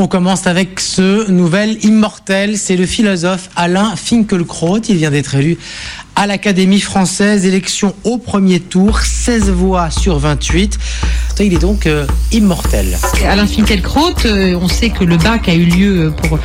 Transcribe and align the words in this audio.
On 0.00 0.06
commence 0.06 0.46
avec 0.46 0.78
ce 0.78 1.28
nouvel 1.28 1.84
immortel, 1.84 2.56
c'est 2.56 2.76
le 2.76 2.86
philosophe 2.86 3.50
Alain 3.56 3.96
Finkielkraut. 3.96 4.78
Il 4.88 4.96
vient 4.96 5.10
d'être 5.10 5.34
élu 5.34 5.58
à 6.14 6.28
l'Académie 6.28 6.80
française, 6.80 7.44
élection 7.44 7.96
au 8.04 8.16
premier 8.16 8.60
tour, 8.60 9.00
16 9.00 9.50
voix 9.50 9.90
sur 9.90 10.20
28. 10.20 10.78
Il 11.44 11.54
est 11.54 11.60
donc 11.60 11.86
euh, 11.86 12.06
immortel. 12.32 12.96
Alain 13.26 13.46
Finkielkraut, 13.46 14.14
euh, 14.24 14.58
on 14.60 14.68
sait 14.68 14.90
que 14.90 15.04
le 15.04 15.16
bac 15.16 15.48
a 15.48 15.54
eu 15.54 15.64
lieu 15.64 16.12
pour 16.16 16.38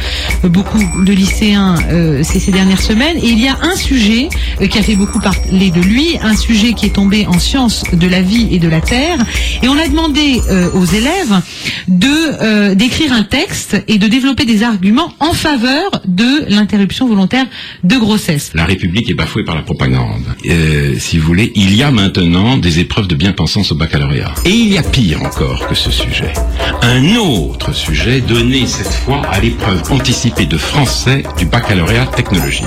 beaucoup 0.50 0.80
de 1.04 1.14
lycéens 1.14 1.76
euh, 1.90 2.22
ces, 2.24 2.40
ces, 2.40 2.52
dernières 2.52 2.82
semaines. 2.82 3.18
Et 3.18 3.28
il 3.28 3.40
y 3.40 3.48
a 3.48 3.58
un 3.62 3.76
sujet 3.76 4.30
qui 4.70 4.78
a 4.78 4.84
fait 4.84 4.96
beaucoup 4.96 5.20
parler 5.20 5.72
de 5.72 5.82
lui, 5.82 6.18
un 6.22 6.36
sujet 6.36 6.74
qui 6.74 6.86
est 6.88 6.96
tombé 6.96 7.26
en 7.28 7.40
sciences 7.40 7.84
de 7.92 8.08
la 8.08 8.22
vie 8.22 8.50
et 8.52 8.60
de 8.60 8.68
la 8.68 8.82
terre. 8.82 9.18
Et 9.62 9.68
on 9.68 9.78
a 9.78 9.88
demandé 9.88 10.42
aux 10.74 10.86
élèves 10.86 11.42
de 11.88 12.74
d'écrire 12.74 13.14
un 13.14 13.24
texte 13.24 13.82
et 13.88 13.98
de 13.98 14.08
développer 14.08 14.46
des 14.46 14.64
arguments 14.64 15.14
en 15.20 15.34
faveur 15.34 16.02
de 16.06 16.46
l'interruption 16.50 17.08
volontaire 17.08 17.46
de 17.84 17.98
grossesse. 17.98 18.52
La 18.54 18.66
République 18.66 19.10
est 19.10 19.14
bafouée 19.14 19.44
par 19.44 19.56
la 19.56 19.62
propagande. 19.62 20.24
Euh, 20.46 20.96
si 21.00 21.18
vous 21.18 21.26
voulez, 21.26 21.52
il 21.56 21.76
y 21.76 21.84
a 21.84 21.92
maintenant 21.92 22.58
des 22.58 22.80
épreuves 22.80 23.08
de 23.08 23.16
bien-pensance 23.16 23.72
au 23.72 23.76
baccalauréat. 23.76 24.34
Et 24.46 24.52
il 24.52 24.72
y 24.72 24.78
a 24.78 24.83
pire 24.92 25.24
encore 25.24 25.68
que 25.68 25.76
ce 25.76 25.92
sujet. 25.92 26.34
Un 26.82 27.16
autre 27.16 27.74
sujet 27.74 28.22
donné 28.22 28.68
cette 28.68 28.94
fois 28.94 29.22
à 29.32 29.40
l'épreuve 29.40 29.82
anticipée 29.92 30.46
de 30.46 30.58
français 30.58 31.24
du 31.38 31.46
baccalauréat 31.46 32.08
technologie. 32.08 32.66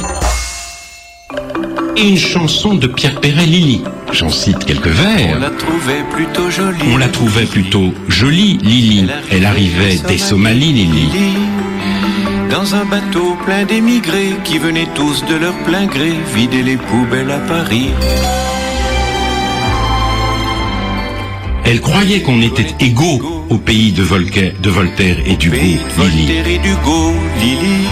Et 1.97 2.09
une 2.09 2.19
chanson 2.19 2.74
de 2.74 2.87
Pierre 2.87 3.21
Perret 3.21 3.47
Lily. 3.47 3.83
J'en 4.12 4.30
cite 4.30 4.65
quelques 4.65 4.87
vers. 4.87 5.37
On 5.37 5.41
la 5.41 5.51
trouvait 5.51 6.05
plutôt 6.10 6.51
jolie. 6.51 6.79
On 6.93 6.97
la 6.97 7.09
trouvait 7.09 7.47
plutôt 7.47 7.95
jolie, 8.09 8.59
Lily. 8.62 9.09
Elle 9.30 9.46
arrivait 9.46 9.96
des 10.07 10.19
Somalies, 10.19 10.73
Lily 10.73 11.09
dans 12.51 12.74
un 12.74 12.85
bateau 12.85 13.37
plein 13.45 13.65
d'émigrés 13.65 14.35
qui 14.45 14.59
venaient 14.59 14.88
tous 14.95 15.24
de 15.27 15.35
leur 15.35 15.55
plein 15.65 15.87
gré 15.87 16.12
vider 16.35 16.62
les 16.62 16.77
poubelles 16.77 17.30
à 17.30 17.38
Paris. 17.38 17.90
Elle 21.66 21.80
croyait 21.80 22.22
qu'on 22.22 22.40
était 22.40 22.74
égaux 22.80 23.45
au 23.50 23.59
pays 23.59 23.92
de, 23.92 24.02
Voltaire, 24.02 24.52
de 24.60 24.70
Voltaire 24.70 25.18
et 25.26 25.36
du 25.36 25.50
Lily. 25.50 25.80
Voltaire 25.96 26.46
et 26.46 26.59
Dugo, 26.59 27.12
Lily. 27.40 27.88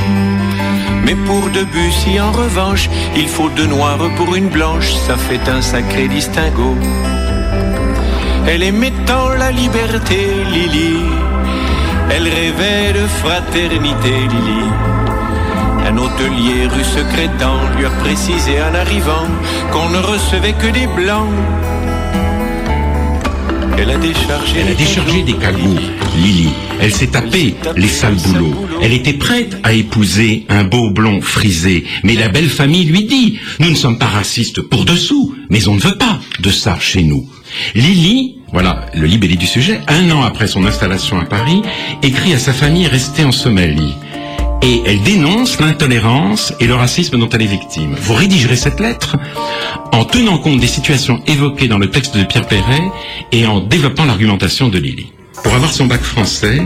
Mais 1.05 1.17
pour 1.27 1.51
Debussy, 1.51 2.21
en 2.21 2.33
revanche, 2.33 2.89
il 3.17 3.29
faut 3.29 3.51
deux 3.51 3.67
noirs 3.67 3.99
pour 4.17 4.35
une 4.35 4.49
blanche, 4.49 4.93
ça 5.07 5.17
fait 5.17 5.49
un 5.49 5.61
sacré 5.61 6.09
distinguo. 6.09 6.77
Elle 8.47 8.63
aimait 8.63 8.93
tant 9.07 9.29
la 9.31 9.51
liberté, 9.51 10.29
Lily 10.53 10.99
elle 12.11 12.29
rêvait 12.29 12.93
de 12.93 13.07
fraternité, 13.07 14.11
Lily. 14.11 14.65
Un 15.87 15.97
hôtelier 15.99 16.67
rue 16.67 16.85
secrétant 16.85 17.59
lui 17.77 17.87
a 17.87 17.91
précisé 17.91 18.61
en 18.63 18.75
arrivant 18.75 19.27
qu'on 19.73 19.89
ne 19.89 19.99
recevait 19.99 20.53
que 20.53 20.69
des 20.69 20.87
blancs. 20.87 21.31
Elle 23.87 23.91
a 23.91 23.99
déchargé, 23.99 24.61
Elle 24.61 24.73
a 24.73 24.75
déchargé 24.75 25.23
des 25.25 25.35
cagouts, 25.35 25.77
Lily. 26.17 26.49
Elle 26.81 26.95
s'est 26.95 27.09
tapée 27.09 27.55
les 27.77 27.89
sales 27.89 28.15
boulots. 28.15 28.67
Elle 28.81 28.95
était 28.95 29.13
prête 29.13 29.59
à 29.63 29.75
épouser 29.75 30.47
un 30.49 30.65
beau 30.65 30.89
blond 30.89 31.21
frisé. 31.21 31.85
Mais 32.03 32.15
la 32.15 32.29
belle 32.29 32.49
famille 32.49 32.85
lui 32.85 33.05
dit, 33.05 33.39
nous 33.59 33.69
ne 33.69 33.75
sommes 33.75 33.99
pas 33.99 34.07
racistes 34.07 34.63
pour 34.63 34.87
dessous, 34.87 35.35
mais 35.51 35.69
on 35.69 35.75
ne 35.75 35.81
veut 35.81 35.99
pas 35.99 36.19
de 36.41 36.49
ça 36.49 36.79
chez 36.81 37.03
nous. 37.03 37.29
Lily 37.75 38.37
voilà 38.55 38.87
le 38.95 39.05
libellé 39.07 39.35
du 39.35 39.49
sujet, 39.49 39.81
un 39.89 40.09
an 40.13 40.23
après 40.23 40.47
son 40.47 40.65
installation 40.65 41.19
à 41.19 41.25
Paris, 41.25 41.61
écrit 42.05 42.33
à 42.35 42.39
sa 42.39 42.53
famille 42.53 42.87
restée 42.87 43.25
en 43.25 43.33
Somalie. 43.33 43.95
Et 44.67 44.83
elle 44.87 45.03
dénonce 45.03 45.61
l'intolérance 45.61 46.55
et 46.59 46.67
le 46.67 46.75
racisme 46.75 47.19
dont 47.19 47.29
elle 47.29 47.43
est 47.43 47.47
victime. 47.47 47.95
Vous 48.01 48.15
rédigerez 48.15 48.57
cette 48.57 48.81
lettre 48.81 49.19
en 49.93 50.07
tenant 50.07 50.39
compte 50.39 50.59
des 50.59 50.67
situations 50.67 51.23
évoquées 51.27 51.69
dans 51.69 51.77
le 51.77 51.91
texte 51.91 52.17
de 52.17 52.25
Pierre 52.25 52.47
Perret 52.47 52.91
et 53.31 53.47
en 53.47 53.61
développant 53.61 54.07
l'argumentation 54.07 54.69
de 54.69 54.79
Lily. 54.79 55.13
Pour 55.43 55.53
avoir 55.53 55.71
son 55.71 55.85
bac 55.85 56.01
français, 56.01 56.63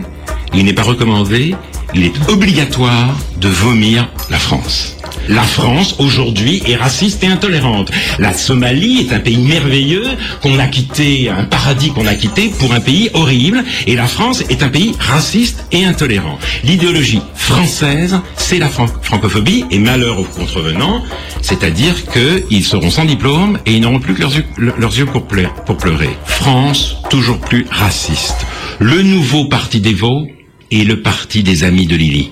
il 0.54 0.64
n'est 0.64 0.75
pas 0.75 0.84
recommandé, 0.84 1.56
il 1.94 2.04
est 2.04 2.28
obligatoire 2.28 3.16
de 3.41 3.49
vomir 3.49 4.09
la 4.31 4.38
France. 4.38 4.97
La 5.28 5.43
France, 5.43 5.97
aujourd'hui, 5.99 6.62
est 6.66 6.76
raciste 6.76 7.22
et 7.22 7.26
intolérante. 7.26 7.91
La 8.19 8.32
Somalie 8.32 9.00
est 9.00 9.12
un 9.12 9.21
pays 9.21 9.38
merveilleux 9.38 10.04
qu'on 10.43 10.59
a 10.59 10.66
quitté, 10.66 11.28
un 11.28 11.44
paradis 11.44 11.91
qu'on 11.91 12.06
a 12.06 12.15
quitté 12.15 12.50
pour 12.59 12.72
un 12.72 12.81
pays 12.81 13.10
horrible. 13.12 13.62
Et 13.87 13.94
la 13.94 14.06
France 14.06 14.43
est 14.48 14.62
un 14.62 14.69
pays 14.69 14.94
raciste 14.98 15.66
et 15.71 15.84
intolérant. 15.84 16.38
L'idéologie 16.65 17.21
française, 17.34 18.19
c'est 18.37 18.59
la 18.59 18.69
francophobie 18.69 19.65
et 19.71 19.78
malheur 19.78 20.19
aux 20.19 20.25
contrevenants, 20.25 21.03
c'est-à-dire 21.43 21.94
qu'ils 22.12 22.65
seront 22.65 22.91
sans 22.91 23.04
diplôme 23.04 23.59
et 23.66 23.75
ils 23.75 23.81
n'auront 23.81 24.00
plus 24.00 24.15
que 24.15 24.21
leurs 24.21 24.97
yeux, 24.97 25.06
pour, 25.06 25.27
pleurer. 25.27 26.10
France, 26.25 26.97
toujours 27.10 27.38
plus 27.38 27.66
raciste. 27.71 28.47
Le 28.78 29.03
nouveau 29.03 29.47
parti 29.47 29.81
des 29.81 29.94
Vaux 29.94 30.27
est 30.70 30.84
le 30.84 31.00
parti 31.00 31.42
des 31.42 31.64
amis 31.64 31.86
de 31.86 31.96
Lily 31.96 32.30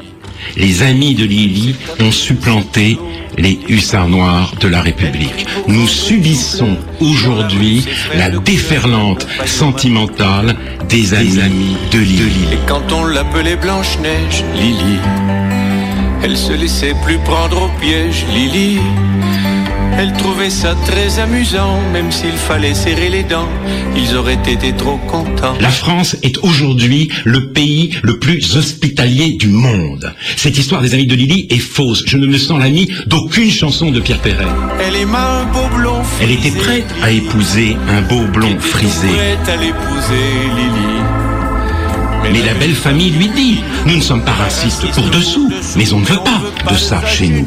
les 0.56 0.82
amis 0.82 1.14
de 1.14 1.24
Lily 1.24 1.74
ont 2.00 2.12
supplanté 2.12 2.98
les 3.38 3.58
hussards 3.68 4.08
noirs 4.08 4.54
de 4.60 4.68
la 4.68 4.80
République. 4.80 5.46
Nous 5.66 5.86
subissons 5.86 6.76
aujourd'hui 7.00 7.84
la 8.16 8.30
déferlante 8.30 9.26
sentimentale 9.44 10.56
des 10.88 11.12
amis, 11.14 11.76
de 11.90 11.98
Lily. 11.98 12.46
Et 12.52 12.58
quand 12.66 12.92
on 12.92 13.04
l'appelait 13.04 13.56
Blanche-Neige, 13.56 14.44
Lily, 14.54 14.98
elle 16.22 16.36
se 16.36 16.52
laissait 16.52 16.94
plus 17.04 17.18
prendre 17.18 17.62
au 17.62 17.80
piège, 17.80 18.24
Lily. 18.32 18.78
Elle 19.98 20.12
trouvait 20.12 20.50
ça 20.50 20.74
très 20.84 21.18
amusant, 21.20 21.80
même 21.90 22.12
s'il 22.12 22.32
fallait 22.32 22.74
serrer 22.74 23.08
les 23.08 23.22
dents, 23.22 23.48
ils 23.96 24.14
auraient 24.14 24.34
été 24.34 24.74
trop 24.74 24.98
contents. 24.98 25.54
La 25.58 25.70
France 25.70 26.16
est 26.22 26.36
aujourd'hui 26.44 27.10
le 27.24 27.52
pays 27.52 27.96
le 28.02 28.18
plus 28.18 28.56
hospitalier 28.56 29.32
du 29.38 29.48
monde. 29.48 30.14
Cette 30.36 30.58
histoire 30.58 30.82
des 30.82 30.92
amis 30.92 31.06
de 31.06 31.14
Lily 31.14 31.46
est 31.48 31.58
fausse. 31.58 32.04
Je 32.06 32.18
ne 32.18 32.26
me 32.26 32.36
sens 32.36 32.60
l'ami 32.60 32.90
d'aucune 33.06 33.50
chanson 33.50 33.90
de 33.90 34.00
Pierre 34.00 34.20
Perret. 34.20 34.44
Elle 34.86 34.96
aima 34.96 35.40
un 35.40 35.44
beau 35.44 35.74
blond 35.74 36.02
frisé. 36.02 36.24
Elle 36.24 36.32
était 36.32 36.58
prête 36.58 36.94
à 37.02 37.10
épouser 37.10 37.76
un 37.88 38.02
beau 38.02 38.26
blond 38.26 38.58
frisé. 38.60 39.08
Prête 39.08 39.48
à 39.48 39.56
l'épouser, 39.56 40.26
Lily. 40.56 40.96
Mais 42.32 42.42
la 42.42 42.54
belle 42.54 42.74
famille 42.74 43.10
lui 43.10 43.28
dit, 43.28 43.60
nous 43.86 43.96
ne 43.96 44.00
sommes 44.00 44.22
pas 44.22 44.32
racistes 44.32 44.90
pour 44.92 45.08
dessous, 45.10 45.50
mais 45.76 45.92
on 45.92 46.00
ne 46.00 46.06
veut 46.06 46.18
pas 46.18 46.72
de 46.72 46.76
ça 46.76 47.04
chez 47.06 47.28
nous. 47.28 47.46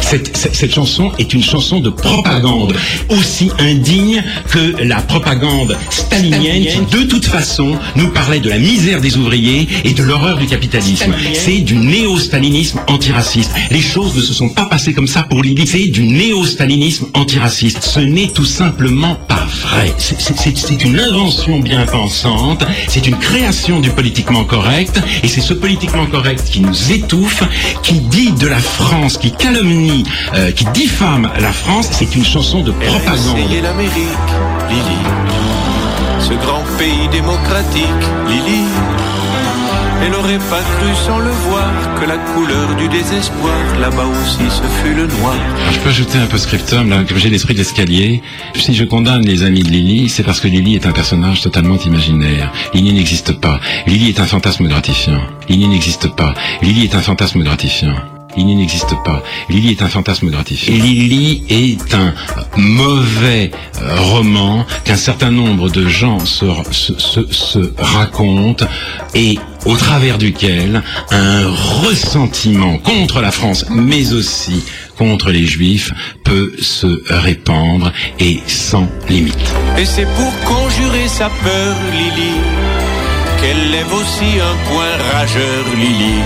Cette, 0.00 0.36
cette, 0.36 0.72
chanson 0.72 1.12
est 1.18 1.34
une 1.34 1.42
chanson 1.42 1.80
de 1.80 1.90
propagande, 1.90 2.74
aussi 3.08 3.50
indigne 3.58 4.22
que 4.50 4.82
la 4.82 5.00
propagande 5.00 5.76
stalinienne 5.90 6.64
qui, 6.64 6.96
de 6.96 7.04
toute 7.04 7.26
façon, 7.26 7.76
nous 7.96 8.08
parlait 8.08 8.40
de 8.40 8.48
la 8.48 8.58
misère 8.58 9.00
des 9.00 9.16
ouvriers 9.16 9.68
et 9.84 9.92
de 9.92 10.02
l'horreur 10.02 10.38
du 10.38 10.46
capitalisme. 10.46 11.12
C'est 11.34 11.58
du 11.58 11.76
néo-stalinisme 11.76 12.80
antiraciste. 12.88 13.52
Les 13.70 13.80
choses 13.80 14.14
ne 14.14 14.22
se 14.22 14.32
sont 14.32 14.48
pas 14.48 14.66
passées 14.66 14.92
comme 14.92 15.06
ça 15.06 15.24
pour 15.24 15.42
Libye. 15.42 15.66
C'est 15.66 15.88
du 15.88 16.04
néo-stalinisme 16.04 17.06
antiraciste. 17.14 17.82
Ce 17.82 18.00
n'est 18.00 18.28
tout 18.28 18.44
simplement 18.44 19.16
pas 19.28 19.46
vrai. 19.66 19.92
C'est 19.98 20.84
une 20.84 20.98
invention 21.00 21.58
bien 21.58 21.86
pensante. 21.86 22.64
C'est 22.88 23.06
une 23.06 23.18
création 23.18 23.80
du 23.80 23.90
politiquement 23.90 24.44
correct. 24.44 25.00
Et 25.22 25.28
c'est 25.28 25.40
ce 25.40 25.54
politiquement 25.62 26.06
correct 26.06 26.42
qui 26.50 26.60
nous 26.60 26.92
étouffe, 26.92 27.44
qui 27.84 28.00
dit 28.00 28.32
de 28.32 28.48
la 28.48 28.58
France, 28.58 29.16
qui 29.16 29.30
calomnie 29.30 30.04
euh, 30.34 30.50
qui 30.50 30.64
diffame 30.74 31.30
la 31.38 31.52
France, 31.52 31.88
c'est 31.92 32.16
une 32.16 32.24
chanson 32.24 32.62
de 32.62 32.72
propagande. 32.72 33.36
L'Amérique, 33.62 34.30
Lily. 34.68 34.98
Ce 36.18 36.34
grand 36.34 36.64
pays 36.78 37.06
démocratique, 37.12 38.02
Lily. 38.28 38.64
Elle 40.04 40.14
aurait 40.14 40.38
pas 40.38 40.60
cru 40.60 40.94
sans 41.06 41.18
le 41.18 41.30
voir 41.30 41.70
que 42.00 42.06
la 42.06 42.18
couleur 42.18 42.74
du 42.76 42.88
désespoir, 42.88 43.54
là-bas 43.80 44.06
aussi, 44.06 44.44
ce 44.50 44.62
fut 44.82 44.94
le 44.94 45.06
noir. 45.06 45.36
je 45.72 45.78
peux 45.78 45.90
ajouter 45.90 46.18
un 46.18 46.26
peu 46.26 46.38
scriptum, 46.38 46.90
là, 46.90 47.04
comme 47.04 47.18
j'ai 47.18 47.30
l'esprit 47.30 47.54
d'escalier. 47.54 48.22
Si 48.54 48.74
je 48.74 48.84
condamne 48.84 49.24
les 49.24 49.44
amis 49.44 49.62
de 49.62 49.68
Lily, 49.68 50.08
c'est 50.08 50.24
parce 50.24 50.40
que 50.40 50.48
Lily 50.48 50.74
est 50.74 50.86
un 50.86 50.92
personnage 50.92 51.42
totalement 51.42 51.78
imaginaire. 51.78 52.52
Lily 52.74 52.92
n'existe 52.94 53.32
pas. 53.32 53.60
Lily 53.86 54.08
est 54.08 54.20
un 54.20 54.26
fantasme 54.26 54.66
gratifiant. 54.66 55.20
Lily 55.48 55.68
n'existe 55.68 56.08
pas. 56.16 56.34
Lily 56.62 56.84
est 56.84 56.94
un 56.94 57.02
fantasme 57.02 57.42
gratifiant. 57.42 57.94
Lily 58.36 58.54
n'existe 58.56 58.94
pas. 59.04 59.22
Lily 59.48 59.72
est 59.72 59.82
un 59.82 59.88
fantasme 59.88 60.30
gratifiant. 60.30 60.74
Lily 60.74 61.44
est 61.48 61.94
un 61.94 62.14
mauvais 62.56 63.50
euh, 63.80 64.00
roman 64.00 64.66
qu'un 64.84 64.96
certain 64.96 65.30
nombre 65.30 65.70
de 65.70 65.86
gens 65.86 66.24
se, 66.24 66.46
se, 66.70 67.26
se, 67.30 67.72
racontent 67.78 68.66
et 69.14 69.38
au 69.66 69.76
travers 69.76 70.18
duquel 70.18 70.82
un 71.10 71.48
ressentiment 71.84 72.78
contre 72.78 73.20
la 73.20 73.30
France, 73.30 73.66
mais 73.70 74.12
aussi 74.12 74.64
contre 74.96 75.30
les 75.30 75.46
Juifs, 75.46 75.92
peut 76.24 76.52
se 76.60 77.02
répandre 77.08 77.92
et 78.18 78.40
sans 78.46 78.88
limite. 79.08 79.54
Et 79.78 79.84
c'est 79.84 80.06
pour 80.14 80.32
conjurer 80.44 81.08
sa 81.08 81.28
peur, 81.28 81.76
Lily 81.92 82.32
qu'elle 83.42 83.70
lève 83.72 83.92
aussi 83.92 84.38
un 84.40 84.56
point 84.68 84.96
rageur, 85.12 85.64
Lily. 85.74 86.22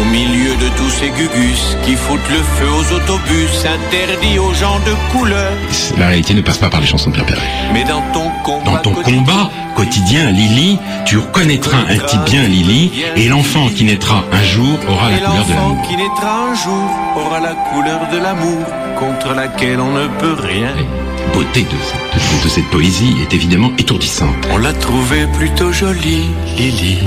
Au 0.00 0.04
milieu 0.04 0.50
de 0.56 0.68
tous 0.76 0.88
ces 0.88 1.10
gugus 1.10 1.76
qui 1.84 1.94
foutent 1.94 2.28
le 2.30 2.38
feu 2.56 2.66
aux 2.70 2.94
autobus, 2.96 3.64
interdits 3.66 4.38
aux 4.38 4.54
gens 4.54 4.78
de 4.86 4.94
couleur. 5.12 5.52
La 5.98 6.08
réalité 6.08 6.32
ne 6.34 6.40
passe 6.40 6.56
pas 6.58 6.70
par 6.70 6.80
les 6.80 6.86
chansons 6.86 7.10
de 7.10 7.14
Pierre 7.14 7.26
Perret. 7.26 7.40
Mais 7.74 7.84
dans 7.84 8.00
ton 8.12 8.30
combat, 8.42 8.64
Dans 8.64 8.76
ton 8.78 8.92
quotidien, 8.94 9.18
combat 9.18 9.50
quotidien, 9.76 10.30
Lily, 10.30 10.78
tu 11.04 11.18
reconnaîtras 11.18 11.78
un 11.90 11.98
type 11.98 12.24
bien 12.24 12.42
Lily, 12.44 12.90
et 13.16 13.28
l'enfant 13.28 13.68
qui 13.68 13.84
naîtra 13.84 14.24
un 14.32 14.42
jour 14.42 14.78
aura 14.88 15.10
la 15.10 15.18
couleur 15.18 15.32
de 15.44 15.52
l'enfant 15.52 15.68
l'amour. 15.68 15.88
qui 15.88 15.96
naîtra 15.96 16.38
un 16.50 16.54
jour 16.54 16.90
aura 17.16 17.40
la 17.40 17.54
couleur 17.54 18.00
de 18.10 18.18
l'amour 18.18 18.64
contre 18.98 19.34
laquelle 19.34 19.78
on 19.80 19.92
ne 19.92 20.06
peut 20.06 20.36
rien. 20.40 20.70
La 20.74 21.32
beauté 21.34 21.62
de, 21.62 21.66
de- 21.68 22.44
de 22.44 22.48
cette 22.48 22.66
poésie 22.70 23.14
est 23.22 23.34
évidemment 23.34 23.70
étourdissante. 23.78 24.34
On 24.50 24.56
l'a 24.58 24.72
trouvée 24.72 25.26
plutôt 25.38 25.70
jolie, 25.72 26.24
Lily. 26.56 26.98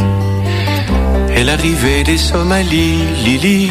Elle 1.37 1.49
arrivait 1.49 2.03
des 2.03 2.17
Somalies, 2.17 3.03
Lily. 3.25 3.69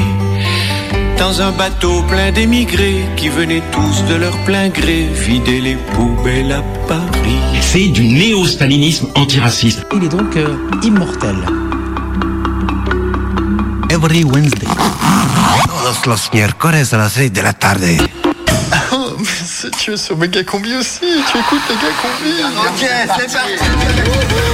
Dans 1.19 1.41
un 1.41 1.51
bateau 1.53 2.03
plein 2.03 2.31
d'émigrés 2.31 3.07
qui 3.17 3.31
venaient 3.31 3.63
tous 3.73 4.05
de 4.05 4.17
leur 4.17 4.37
plein 4.45 4.69
gré 4.69 5.09
vider 5.11 5.61
les 5.63 5.77
poubelles 5.77 6.53
à 6.53 6.63
Paris. 6.87 7.41
C'est 7.63 7.89
du 7.89 8.07
néo-stalinisme 8.07 9.09
antiraciste. 9.15 9.87
Il 9.95 10.05
est 10.05 10.09
donc 10.09 10.37
euh, 10.37 10.57
immortel. 10.83 11.37
Every 13.91 14.25
Wednesday. 14.25 14.69
Todos 15.67 16.07
los 16.07 16.31
miércoles 16.35 16.75
a 16.93 16.97
las 16.97 17.13
6 17.15 17.31
de 17.33 17.41
la 17.41 17.53
tarde. 17.55 17.83
Oh, 18.93 19.17
mais 19.19 19.71
tu 19.79 19.93
es 19.93 19.97
sur 19.97 20.17
Méga 20.17 20.43
Combi 20.43 20.75
aussi. 20.75 21.01
Tu 21.01 21.39
écoutes 21.39 21.63
Méga 21.69 21.91
Combi. 22.03 22.33
Ok, 22.67 22.89
c'est 23.19 23.33
parti. 23.33 24.54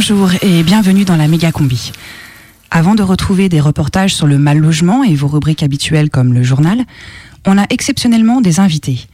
Bonjour 0.00 0.30
et 0.42 0.62
bienvenue 0.62 1.04
dans 1.04 1.16
la 1.16 1.26
méga 1.26 1.50
combi. 1.50 1.90
Avant 2.70 2.94
de 2.94 3.02
retrouver 3.02 3.48
des 3.48 3.60
reportages 3.60 4.14
sur 4.14 4.28
le 4.28 4.38
mal 4.38 4.58
logement 4.58 5.02
et 5.02 5.16
vos 5.16 5.26
rubriques 5.26 5.64
habituelles 5.64 6.08
comme 6.08 6.32
le 6.32 6.44
journal, 6.44 6.84
on 7.44 7.58
a 7.58 7.64
exceptionnellement 7.68 8.40
des 8.40 8.60
invités. 8.60 9.08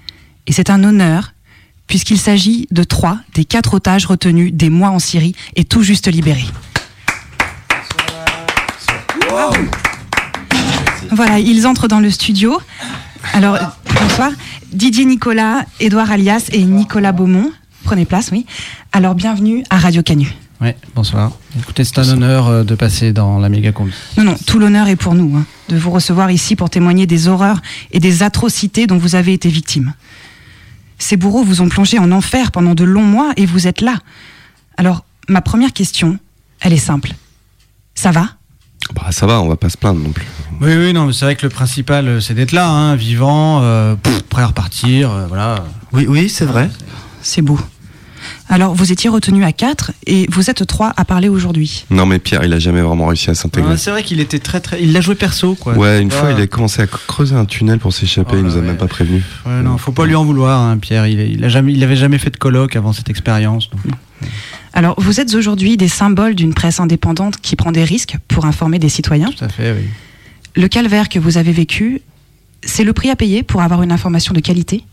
Et 0.47 0.53
c'est 0.53 0.69
un 0.69 0.85
honneur 0.85 1.33
puisqu'il 1.87 2.19
s'agit 2.19 2.69
de 2.71 2.85
trois 2.85 3.17
des 3.33 3.47
quatre 3.47 3.73
otages 3.73 4.05
retenus 4.05 4.53
des 4.53 4.69
mois 4.69 4.91
en 4.91 4.99
Syrie 4.99 5.35
et 5.57 5.65
tout 5.65 5.83
juste 5.83 6.07
libérés. 6.07 6.45
Voilà, 11.13 11.39
ils 11.39 11.67
entrent 11.67 11.89
dans 11.89 12.01
le 12.01 12.11
studio. 12.11 12.61
Alors, 13.33 13.57
bonsoir. 14.03 14.33
Didier 14.71 15.07
Nicolas, 15.07 15.65
Édouard 15.81 16.11
Alias 16.11 16.51
et 16.53 16.63
Nicolas 16.63 17.13
Beaumont. 17.13 17.53
Prenez 17.85 18.05
place, 18.05 18.29
oui. 18.33 18.45
Alors, 18.93 19.15
bienvenue 19.15 19.65
à 19.71 19.79
Radio 19.79 20.03
Canu. 20.03 20.29
Ouais, 20.65 20.79
bonsoir. 20.95 21.33
Écoutez, 21.59 21.85
c'est 21.85 21.99
un 21.99 22.09
honneur 22.09 22.49
euh, 22.49 22.65
de 22.65 22.75
passer 22.75 23.13
dans 23.13 23.39
la 23.39 23.51
méga 23.51 23.71
combi. 23.71 23.93
Non, 24.17 24.25
non, 24.25 24.35
tout 24.47 24.59
l'honneur 24.59 24.89
est 24.89 24.97
pour 24.97 25.15
nous 25.15 25.37
hein, 25.37 25.45
de 25.69 25.77
vous 25.77 25.91
recevoir 25.91 26.31
ici 26.31 26.57
pour 26.57 26.71
témoigner 26.71 27.07
des 27.07 27.29
horreurs 27.29 27.61
et 27.91 28.01
des 28.01 28.23
atrocités 28.23 28.87
dont 28.87 28.97
vous 28.97 29.15
avez 29.15 29.35
été 29.35 29.51
victime. 29.51 29.93
Ces 30.99 31.19
bourreaux 31.19 31.45
vous 31.45 31.61
ont 31.61 31.69
plongé 31.69 31.99
en 31.99 32.11
enfer 32.13 32.51
pendant 32.51 32.75
de 32.75 32.83
longs 32.83 33.05
mois 33.05 33.35
et 33.37 33.45
vous 33.45 33.67
êtes 33.67 33.83
là. 33.83 33.99
Alors, 34.79 35.05
ma 35.29 35.43
première 35.43 35.75
question, 35.75 36.19
elle 36.61 36.73
est 36.73 36.79
simple. 36.79 37.13
Ça 37.95 38.11
va? 38.11 38.31
Bah 38.95 39.09
ça 39.11 39.27
va, 39.27 39.43
on 39.43 39.49
va 39.49 39.57
pas 39.57 39.69
se 39.69 39.77
plaindre 39.77 40.01
non 40.01 40.13
plus. 40.13 40.27
Oui, 40.63 40.75
oui, 40.77 40.95
non, 40.95 41.05
mais 41.05 41.13
c'est 41.13 41.27
vrai 41.27 41.37
que 41.37 41.45
le 41.45 41.51
principal, 41.51 42.09
euh, 42.09 42.21
c'est 42.21 42.33
d'être 42.33 42.53
là, 42.53 42.71
hein, 42.71 42.97
vivant, 42.97 43.61
euh, 43.63 43.97
pff, 43.97 44.23
prêt 44.23 44.41
à 44.41 44.47
repartir, 44.47 45.11
euh, 45.11 45.27
voilà. 45.27 45.67
Oui, 45.93 46.07
oui, 46.09 46.31
c'est 46.31 46.47
vrai. 46.47 46.71
C'est 47.21 47.43
beau. 47.43 47.61
Alors, 48.49 48.75
vous 48.75 48.93
étiez 48.93 49.09
retenu 49.09 49.43
à 49.43 49.53
quatre 49.53 49.93
et 50.07 50.27
vous 50.31 50.51
êtes 50.51 50.67
trois 50.67 50.93
à 50.97 51.05
parler 51.05 51.29
aujourd'hui. 51.29 51.87
Non 51.91 52.05
mais 52.07 52.19
Pierre, 52.19 52.45
il 52.45 52.53
a 52.53 52.59
jamais 52.59 52.83
vraiment 52.83 53.07
réussi 53.07 53.31
à 53.31 53.35
s'intégrer. 53.35 53.73
Ah, 53.73 53.77
c'est 53.77 53.91
vrai 53.91 54.03
qu'il 54.03 54.21
était 54.21 54.39
très, 54.39 54.61
très. 54.61 54.83
Il 54.83 54.93
l'a 54.93 55.01
joué 55.01 55.15
perso, 55.15 55.55
quoi. 55.55 55.73
ouais, 55.75 56.01
une 56.03 56.11
fois 56.11 56.33
il 56.33 56.41
a 56.41 56.47
commencé 56.47 56.83
à 56.83 56.87
creuser 56.87 57.35
un 57.35 57.47
tunnel 57.47 57.79
pour 57.79 57.93
s'échapper, 57.93 58.33
Oh 58.35 58.39
il 58.39 58.45
nous 58.45 58.57
a 58.57 58.61
ouais. 58.61 58.67
même 58.67 58.77
pas 58.77 58.87
prévenu. 58.87 59.23
Ouais, 59.47 59.63
non, 59.63 59.79
faut 59.79 59.93
pas 59.93 60.05
lui 60.07 60.15
en 60.15 60.25
vouloir, 60.25 60.61
hein, 60.61 60.77
Pierre. 60.79 61.07
Il, 61.07 61.19
il 61.21 61.43
a 61.45 61.49
jamais, 61.49 61.73
il 61.73 61.83
avait 61.83 61.97
jamais 61.97 62.19
fait 62.19 62.31
de 62.31 62.37
colloque 62.37 62.77
avant 62.77 62.93
cette 62.93 63.09
expérience. 63.11 63.71
donc. 63.71 63.81
Alors, 64.73 64.95
vous 64.99 65.21
êtes 65.21 65.35
aujourd'hui 65.35 65.77
des 65.77 65.89
symboles 65.89 66.35
d'une 66.35 66.53
presse 66.53 66.81
indépendante 66.81 67.37
qui 67.41 67.57
prend 67.57 67.73
des 67.73 67.85
risques 67.85 68.17
pour 68.29 68.45
informer 68.45 68.79
des 68.79 68.89
citoyens. 68.89 69.31
Tout 69.37 69.45
à 69.45 69.49
fait, 69.49 69.73
oui. 69.73 69.85
Le 70.57 70.69
calvaire 70.69 71.09
que 71.09 71.19
vous 71.19 71.39
avez 71.39 71.53
vécu, 71.53 72.03
c'est 72.63 72.85
le 72.85 72.93
prix 72.93 73.09
à 73.11 73.17
payer 73.17 73.43
pour 73.43 73.63
avoir 73.63 73.83
une 73.83 73.93
information 73.93 74.35
de 74.35 74.41
qualité? 74.41 74.85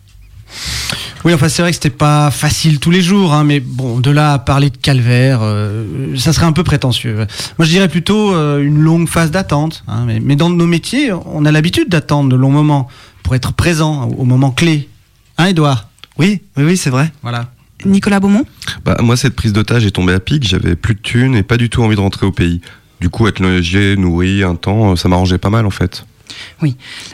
Oui, 1.24 1.33
enfin, 1.33 1.50
c'est 1.50 1.62
vrai 1.62 1.71
que 1.71 1.75
c'était 1.75 1.89
pas 1.92 2.31
facile 2.31 2.80
tous 2.80 2.89
les 2.89 3.01
jours, 3.01 3.33
hein, 3.33 3.44
mais 3.44 3.59
bon, 3.59 4.00
de 4.00 4.09
là 4.09 4.33
à 4.33 4.39
parler 4.39 4.69
de 4.71 4.77
calvaire, 4.77 5.39
euh, 5.44 6.15
ça 6.18 6.33
serait 6.33 6.48
un 6.48 6.51
peu 6.51 6.63
prétentieux. 6.63 7.15
Moi, 7.59 7.65
je 7.65 7.69
dirais 7.69 7.88
plutôt 7.88 8.33
euh, 8.33 8.63
une 8.63 8.80
longue 8.80 9.07
phase 9.07 9.30
d'attente. 9.30 9.83
hein, 9.88 10.03
mais, 10.07 10.19
mais 10.19 10.36
dans 10.36 10.50
nos 10.50 10.65
métiers, 10.65 11.12
on 11.13 11.45
a 11.45 11.51
l'habitude 11.51 11.89
d'attendre 11.89 12.30
de 12.30 12.36
longs 12.36 12.50
moments 12.50 12.88
pour 13.24 13.36
être 13.36 13.53
présent 13.53 14.09
au 14.18 14.25
moment 14.25 14.50
clé. 14.51 14.89
Hein, 15.38 15.48
Edouard 15.48 15.89
Oui, 16.18 16.42
oui, 16.57 16.63
oui, 16.63 16.77
c'est 16.77 16.89
vrai. 16.89 17.12
Voilà. 17.21 17.51
Nicolas 17.86 18.19
Beaumont? 18.19 18.45
Bah 18.86 18.98
moi 19.01 19.18
cette 19.18 19.36
prise 19.36 19.53
d'otage 19.53 19.86
est 19.88 19.92
tombée 19.92 20.13
à 20.13 20.19
pic, 20.19 20.48
j'avais 20.48 20.75
plus 20.75 20.94
de 20.94 21.00
thunes 21.00 21.36
et 21.36 21.42
pas 21.42 21.57
du 21.57 21.68
tout 21.68 21.81
envie 21.81 21.95
de 21.95 22.01
rentrer 22.01 22.27
au 22.27 22.31
pays. 22.31 22.62
Du 23.00 23.09
coup 23.09 23.27
être 23.27 23.39
logé, 23.39 23.95
nourri 23.98 24.44
un 24.44 24.53
temps, 24.53 24.95
ça 24.95 25.09
m'arrangeait 25.09 25.39
pas 25.39 25.50
mal 25.50 25.65
en 25.65 25.71
fait. 25.71 26.06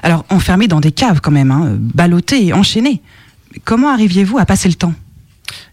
Alors, 0.03 0.25
enfermé 0.29 0.67
dans 0.67 0.81
des 0.81 0.91
caves 0.91 1.21
quand 1.21 1.31
même, 1.31 1.51
hein, 1.51 1.75
ballotté 1.77 2.47
et 2.47 2.53
enchaîné. 2.53 3.01
Comment 3.63 3.89
arriviez-vous 3.93 4.37
à 4.37 4.45
passer 4.45 4.67
le 4.69 4.75
temps 4.75 4.93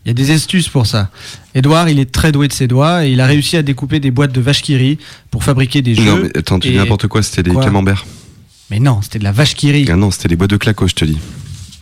Il 0.04 0.08
y 0.08 0.10
a 0.10 0.14
des 0.14 0.30
astuces 0.30 0.68
pour 0.68 0.86
ça. 0.86 1.10
Edouard, 1.54 1.88
il 1.88 1.98
est 1.98 2.10
très 2.10 2.32
doué 2.32 2.48
de 2.48 2.52
ses 2.52 2.66
doigts 2.66 3.06
et 3.06 3.12
il 3.12 3.20
a 3.20 3.26
réussi 3.26 3.56
à 3.56 3.62
découper 3.62 4.00
des 4.00 4.10
boîtes 4.10 4.32
de 4.32 4.40
vache 4.40 4.62
qui 4.62 4.98
pour 5.30 5.44
fabriquer 5.44 5.82
des 5.82 5.94
jeux. 5.94 6.04
non 6.04 6.18
mais 6.22 6.36
attends, 6.36 6.58
tu 6.58 6.70
dis 6.70 6.76
n'importe 6.76 7.06
quoi, 7.08 7.22
c'était 7.22 7.42
des 7.42 7.50
Quoi 7.50 7.64
camemberts. 7.64 8.04
Mais 8.70 8.80
non, 8.80 9.02
c'était 9.02 9.18
de 9.18 9.24
la 9.24 9.32
vache 9.32 9.54
qui 9.54 9.70
rit. 9.70 9.86
Ah 9.90 9.96
non, 9.96 10.10
c'était 10.10 10.28
des 10.28 10.36
boîtes 10.36 10.50
de 10.50 10.56
claco, 10.56 10.88
je 10.88 10.94
te 10.94 11.04
dis. 11.04 11.18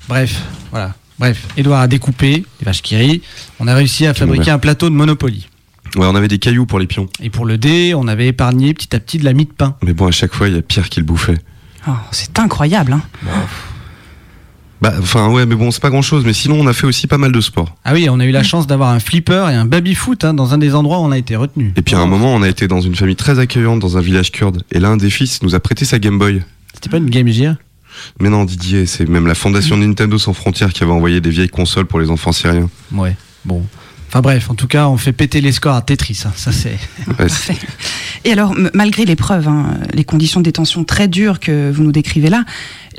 Bref, 0.09 0.43
voilà. 0.71 0.95
Bref, 1.19 1.47
Edouard 1.57 1.81
a 1.83 1.87
découpé 1.89 2.45
des 2.59 2.65
vaches 2.65 2.83
qui 2.83 2.97
rient. 2.97 3.23
On 3.61 3.69
a 3.69 3.75
réussi 3.75 4.07
à 4.07 4.15
fabriquer 4.15 4.51
un 4.51 4.59
plateau 4.59 4.91
de 4.91 4.95
Monopoly. 4.95 5.49
Ouais, 5.97 6.07
on 6.07 6.15
avait 6.15 6.29
des 6.29 6.39
cailloux 6.39 6.65
pour 6.67 6.79
les 6.79 6.87
pions. 6.87 7.09
Et 7.23 7.29
pour 7.31 7.45
le 7.45 7.59
dé, 7.59 7.95
on 7.95 8.09
avait 8.09 8.29
épargné 8.29 8.73
petit 8.73 8.97
à 8.97 9.01
petit 9.01 9.19
de 9.19 9.25
la 9.25 9.35
mie 9.35 9.45
de 9.45 9.53
pain. 9.53 9.77
Mais 9.83 9.93
bon, 9.93 10.07
à 10.07 10.11
chaque 10.11 10.35
fois, 10.35 10.49
il 10.49 10.55
y 10.55 10.59
a 10.59 10.63
Pierre 10.63 10.89
qui 10.89 11.01
le 11.01 11.07
bouffait. 11.07 11.39
Oh, 11.87 11.91
C'est 12.13 12.39
incroyable. 12.39 12.95
Hein. 12.95 13.03
Bah, 14.83 14.93
enfin, 14.99 15.31
ouais, 15.31 15.47
mais 15.47 15.55
bon, 15.55 15.71
c'est 15.71 15.81
pas 15.81 15.91
grand 15.91 16.03
chose. 16.03 16.25
Mais 16.25 16.33
sinon, 16.33 16.59
on 16.59 16.67
a 16.67 16.73
fait 16.73 16.87
aussi 16.87 17.07
pas 17.07 17.17
mal 17.17 17.31
de 17.31 17.41
sport. 17.41 17.77
Ah 17.85 17.93
oui, 17.93 18.09
on 18.11 18.19
a 18.19 18.27
eu 18.27 18.33
la 18.33 18.43
chance 18.43 18.67
d'avoir 18.67 18.91
un 18.91 18.99
flipper 18.99 19.49
et 19.49 19.55
un 19.55 19.65
baby-foot 19.65 20.25
hein, 20.25 20.35
dans 20.35 20.55
un 20.55 20.59
des 20.59 20.75
endroits 20.75 20.99
où 20.99 21.03
on 21.03 21.13
a 21.13 21.19
été 21.19 21.37
retenu. 21.37 21.73
Et 21.77 21.83
puis 21.83 21.95
à 21.95 22.01
un 22.01 22.07
moment, 22.07 22.35
on 22.35 22.43
a 22.43 22.49
été 22.49 22.67
dans 22.67 22.81
une 22.81 22.97
famille 22.97 23.15
très 23.15 23.39
accueillante 23.39 23.79
dans 23.79 23.97
un 23.97 24.01
village 24.01 24.33
kurde. 24.33 24.65
Et 24.73 24.81
l'un 24.81 24.97
des 24.97 25.09
fils 25.09 25.41
nous 25.43 25.55
a 25.55 25.61
prêté 25.61 25.85
sa 25.85 26.01
Game 26.01 26.19
Boy. 26.19 26.43
C'était 26.75 26.89
pas 26.89 26.97
une 26.97 27.11
Game 27.11 27.29
Gear? 27.29 27.55
Mais 28.21 28.29
non, 28.29 28.45
Didier, 28.45 28.87
c'est 28.87 29.09
même 29.09 29.29
la 29.29 29.37
fondation 29.37 29.77
Nintendo 29.77 30.19
sans 30.19 30.33
frontières 30.33 30.73
qui 30.73 30.83
avait 30.83 30.93
envoyé 30.93 31.21
des 31.21 31.31
vieilles 31.31 31.49
consoles 31.49 31.87
pour 31.87 32.01
les 32.01 32.11
enfants 32.11 32.33
syriens. 32.33 32.69
Ouais, 32.93 33.17
bon. 33.45 33.63
Enfin 34.13 34.21
bref, 34.21 34.51
en 34.51 34.55
tout 34.55 34.67
cas, 34.67 34.89
on 34.89 34.99
fait 34.99 35.13
péter 35.15 35.41
les 35.41 35.53
scores 35.53 35.75
à 35.75 35.81
Tetris. 35.81 36.25
hein. 36.27 36.33
Ça, 36.37 36.53
c'est. 36.53 36.77
Ouais, 37.09 37.15
Parfait. 37.29 37.57
Et 38.27 38.33
alors, 38.33 38.55
malgré 38.75 39.07
l'épreuve, 39.07 39.49
hein, 39.49 39.79
les 39.95 40.05
conditions 40.05 40.41
de 40.41 40.45
détention 40.45 40.85
très 40.85 41.09
dures 41.09 41.41
que 41.41 41.71
vous 41.71 41.83
nous 41.83 41.93
décrivez 41.93 42.29
là, 42.29 42.45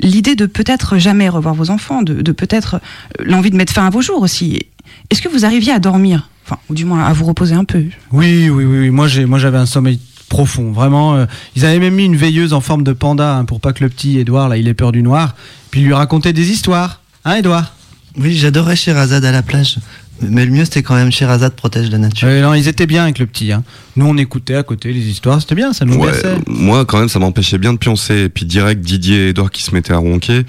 l'idée 0.00 0.34
de 0.34 0.46
peut-être 0.46 0.98
jamais 0.98 1.28
revoir 1.28 1.54
vos 1.54 1.70
enfants, 1.70 2.02
de, 2.02 2.20
de 2.20 2.32
peut-être 2.32 2.74
euh, 3.20 3.24
l'envie 3.24 3.50
de 3.52 3.56
mettre 3.56 3.72
fin 3.72 3.86
à 3.86 3.90
vos 3.90 4.00
jours 4.02 4.22
aussi, 4.22 4.66
est-ce 5.10 5.22
que 5.22 5.28
vous 5.28 5.44
arriviez 5.44 5.72
à 5.72 5.78
dormir? 5.78 6.28
Enfin, 6.46 6.58
ou 6.68 6.74
du 6.74 6.84
moins 6.84 7.04
à 7.04 7.12
vous 7.12 7.24
reposer 7.26 7.54
un 7.54 7.64
peu 7.64 7.84
Oui, 8.10 8.50
oui, 8.50 8.64
oui. 8.64 8.78
oui. 8.80 8.90
Moi, 8.90 9.06
j'ai, 9.06 9.24
moi, 9.24 9.38
j'avais 9.38 9.58
un 9.58 9.66
sommeil 9.66 10.00
profond. 10.28 10.72
Vraiment. 10.72 11.14
euh, 11.14 11.26
ils 11.54 11.64
avaient 11.64 11.78
même 11.78 11.94
mis 11.94 12.06
une 12.06 12.16
veilleuse 12.16 12.52
en 12.52 12.60
forme 12.60 12.82
de 12.82 12.92
panda 12.92 13.36
hein, 13.36 13.44
pour 13.44 13.60
pas 13.60 13.72
que 13.72 13.84
le 13.84 13.88
petit 13.88 14.18
Edouard, 14.18 14.48
là, 14.48 14.56
il 14.56 14.66
ait 14.66 14.74
peur 14.74 14.90
du 14.90 15.02
noir. 15.04 15.36
Puis 15.70 15.80
il 15.82 15.86
lui 15.86 15.94
racontait 15.94 16.32
des 16.32 16.50
histoires. 16.50 17.02
Hein, 17.24 17.36
Edouard 17.36 17.72
Oui, 18.18 18.36
j'adorais 18.36 18.74
Sherazade 18.76 19.24
à 19.24 19.30
la 19.32 19.42
plage. 19.42 19.78
Mais 20.20 20.44
le 20.46 20.52
mieux, 20.52 20.64
c'était 20.64 20.82
quand 20.82 20.94
même 20.94 21.10
Sherazade 21.10 21.54
protège 21.54 21.90
la 21.90 21.98
nature. 21.98 22.28
Euh, 22.28 22.42
Non, 22.42 22.54
ils 22.54 22.68
étaient 22.68 22.86
bien 22.86 23.02
avec 23.04 23.18
le 23.18 23.26
petit. 23.26 23.52
Hein. 23.52 23.62
Nous, 23.96 24.06
on 24.06 24.16
écoutait 24.16 24.54
à 24.54 24.62
côté 24.62 24.92
les 24.92 25.00
histoires. 25.08 25.40
C'était 25.40 25.54
bien, 25.54 25.72
ça 25.72 25.84
nous 25.84 25.96
Ouais, 25.96 26.12
moi, 26.46 26.84
quand 26.84 26.98
même, 26.98 27.08
ça 27.08 27.18
m'empêchait 27.18 27.58
bien 27.58 27.72
de 27.72 27.78
pioncer. 27.78 28.22
Et 28.24 28.28
puis 28.28 28.46
direct, 28.46 28.80
Didier 28.80 29.26
et 29.26 29.28
Edouard 29.30 29.50
qui 29.50 29.62
se 29.62 29.74
mettaient 29.74 29.92
à 29.92 29.98
ronquer. 29.98 30.44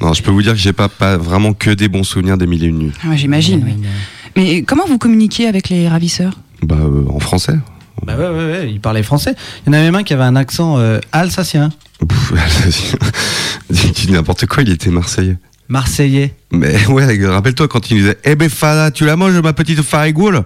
Non, 0.00 0.12
je 0.12 0.22
peux 0.22 0.30
vous 0.30 0.42
dire 0.42 0.52
que 0.52 0.58
j'ai 0.58 0.72
pas, 0.72 0.88
pas 0.88 1.16
vraiment 1.16 1.54
que 1.54 1.70
des 1.70 1.88
bons 1.88 2.04
souvenirs 2.04 2.36
des 2.36 2.46
mille 2.46 2.64
et 2.64 2.66
une 2.66 2.78
nuits. 2.78 2.92
Ah, 3.04 3.16
J'imagine, 3.16 3.62
oui. 3.64 3.74
Mais 4.36 4.62
comment 4.62 4.84
vous 4.86 4.98
communiquiez 4.98 5.46
avec 5.46 5.68
les 5.68 5.88
ravisseurs? 5.88 6.38
Bah, 6.62 6.76
euh, 6.80 7.04
en 7.08 7.20
français. 7.20 7.54
Bah 8.04 8.16
ouais, 8.16 8.26
ouais, 8.28 8.52
ouais, 8.52 8.70
il 8.72 8.80
parlait 8.80 9.02
français. 9.04 9.34
Il 9.64 9.68
y 9.68 9.70
en 9.70 9.72
avait 9.74 9.84
même 9.84 9.94
un 9.94 10.02
qui 10.02 10.12
avait 10.12 10.24
un 10.24 10.36
accent 10.36 10.78
euh, 10.78 10.98
alsacien. 11.12 11.70
Pff, 12.06 12.32
tu 13.72 13.90
dis 14.06 14.12
n'importe 14.12 14.46
quoi, 14.46 14.62
il 14.62 14.70
était 14.70 14.90
marseillais. 14.90 15.36
Marseillais. 15.68 16.34
Mais 16.52 16.86
ouais, 16.88 17.26
rappelle-toi 17.26 17.68
quand 17.68 17.90
il 17.90 17.98
disait 17.98 18.18
Eh 18.24 18.34
ben, 18.34 18.48
Fada, 18.48 18.90
tu 18.90 19.04
la 19.04 19.16
manges, 19.16 19.34
ma 19.38 19.52
petite 19.52 19.82
farigoule? 19.82 20.44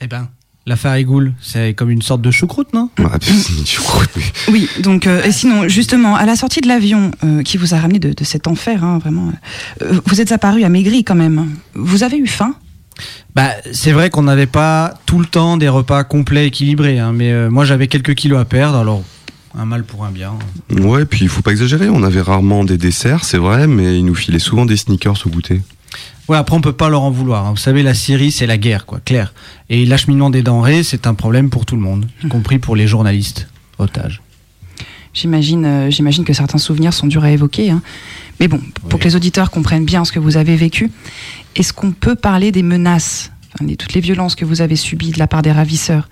Eh 0.00 0.06
ben, 0.06 0.28
la 0.64 0.76
farigoule, 0.76 1.32
c'est 1.40 1.74
comme 1.74 1.90
une 1.90 2.02
sorte 2.02 2.22
de 2.22 2.30
choucroute, 2.30 2.72
non? 2.72 2.88
Choucroute, 3.64 4.10
Oui, 4.48 4.68
donc, 4.80 5.06
euh, 5.08 5.22
et 5.24 5.32
sinon, 5.32 5.66
justement, 5.68 6.14
à 6.14 6.24
la 6.24 6.36
sortie 6.36 6.60
de 6.60 6.68
l'avion 6.68 7.10
euh, 7.24 7.42
qui 7.42 7.56
vous 7.56 7.74
a 7.74 7.78
ramené 7.78 7.98
de, 7.98 8.12
de 8.12 8.24
cet 8.24 8.46
enfer, 8.46 8.84
hein, 8.84 8.98
vraiment, 8.98 9.32
euh, 9.82 10.00
vous 10.06 10.20
êtes 10.20 10.30
apparu 10.30 10.62
amaigri 10.62 11.02
quand 11.02 11.16
même. 11.16 11.48
Vous 11.74 12.04
avez 12.04 12.16
eu 12.16 12.28
faim? 12.28 12.54
Bah, 13.34 13.50
c'est 13.72 13.92
vrai 13.92 14.10
qu'on 14.10 14.22
n'avait 14.22 14.46
pas 14.46 14.94
tout 15.06 15.18
le 15.18 15.24
temps 15.26 15.56
des 15.56 15.68
repas 15.68 16.04
complets, 16.04 16.46
équilibrés, 16.46 16.98
hein, 16.98 17.12
mais 17.12 17.32
euh, 17.32 17.50
moi 17.50 17.64
j'avais 17.64 17.88
quelques 17.88 18.14
kilos 18.14 18.38
à 18.38 18.44
perdre, 18.44 18.78
alors 18.78 19.02
un 19.58 19.64
mal 19.64 19.84
pour 19.84 20.04
un 20.04 20.10
bien. 20.10 20.32
Ouais, 20.70 21.04
puis 21.04 21.20
il 21.22 21.28
faut 21.28 21.42
pas 21.42 21.50
exagérer, 21.52 21.88
on 21.88 22.02
avait 22.02 22.20
rarement 22.22 22.64
des 22.64 22.78
desserts, 22.78 23.24
c'est 23.24 23.38
vrai, 23.38 23.66
mais 23.66 23.98
ils 23.98 24.04
nous 24.04 24.14
filaient 24.14 24.38
souvent 24.38 24.64
des 24.66 24.76
sneakers 24.76 25.20
au 25.26 25.28
goûter. 25.30 25.60
Ouais, 26.28 26.36
après 26.38 26.56
on 26.56 26.60
peut 26.60 26.72
pas 26.72 26.88
leur 26.88 27.02
en 27.02 27.10
vouloir. 27.10 27.46
hein. 27.46 27.50
Vous 27.50 27.56
savez, 27.58 27.82
la 27.82 27.94
Syrie 27.94 28.32
c'est 28.32 28.46
la 28.46 28.56
guerre, 28.56 28.86
quoi, 28.86 29.00
clair. 29.04 29.34
Et 29.68 29.84
l'acheminement 29.84 30.30
des 30.30 30.42
denrées, 30.42 30.82
c'est 30.82 31.06
un 31.06 31.14
problème 31.14 31.50
pour 31.50 31.66
tout 31.66 31.74
le 31.76 31.82
monde, 31.82 32.06
y 32.24 32.28
compris 32.28 32.58
pour 32.58 32.76
les 32.76 32.86
journalistes 32.86 33.48
otages. 33.78 34.22
J'imagine, 35.14 35.64
euh, 35.66 35.90
j'imagine 35.90 36.24
que 36.24 36.32
certains 36.32 36.56
souvenirs 36.58 36.94
sont 36.94 37.06
durs 37.06 37.24
à 37.24 37.30
évoquer. 37.30 37.70
hein. 37.70 37.82
Mais 38.40 38.48
bon, 38.48 38.60
pour 38.88 38.98
que 38.98 39.04
les 39.04 39.14
auditeurs 39.16 39.50
comprennent 39.50 39.84
bien 39.84 40.04
ce 40.06 40.12
que 40.12 40.18
vous 40.18 40.38
avez 40.38 40.56
vécu, 40.56 40.90
est-ce 41.54 41.74
qu'on 41.74 41.92
peut 41.92 42.14
parler 42.14 42.50
des 42.50 42.62
menaces, 42.62 43.30
enfin, 43.54 43.66
des- 43.66 43.76
toutes 43.76 43.92
les 43.92 44.00
violences 44.00 44.34
que 44.34 44.46
vous 44.46 44.62
avez 44.62 44.76
subies 44.76 45.10
de 45.10 45.18
la 45.18 45.26
part 45.26 45.42
des 45.42 45.52
ravisseurs? 45.52 46.08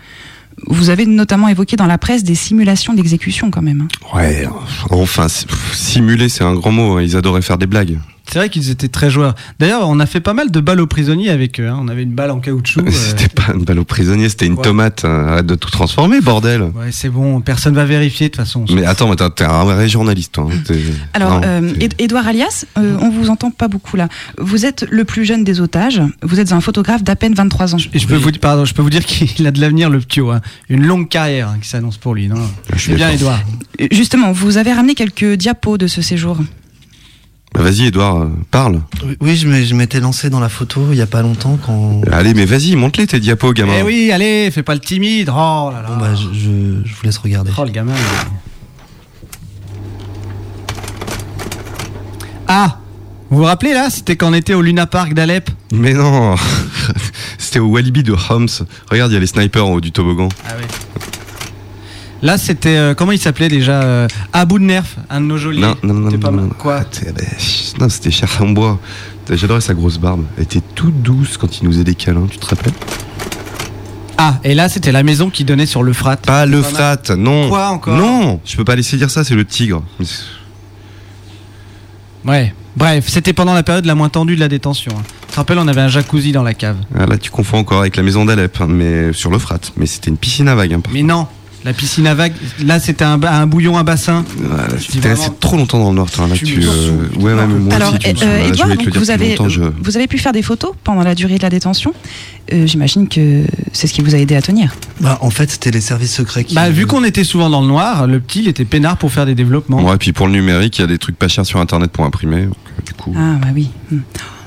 Vous 0.66 0.90
avez 0.90 1.06
notamment 1.06 1.48
évoqué 1.48 1.76
dans 1.76 1.86
la 1.86 1.98
presse 1.98 2.22
des 2.24 2.34
simulations 2.34 2.92
d'exécution 2.94 3.50
quand 3.50 3.62
même. 3.62 3.82
hein. 3.82 4.16
Ouais, 4.16 4.46
enfin, 4.90 5.26
simuler, 5.72 6.28
c'est 6.28 6.44
un 6.44 6.54
grand 6.54 6.72
mot, 6.72 6.96
hein, 6.96 7.02
ils 7.02 7.16
adoraient 7.16 7.42
faire 7.42 7.58
des 7.58 7.66
blagues. 7.66 7.98
C'est 8.32 8.38
vrai 8.38 8.48
qu'ils 8.48 8.70
étaient 8.70 8.88
très 8.88 9.10
joueurs. 9.10 9.34
D'ailleurs, 9.58 9.88
on 9.88 9.98
a 9.98 10.06
fait 10.06 10.20
pas 10.20 10.34
mal 10.34 10.50
de 10.50 10.60
balles 10.60 10.80
aux 10.80 10.86
prisonniers 10.86 11.30
avec 11.30 11.58
eux. 11.60 11.68
hein. 11.68 11.78
On 11.80 11.88
avait 11.88 12.04
une 12.04 12.12
balle 12.14 12.30
en 12.30 12.38
caoutchouc. 12.40 12.80
euh, 12.86 12.90
C'était 12.90 13.28
pas 13.28 13.52
une 13.54 13.64
balle 13.64 13.78
au 13.80 13.84
prisonnier, 13.84 14.28
c'était 14.28 14.46
une 14.46 14.54
Ouais. 14.54 14.62
tomate. 14.62 15.04
hein. 15.04 15.26
Arrête 15.28 15.46
de 15.46 15.54
tout 15.54 15.70
transformer, 15.70 16.20
bordel. 16.20 16.62
Ouais, 16.62 16.90
c'est 16.92 17.08
bon, 17.08 17.40
personne 17.40 17.74
va 17.74 17.84
vérifier 17.84 18.28
de 18.28 18.32
toute 18.34 18.40
façon. 18.44 18.64
Mais 18.72 18.84
attends, 18.84 19.08
mais 19.08 19.16
t'es- 19.16 19.44
un 19.44 19.64
vrai 19.64 19.88
journaliste, 19.88 20.32
toi. 20.32 20.48
hein. 20.52 20.74
Alors, 21.14 21.40
euh, 21.44 21.72
Edouard 21.98 22.26
Alias, 22.28 22.66
euh, 22.78 22.96
on 23.00 23.10
vous 23.10 23.30
entend 23.30 23.50
pas 23.50 23.68
beaucoup 23.68 23.96
là. 23.96 24.08
Vous 24.38 24.64
êtes 24.64 24.86
le 24.90 25.04
plus 25.04 25.24
jeune 25.24 25.42
des 25.44 25.60
otages. 25.60 26.00
Vous 26.22 26.38
êtes 26.40 26.52
un 26.52 26.60
photographe 26.60 27.02
d'à 27.02 27.16
peine 27.16 27.34
23 27.34 27.74
ans. 27.74 27.78
Et 27.92 27.98
je 27.98 28.06
peux 28.06 28.16
vous 28.16 28.30
dire, 28.30 28.40
pardon, 28.40 28.64
je 28.64 28.74
peux 28.74 28.82
vous 28.82 28.90
dire 28.90 29.04
qu'il 29.06 29.46
a 29.46 29.50
de 29.50 29.60
l'avenir, 29.60 29.90
le 29.90 29.98
ptio. 30.00 30.30
hein. 30.30 30.40
Une 30.68 30.86
longue 30.86 31.08
carrière 31.08 31.48
hein, 31.48 31.58
qui 31.60 31.68
s'annonce 31.68 31.96
pour 31.96 32.14
lui. 32.14 32.28
Non? 32.28 32.36
Suis 32.76 32.94
bien. 32.94 33.10
Edouard. 33.10 33.40
Euh, 33.80 33.86
Justement, 33.90 34.32
vous 34.32 34.56
avez 34.56 34.72
ramené 34.72 34.94
quelques 34.94 35.32
diapos 35.34 35.78
de 35.78 35.86
ce 35.86 36.02
séjour. 36.02 36.38
Bah, 37.54 37.62
vas-y, 37.62 37.86
Edouard, 37.86 38.22
euh, 38.22 38.28
parle. 38.50 38.80
Oui, 39.20 39.36
je 39.36 39.74
m'étais 39.74 39.98
lancé 40.00 40.30
dans 40.30 40.38
la 40.40 40.48
photo 40.48 40.88
il 40.92 40.96
y 40.98 41.02
a 41.02 41.06
pas 41.06 41.20
longtemps 41.22 41.58
quand. 41.64 42.00
Allez, 42.12 42.32
mais 42.34 42.44
vas-y, 42.46 42.76
montre-les 42.76 43.06
tes 43.08 43.18
diapos, 43.20 43.52
gamin. 43.52 43.72
Eh 43.78 43.82
oui, 43.82 44.10
allez, 44.12 44.50
fais 44.52 44.62
pas 44.62 44.74
le 44.74 44.80
timide. 44.80 45.28
Oh 45.30 45.70
là 45.72 45.82
là. 45.82 45.88
Bon, 45.88 45.96
bah, 45.96 46.14
je, 46.14 46.28
je- 46.38 46.84
je 46.88 46.94
vous 46.94 47.02
laisse 47.04 47.18
regarder. 47.18 47.50
Oh 47.58 47.64
le 47.64 47.70
gamin. 47.70 47.92
il- 47.94 48.30
Ah 52.46 52.78
Vous 53.30 53.38
vous 53.38 53.44
rappelez 53.44 53.72
là 53.74 53.90
C'était 53.90 54.16
quand 54.16 54.30
on 54.30 54.34
était 54.34 54.54
au 54.54 54.62
Luna 54.62 54.86
Park 54.86 55.14
d'Alep 55.14 55.50
Mais 55.72 55.92
non, 55.92 56.34
c'était 57.38 57.58
au 57.60 57.66
Walibi 57.68 58.02
de 58.02 58.12
Homs. 58.28 58.48
Regarde, 58.90 59.10
il 59.10 59.14
y 59.14 59.16
a 59.16 59.20
les 59.20 59.26
snipers 59.26 59.66
en 59.66 59.72
haut 59.72 59.80
du 59.80 59.92
toboggan. 59.92 60.28
Ah 60.48 60.52
oui. 60.58 60.64
Là, 62.22 62.36
c'était. 62.38 62.76
euh, 62.76 62.94
comment 62.94 63.12
il 63.12 63.18
s'appelait 63.18 63.48
déjà 63.48 63.82
euh, 63.82 64.08
Abou 64.32 64.58
de 64.58 64.64
Nerf, 64.64 64.84
un 65.08 65.20
de 65.20 65.26
nos 65.26 65.38
jolis. 65.38 65.60
Non, 65.60 65.74
non, 65.82 65.94
non, 65.94 66.10
pas 66.18 66.30
non, 66.30 66.36
mal. 66.36 66.44
non. 66.46 66.50
Quoi 66.58 66.82
Non, 67.80 67.88
c'était 67.88 68.10
cher 68.10 68.28
en 68.40 68.48
bois. 68.50 68.78
J'adorais 69.30 69.60
sa 69.60 69.74
grosse 69.74 69.98
barbe. 69.98 70.24
Elle 70.36 70.42
était 70.44 70.60
toute 70.74 71.00
douce 71.02 71.36
quand 71.38 71.58
il 71.60 71.64
nous 71.64 71.72
faisait 71.72 71.84
des 71.84 71.94
câlins, 71.94 72.26
tu 72.30 72.38
te 72.38 72.46
rappelles? 72.46 72.72
Ah, 74.18 74.38
et 74.44 74.54
là, 74.54 74.68
c'était 74.68 74.92
la 74.92 75.02
maison 75.02 75.30
qui 75.30 75.44
donnait 75.44 75.64
sur 75.66 75.82
le 75.82 75.92
frat. 75.94 76.16
Pas 76.18 76.44
le 76.46 76.60
frat, 76.62 76.98
non. 77.16 77.48
Quoi 77.48 77.68
encore? 77.68 77.96
Non, 77.96 78.40
je 78.44 78.56
peux 78.56 78.64
pas 78.64 78.76
laisser 78.76 78.96
dire 78.98 79.08
ça, 79.10 79.24
c'est 79.24 79.34
le 79.36 79.44
tigre. 79.46 79.82
Ouais. 82.26 82.52
Bref, 82.76 83.06
c'était 83.08 83.32
pendant 83.32 83.54
la 83.54 83.62
période 83.62 83.84
la 83.86 83.94
moins 83.94 84.08
tendue 84.08 84.34
de 84.36 84.40
la 84.40 84.48
détention. 84.48 84.92
hein. 84.96 85.02
Tu 85.26 85.32
te 85.32 85.36
rappelles, 85.36 85.58
on 85.58 85.68
avait 85.68 85.80
un 85.80 85.88
jacuzzi 85.88 86.32
dans 86.32 86.42
la 86.42 86.54
cave. 86.54 86.76
Ah, 86.98 87.06
là, 87.06 87.16
tu 87.18 87.30
confonds 87.30 87.58
encore 87.58 87.80
avec 87.80 87.96
la 87.96 88.02
maison 88.02 88.24
d'Alep, 88.24 88.60
hein, 88.60 88.66
mais 88.68 89.12
sur 89.12 89.30
le 89.30 89.38
frat. 89.38 89.58
Mais 89.76 89.86
c'était 89.86 90.10
une 90.10 90.16
piscine 90.16 90.48
à 90.48 90.54
vagues. 90.54 90.74
Hein, 90.74 90.82
Mais 90.92 91.02
non, 91.02 91.26
la 91.64 91.72
piscine 91.74 92.06
à 92.06 92.14
vagues, 92.14 92.32
là, 92.64 92.80
c'était 92.80 93.04
un, 93.04 93.46
bouillon, 93.46 93.76
un 93.76 93.84
bassin. 93.84 94.24
Tu 94.80 94.92
t'es 94.92 94.98
vraiment- 95.00 95.14
resté 95.20 95.30
trop 95.40 95.56
longtemps 95.56 95.78
dans 95.78 95.90
le 95.90 95.96
noir, 95.96 96.10
toi, 96.10 96.26
là, 96.26 96.34
Tu 96.34 96.60
euh, 96.62 97.06
ouais, 97.18 97.34
moi 97.34 97.74
Alors, 97.74 97.90
aussi, 97.90 97.98
tu 97.98 98.24
euh, 98.24 98.44
je 98.44 98.48
Edouard, 98.48 98.68
donc 98.68 98.96
vous 98.96 99.10
avez, 99.10 99.30
longtemps, 99.30 99.48
je- 99.48 99.62
vous 99.82 99.96
avez 99.96 100.06
pu 100.06 100.18
faire 100.18 100.32
des 100.32 100.42
photos 100.42 100.72
pendant 100.84 101.02
la 101.02 101.14
durée 101.14 101.36
de 101.38 101.42
la 101.42 101.50
détention. 101.50 101.92
Euh, 102.52 102.66
J'imagine 102.66 103.06
que 103.08 103.44
c'est 103.72 103.86
ce 103.86 103.92
qui 103.92 104.00
vous 104.00 104.14
a 104.14 104.18
aidé 104.18 104.34
à 104.36 104.42
tenir. 104.42 104.74
Bah, 105.00 105.18
en 105.20 105.30
fait, 105.30 105.50
c'était 105.50 105.70
les 105.70 105.80
services 105.80 106.14
secrets 106.14 106.44
qui. 106.44 106.54
Bah, 106.54 106.70
vu 106.70 106.86
qu'on 106.86 107.04
était 107.04 107.24
souvent 107.24 107.50
dans 107.50 107.60
le 107.60 107.66
noir, 107.68 108.06
le 108.06 108.20
petit, 108.20 108.40
il 108.40 108.48
était 108.48 108.64
peinard 108.64 108.96
pour 108.96 109.12
faire 109.12 109.26
des 109.26 109.34
développements. 109.34 109.82
Ouais, 109.82 109.96
puis 109.98 110.12
pour 110.12 110.26
le 110.26 110.32
numérique, 110.32 110.78
il 110.78 110.80
y 110.80 110.84
a 110.84 110.88
des 110.88 110.98
trucs 110.98 111.16
pas 111.16 111.28
chers 111.28 111.46
sur 111.46 111.60
internet 111.60 111.90
pour 111.92 112.04
imprimer. 112.04 112.44
donc, 112.46 112.54
euh, 112.78 112.82
du 112.86 112.92
coup, 112.94 113.14
Ah 113.16 113.34
bah 113.40 113.48
oui. 113.54 113.68
Hmm. 113.92 113.98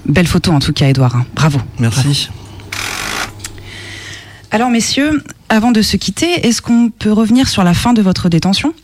Belle 0.05 0.27
photo 0.27 0.51
en 0.51 0.59
tout 0.59 0.73
cas, 0.73 0.87
Edouard. 0.89 1.15
hein. 1.15 1.25
Bravo. 1.35 1.59
Merci. 1.79 2.29
Alors 4.53 4.69
messieurs, 4.69 5.23
avant 5.49 5.71
de 5.71 5.81
se 5.81 5.97
quitter, 5.97 6.45
est-ce 6.45 6.61
qu'on 6.61 6.91
peut 6.91 7.11
revenir 7.11 7.49
sur 7.49 7.63
la 7.63 7.73
fin 7.73 7.91
de 7.93 8.03
votre 8.03 8.29
détention? 8.29 8.75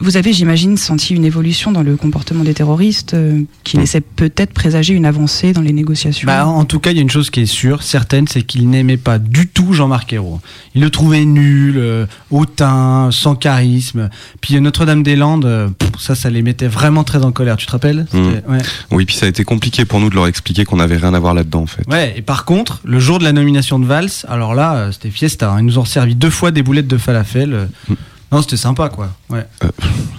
Vous 0.00 0.16
avez, 0.16 0.32
j'imagine, 0.32 0.76
senti 0.76 1.14
une 1.14 1.24
évolution 1.24 1.72
dans 1.72 1.82
le 1.82 1.96
comportement 1.96 2.44
des 2.44 2.54
terroristes 2.54 3.14
euh, 3.14 3.42
qui 3.64 3.76
laissait 3.78 4.00
peut-être 4.00 4.52
présager 4.52 4.94
une 4.94 5.04
avancée 5.04 5.52
dans 5.52 5.60
les 5.60 5.72
négociations. 5.72 6.26
Bah, 6.26 6.46
en 6.46 6.64
tout 6.64 6.78
cas, 6.78 6.90
il 6.92 6.96
y 6.96 6.98
a 7.00 7.02
une 7.02 7.10
chose 7.10 7.30
qui 7.30 7.40
est 7.40 7.46
sûre, 7.46 7.82
certaine, 7.82 8.28
c'est 8.28 8.42
qu'il 8.42 8.68
n'aimait 8.70 8.96
pas 8.96 9.18
du 9.18 9.48
tout 9.48 9.72
Jean-Marc 9.72 10.12
Ayrault. 10.12 10.40
Il 10.74 10.82
le 10.82 10.90
trouvait 10.90 11.24
nul, 11.24 11.74
euh, 11.78 12.06
hautain, 12.30 13.10
sans 13.12 13.34
charisme. 13.34 14.08
Puis 14.40 14.56
euh, 14.56 14.60
Notre-Dame-des-Landes, 14.60 15.44
euh, 15.46 15.68
ça, 15.98 16.14
ça 16.14 16.30
les 16.30 16.42
mettait 16.42 16.68
vraiment 16.68 17.02
très 17.04 17.24
en 17.24 17.32
colère. 17.32 17.56
Tu 17.56 17.66
te 17.66 17.72
rappelles 17.72 18.06
ouais. 18.14 18.58
Oui, 18.90 19.04
puis 19.04 19.16
ça 19.16 19.26
a 19.26 19.28
été 19.28 19.44
compliqué 19.44 19.84
pour 19.84 20.00
nous 20.00 20.10
de 20.10 20.14
leur 20.14 20.26
expliquer 20.28 20.64
qu'on 20.64 20.76
n'avait 20.76 20.96
rien 20.96 21.12
à 21.14 21.18
voir 21.18 21.34
là-dedans, 21.34 21.62
en 21.62 21.66
fait. 21.66 21.82
Ouais, 21.88 22.14
et 22.16 22.22
par 22.22 22.44
contre, 22.44 22.80
le 22.84 22.98
jour 23.00 23.18
de 23.18 23.24
la 23.24 23.32
nomination 23.32 23.78
de 23.78 23.84
Valls, 23.86 24.10
alors 24.28 24.54
là, 24.54 24.74
euh, 24.76 24.92
c'était 24.92 25.10
fiesta. 25.10 25.50
hein. 25.50 25.56
Ils 25.60 25.66
nous 25.66 25.78
ont 25.78 25.84
servi 25.84 26.14
deux 26.14 26.30
fois 26.30 26.50
des 26.52 26.62
boulettes 26.62 26.86
de 26.88 26.98
falafel. 26.98 27.52
euh. 27.52 27.66
Non, 28.30 28.42
c'était 28.42 28.56
sympa, 28.58 28.90
quoi. 28.90 29.08
Ouais. 29.30 29.46
Euh, 29.64 29.68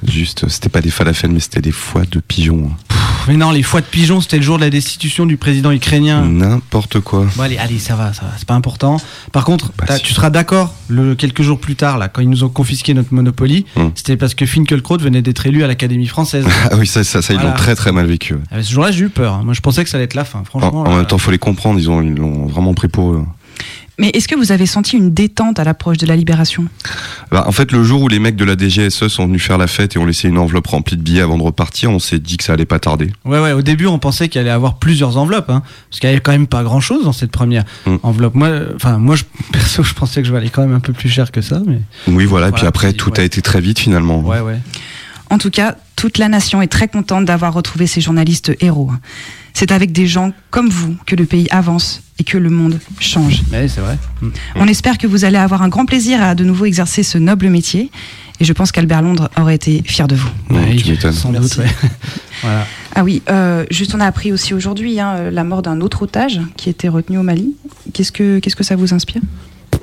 juste, 0.08 0.44
euh, 0.44 0.48
c'était 0.50 0.70
pas 0.70 0.82
des 0.82 0.90
falafels, 0.90 1.32
mais 1.32 1.40
c'était 1.40 1.62
des 1.62 1.72
foies 1.72 2.06
de 2.10 2.20
pigeons. 2.20 2.72
hein. 2.72 2.76
Pff, 2.88 2.98
Mais 3.28 3.38
non, 3.38 3.52
les 3.52 3.62
foies 3.62 3.82
de 3.82 3.86
pigeon, 3.86 4.20
c'était 4.20 4.38
le 4.38 4.42
jour 4.44 4.58
de 4.58 4.64
la 4.64 4.72
destitution 4.72 5.28
du 5.28 5.38
président 5.38 5.70
ukrainien. 5.72 6.26
N'importe 6.26 7.02
quoi. 7.02 7.28
Bon, 7.36 7.44
allez, 7.44 7.58
allez, 7.60 7.78
ça 7.78 7.96
va, 7.96 8.12
ça 8.14 8.24
va, 8.24 8.32
c'est 8.38 8.48
pas 8.48 8.56
important. 8.56 8.98
Par 9.32 9.46
contre, 9.46 9.72
sûr. 9.88 10.02
tu 10.02 10.14
seras 10.16 10.32
d'accord, 10.32 10.74
le 10.88 11.14
quelques 11.14 11.44
jours 11.44 11.60
plus 11.60 11.76
tard, 11.76 12.00
là, 12.00 12.08
quand 12.08 12.22
ils 12.22 12.30
nous 12.30 12.44
ont 12.44 12.50
confisqué 12.50 12.96
notre 12.96 13.14
Monopoly, 13.14 13.66
Hum. 13.76 13.92
c'était 13.94 14.18
parce 14.18 14.34
que 14.34 14.48
Finkielkraut 14.48 14.98
venait 14.98 15.22
d'être 15.22 15.46
élu 15.46 15.64
à 15.64 15.68
l'Académie 15.68 16.08
française. 16.08 16.46
Ah 16.72 16.76
oui, 16.78 16.88
ça, 16.88 17.04
ça, 17.04 17.22
ça 17.22 17.34
ils 17.36 17.40
l'ont 17.40 17.54
très 17.54 17.76
très 17.76 17.92
mal 17.92 18.08
vécu. 18.08 18.34
ouais. 18.34 18.42
Ah, 18.52 18.64
ce 18.64 18.72
jour-là, 18.72 18.90
j'ai 18.92 19.06
eu 19.06 19.10
peur. 19.10 19.34
hein. 19.36 19.42
Moi, 19.46 19.54
je 19.54 19.62
pensais 19.62 19.84
que 19.84 19.90
ça 19.90 19.98
allait 19.98 20.06
être 20.06 20.16
la 20.16 20.26
fin, 20.26 20.40
En, 20.40 20.44
franchement. 20.46 20.82
en 20.82 20.90
là, 20.90 20.98
même 20.98 21.06
temps, 21.06 21.20
faut 21.20 21.32
les 21.32 21.38
comprendre, 21.38 21.80
ils 21.80 21.90
ont- 21.92 22.02
ils 22.02 22.16
l'ont 22.16 22.48
vraiment 22.48 22.74
pris 22.74 22.88
pour 22.88 23.12
eux. 23.14 23.24
Mais 24.00 24.10
est-ce 24.14 24.28
que 24.30 24.36
vous 24.36 24.52
avez 24.54 24.66
senti 24.66 24.96
une 24.98 25.14
détente 25.14 25.60
à 25.60 25.64
l'approche 25.66 25.98
de 25.98 26.06
la 26.08 26.16
libération? 26.16 26.66
Bah, 27.32 27.44
en 27.46 27.52
fait, 27.52 27.72
le 27.74 27.84
jour 27.84 28.02
où 28.02 28.08
les 28.08 28.18
mecs 28.20 28.38
de 28.38 28.46
la 28.46 28.56
DGSE 28.58 29.08
sont 29.10 29.28
venus 29.28 29.44
faire 29.44 29.58
la 29.58 29.68
fête 29.68 29.96
et 29.96 30.00
ont 30.00 30.06
laissé 30.06 30.30
une 30.30 30.38
enveloppe 30.38 30.68
remplie 30.68 30.96
de 30.96 31.02
billets 31.02 31.22
avant 31.22 31.38
de 31.38 31.44
repartir, 31.44 31.92
on 31.92 32.00
s'est 32.00 32.20
dit 32.20 32.38
que 32.38 32.46
ça 32.46 32.54
allait 32.54 32.66
pas 32.66 32.80
tarder. 32.80 33.12
Ouais, 33.26 33.40
ouais, 33.42 33.52
au 33.52 33.62
début, 33.62 33.88
on 33.88 34.00
pensait 34.00 34.30
qu'il 34.30 34.40
allait 34.40 34.50
avoir 34.50 34.76
plusieurs 34.80 35.18
enveloppes, 35.18 35.50
hein, 35.50 35.62
parce 35.90 36.00
qu'il 36.00 36.10
y 36.10 36.14
avait 36.14 36.22
quand 36.22 36.32
même 36.32 36.48
pas 36.48 36.64
grand-chose 36.64 37.04
dans 37.04 37.12
cette 37.14 37.32
première 37.32 37.66
Hum. 37.86 38.00
enveloppe. 38.04 38.36
Moi, 38.36 38.50
enfin, 38.76 38.98
moi, 38.98 39.16
je, 39.18 39.24
perso, 39.52 39.84
je 39.84 39.94
pensais 39.94 40.22
que 40.22 40.28
je 40.28 40.34
valais 40.34 40.50
quand 40.50 40.62
même 40.62 40.74
un 40.74 40.80
peu 40.80 40.94
plus 40.94 41.10
cher 41.10 41.32
que 41.32 41.42
ça, 41.42 41.62
mais. 41.68 41.80
Oui, 42.08 42.26
voilà, 42.26 42.48
et 42.48 42.52
puis 42.54 42.66
après, 42.66 42.94
tout 42.94 43.12
ouais. 43.12 43.20
a 43.20 43.24
été 43.24 43.42
très 43.42 43.60
vite 43.60 43.80
finalement. 43.80 44.22
Ouais, 44.22 44.40
ouais. 44.40 44.60
En 45.30 45.38
tout 45.38 45.52
cas, 45.52 45.76
toute 45.96 46.18
la 46.18 46.30
nation 46.30 46.62
est 46.62 46.68
très 46.68 46.88
contente 46.88 47.26
d'avoir 47.26 47.54
retrouvé 47.54 47.86
ces 47.86 48.02
journalistes 48.02 48.54
héros. 48.62 48.90
hein. 48.92 49.00
C'est 49.54 49.72
avec 49.74 49.92
des 49.92 50.08
gens 50.08 50.32
comme 50.52 50.70
vous 50.70 50.96
que 51.06 51.16
le 51.18 51.26
pays 51.26 51.48
avance 51.52 52.02
et 52.20 52.24
que 52.24 52.38
le 52.38 52.50
monde 52.50 52.80
change. 53.00 53.42
Ouais, 53.52 53.68
c'est 53.68 53.82
vrai. 53.82 53.98
On 54.56 54.68
espère 54.68 54.98
que 54.98 55.08
vous 55.08 55.26
allez 55.26 55.38
avoir 55.38 55.62
un 55.62 55.70
grand 55.70 55.86
plaisir 55.86 56.22
à 56.22 56.36
de 56.36 56.44
nouveau 56.44 56.66
exercer 56.66 57.04
ce 57.04 57.18
noble 57.18 57.48
métier. 57.50 57.90
Et 58.42 58.46
je 58.46 58.54
pense 58.54 58.72
qu'Albert 58.72 59.02
Londres 59.02 59.30
aurait 59.40 59.56
été 59.56 59.82
fier 59.86 60.08
de 60.08 60.16
vous. 60.16 60.30
Ouais, 60.50 60.76
tu 60.76 60.92
m'étonnes. 60.92 61.12
sans 61.14 61.32
doute, 61.32 61.58
Merci. 61.58 61.60
ouais. 61.60 61.90
voilà. 62.42 62.66
Ah 62.96 63.04
oui, 63.04 63.22
euh, 63.30 63.66
juste 63.70 63.94
on 63.96 64.00
a 64.00 64.06
appris 64.06 64.32
aussi 64.32 64.54
aujourd'hui 64.54 65.00
hein, 65.00 65.30
la 65.32 65.44
mort 65.44 65.62
d'un 65.62 65.82
autre 65.82 66.04
otage 66.04 66.40
qui 66.56 66.70
était 66.70 66.88
retenu 66.88 67.18
au 67.18 67.24
Mali. 67.24 67.56
Qu'est-ce 67.94 68.12
que, 68.14 68.40
qu'est-ce 68.40 68.56
que 68.56 68.64
ça 68.64 68.76
vous 68.78 68.94
inspire? 68.94 69.22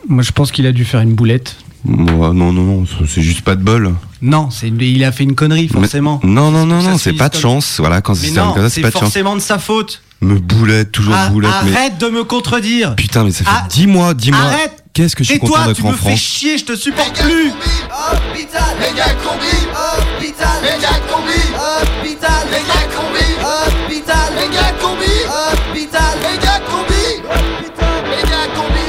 Moi, 0.09 0.23
je 0.23 0.33
pense 0.33 0.53
qu'il 0.53 0.67
a 0.67 0.73
dû 0.73 0.85
faire 0.85 1.01
une 1.01 1.15
boulette. 1.15 1.57
Non, 1.85 2.33
non, 2.33 2.53
non, 2.53 2.85
c'est 3.07 3.23
juste 3.23 3.43
pas 3.43 3.55
de 3.57 3.63
bol. 3.63 3.95
Non, 4.23 4.51
c'est 4.51 4.69
il 4.69 5.05
a 5.05 5.13
fait 5.13 5.25
une 5.25 5.35
connerie 5.35 5.69
forcément. 5.69 6.21
Mais- 6.25 6.31
non, 6.31 6.51
non, 6.51 6.67
non, 6.67 6.83
non, 6.83 6.99
c'est 6.99 7.13
pas 7.13 7.29
de 7.29 7.37
chance. 7.37 7.77
Voilà, 7.79 8.01
quand 8.01 8.15
c'est 8.15 8.29
comme 8.29 8.37
non, 8.37 8.55
ça, 8.55 8.63
c'est 8.71 8.77
c'est 8.77 8.81
pas 8.81 8.89
de 8.89 8.93
chance. 8.95 9.03
forcément 9.03 9.37
de 9.37 9.41
sa 9.41 9.59
faute. 9.59 10.03
Me 10.23 10.39
boulette, 10.39 10.93
toujours 10.93 11.15
Ah, 11.17 11.29
boulette. 11.29 11.51
mais... 11.65 11.77
arrête 11.77 11.99
de 11.99 12.09
me 12.09 12.25
contredire. 12.25 12.97
Putain, 12.97 13.25
mais 13.25 13.33
ça 13.33 13.45
fait 13.45 13.51
Ah, 13.53 13.67
10 13.69 13.87
mois, 13.87 14.15
10 14.15 14.31
mois. 14.33 14.41
Arrête. 14.41 14.83
Qu'est-ce 14.95 15.15
que 15.15 15.23
je 15.23 15.29
suis 15.29 15.37
Et 15.37 15.39
content 15.39 15.55
toi, 15.57 15.67
d'être 15.67 15.77
tu 15.77 15.83
en 15.83 15.89
me 15.91 15.97
fais 15.97 16.09
France. 16.09 16.19
chier, 16.21 16.57
je 16.59 16.65
te 16.65 16.75
supporte 16.75 17.13
plus. 17.21 17.49
Hôpital, 17.51 18.63
méga 18.81 19.05
combi, 19.23 19.57
hôpital, 19.77 20.63
méga 20.63 20.89
combi, 21.13 21.41
hôpital, 21.53 22.47
méga 22.51 22.81
combi, 22.97 23.27
hôpital, 23.45 24.33
méga 24.35 24.73
combi, 24.81 25.13
hôpital, 25.29 26.17
méga 26.23 26.61
combi, 26.71 27.05
hôpital, 27.29 28.03
méga 28.09 28.41
combi, 28.57 28.89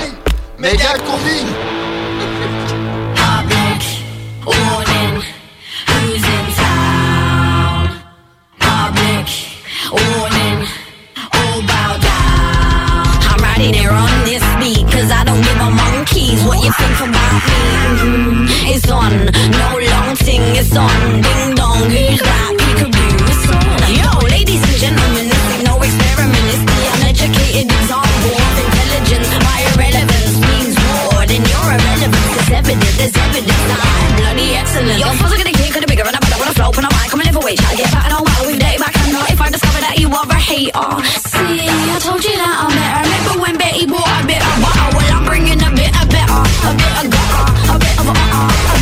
méga 0.59 0.93
what 16.47 16.59
you 16.63 16.71
think 16.71 16.97
about 17.07 17.33
me. 17.47 17.59
Mhm. 17.99 18.73
It's 18.73 18.89
on, 18.89 19.11
no 19.61 19.69
long 19.91 20.15
thing, 20.25 20.43
it's 20.55 20.75
on. 20.75 20.97
Ding 21.25 21.55
dong, 21.59 21.83
who's 21.91 22.21
that? 22.27 22.51
Peekaboo, 22.59 23.09
it's 23.31 23.45
on. 23.51 23.79
Yo, 23.99 24.09
ladies 24.35 24.61
and 24.67 24.77
gentlemen, 24.83 25.25
this 25.31 25.45
ain't 25.53 25.65
no 25.69 25.75
experiment, 25.87 26.45
it's 26.53 26.63
the 26.71 26.77
uneducated 26.95 27.67
example 27.79 28.35
of 28.47 28.55
intelligence. 28.65 29.29
My 29.49 29.59
irrelevance 29.69 30.35
means 30.47 30.73
more 30.87 31.23
than 31.31 31.41
your 31.51 31.65
irrelevance. 31.75 32.31
It's 32.39 32.51
evident, 32.59 32.93
there's 32.99 33.15
evidence 33.27 33.63
that 33.71 33.79
I'm 33.91 34.11
bloody 34.19 34.49
excellent. 34.61 34.99
Your 35.03 35.13
fuzz 35.19 35.33
are 35.33 35.39
gonna 35.41 35.51
kick, 35.59 35.71
could 35.73 35.85
bigger 35.91 36.07
and 36.07 36.15
I 36.15 36.19
better 36.19 36.39
wanna 36.41 36.55
flow, 36.59 36.71
when 36.77 36.85
I 36.87 36.91
mic, 36.97 37.13
I'm 37.13 37.21
a 37.21 37.23
live 37.27 37.37
away. 37.41 37.55
Try 37.55 37.71
to 37.71 37.77
get 37.81 37.91
back 37.91 38.05
and 38.07 38.13
all 38.15 38.23
while 38.27 38.43
we've 38.47 38.59
dated 38.59 38.79
back 38.83 38.95
and 39.03 39.11
if 39.33 39.39
I 39.45 39.47
discover 39.55 39.79
that 39.85 39.95
you 40.01 40.07
are 40.19 40.27
a 40.37 40.39
hater. 40.49 40.89
See, 41.31 41.67
I 41.95 41.99
told 42.07 42.21
you 42.23 42.35
that 42.41 42.55
I'm 42.63 42.71
better. 42.77 43.01
Remember 43.07 43.33
when 43.43 43.55
Betty 43.57 43.85
bought 43.85 44.16
a 46.67 46.73
bit 46.75 47.05
of 47.05 47.11
gutter, 47.11 47.73
a 47.73 47.79
bit 47.79 47.99
of 47.99 48.07
uh-uh, 48.09 48.73
a 48.73 48.76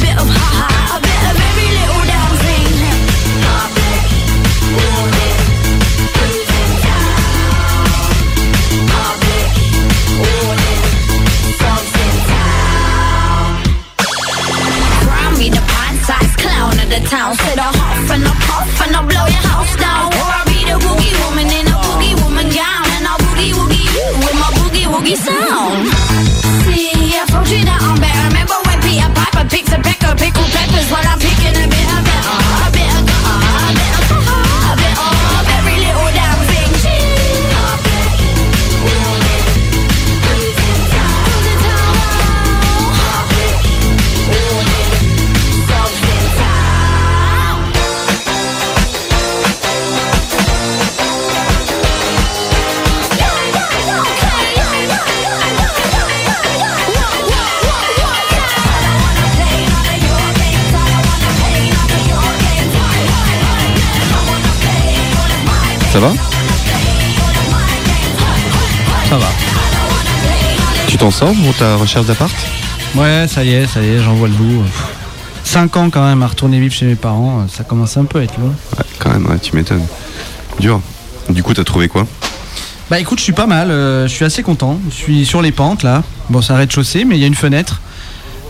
Ça 65.95 66.01
va 66.01 66.11
Ça 69.07 69.17
va. 69.17 69.27
Tu 70.89 70.97
t'en 70.97 71.09
sors 71.09 71.33
pour 71.33 71.55
ta 71.55 71.77
recherche 71.77 72.05
d'appart 72.05 72.33
Ouais, 72.95 73.27
ça 73.29 73.45
y 73.45 73.53
est, 73.53 73.65
ça 73.65 73.81
y 73.81 73.91
est, 73.91 73.99
j'en 73.99 74.13
vois 74.15 74.27
le 74.27 74.33
bout. 74.33 74.63
5 75.45 75.77
ans 75.77 75.89
quand 75.89 76.05
même 76.05 76.21
à 76.21 76.27
retourner 76.27 76.59
vivre 76.59 76.73
chez 76.73 76.85
mes 76.85 76.95
parents, 76.95 77.47
ça 77.47 77.63
commence 77.63 77.95
un 77.95 78.03
peu 78.03 78.19
à 78.19 78.23
être 78.23 78.37
long. 78.37 78.47
Ouais, 78.77 78.83
quand 78.99 79.09
même, 79.09 79.25
ouais, 79.27 79.39
tu 79.39 79.55
m'étonnes. 79.55 79.85
Dur. 80.59 80.81
Du 81.29 81.43
coup, 81.43 81.53
t'as 81.53 81.63
trouvé 81.63 81.87
quoi 81.87 82.05
Bah 82.89 82.99
écoute, 82.99 83.19
je 83.19 83.23
suis 83.23 83.31
pas 83.31 83.47
mal, 83.47 83.71
euh, 83.71 84.05
je 84.05 84.13
suis 84.13 84.25
assez 84.25 84.43
content. 84.43 84.77
Je 84.89 84.95
suis 84.95 85.25
sur 85.25 85.41
les 85.41 85.53
pentes 85.53 85.83
là. 85.83 86.03
Bon, 86.29 86.41
c'est 86.41 86.51
un 86.51 86.57
rez-de-chaussée, 86.57 87.05
mais 87.05 87.15
il 87.15 87.21
y 87.21 87.23
a 87.23 87.27
une 87.27 87.35
fenêtre. 87.35 87.79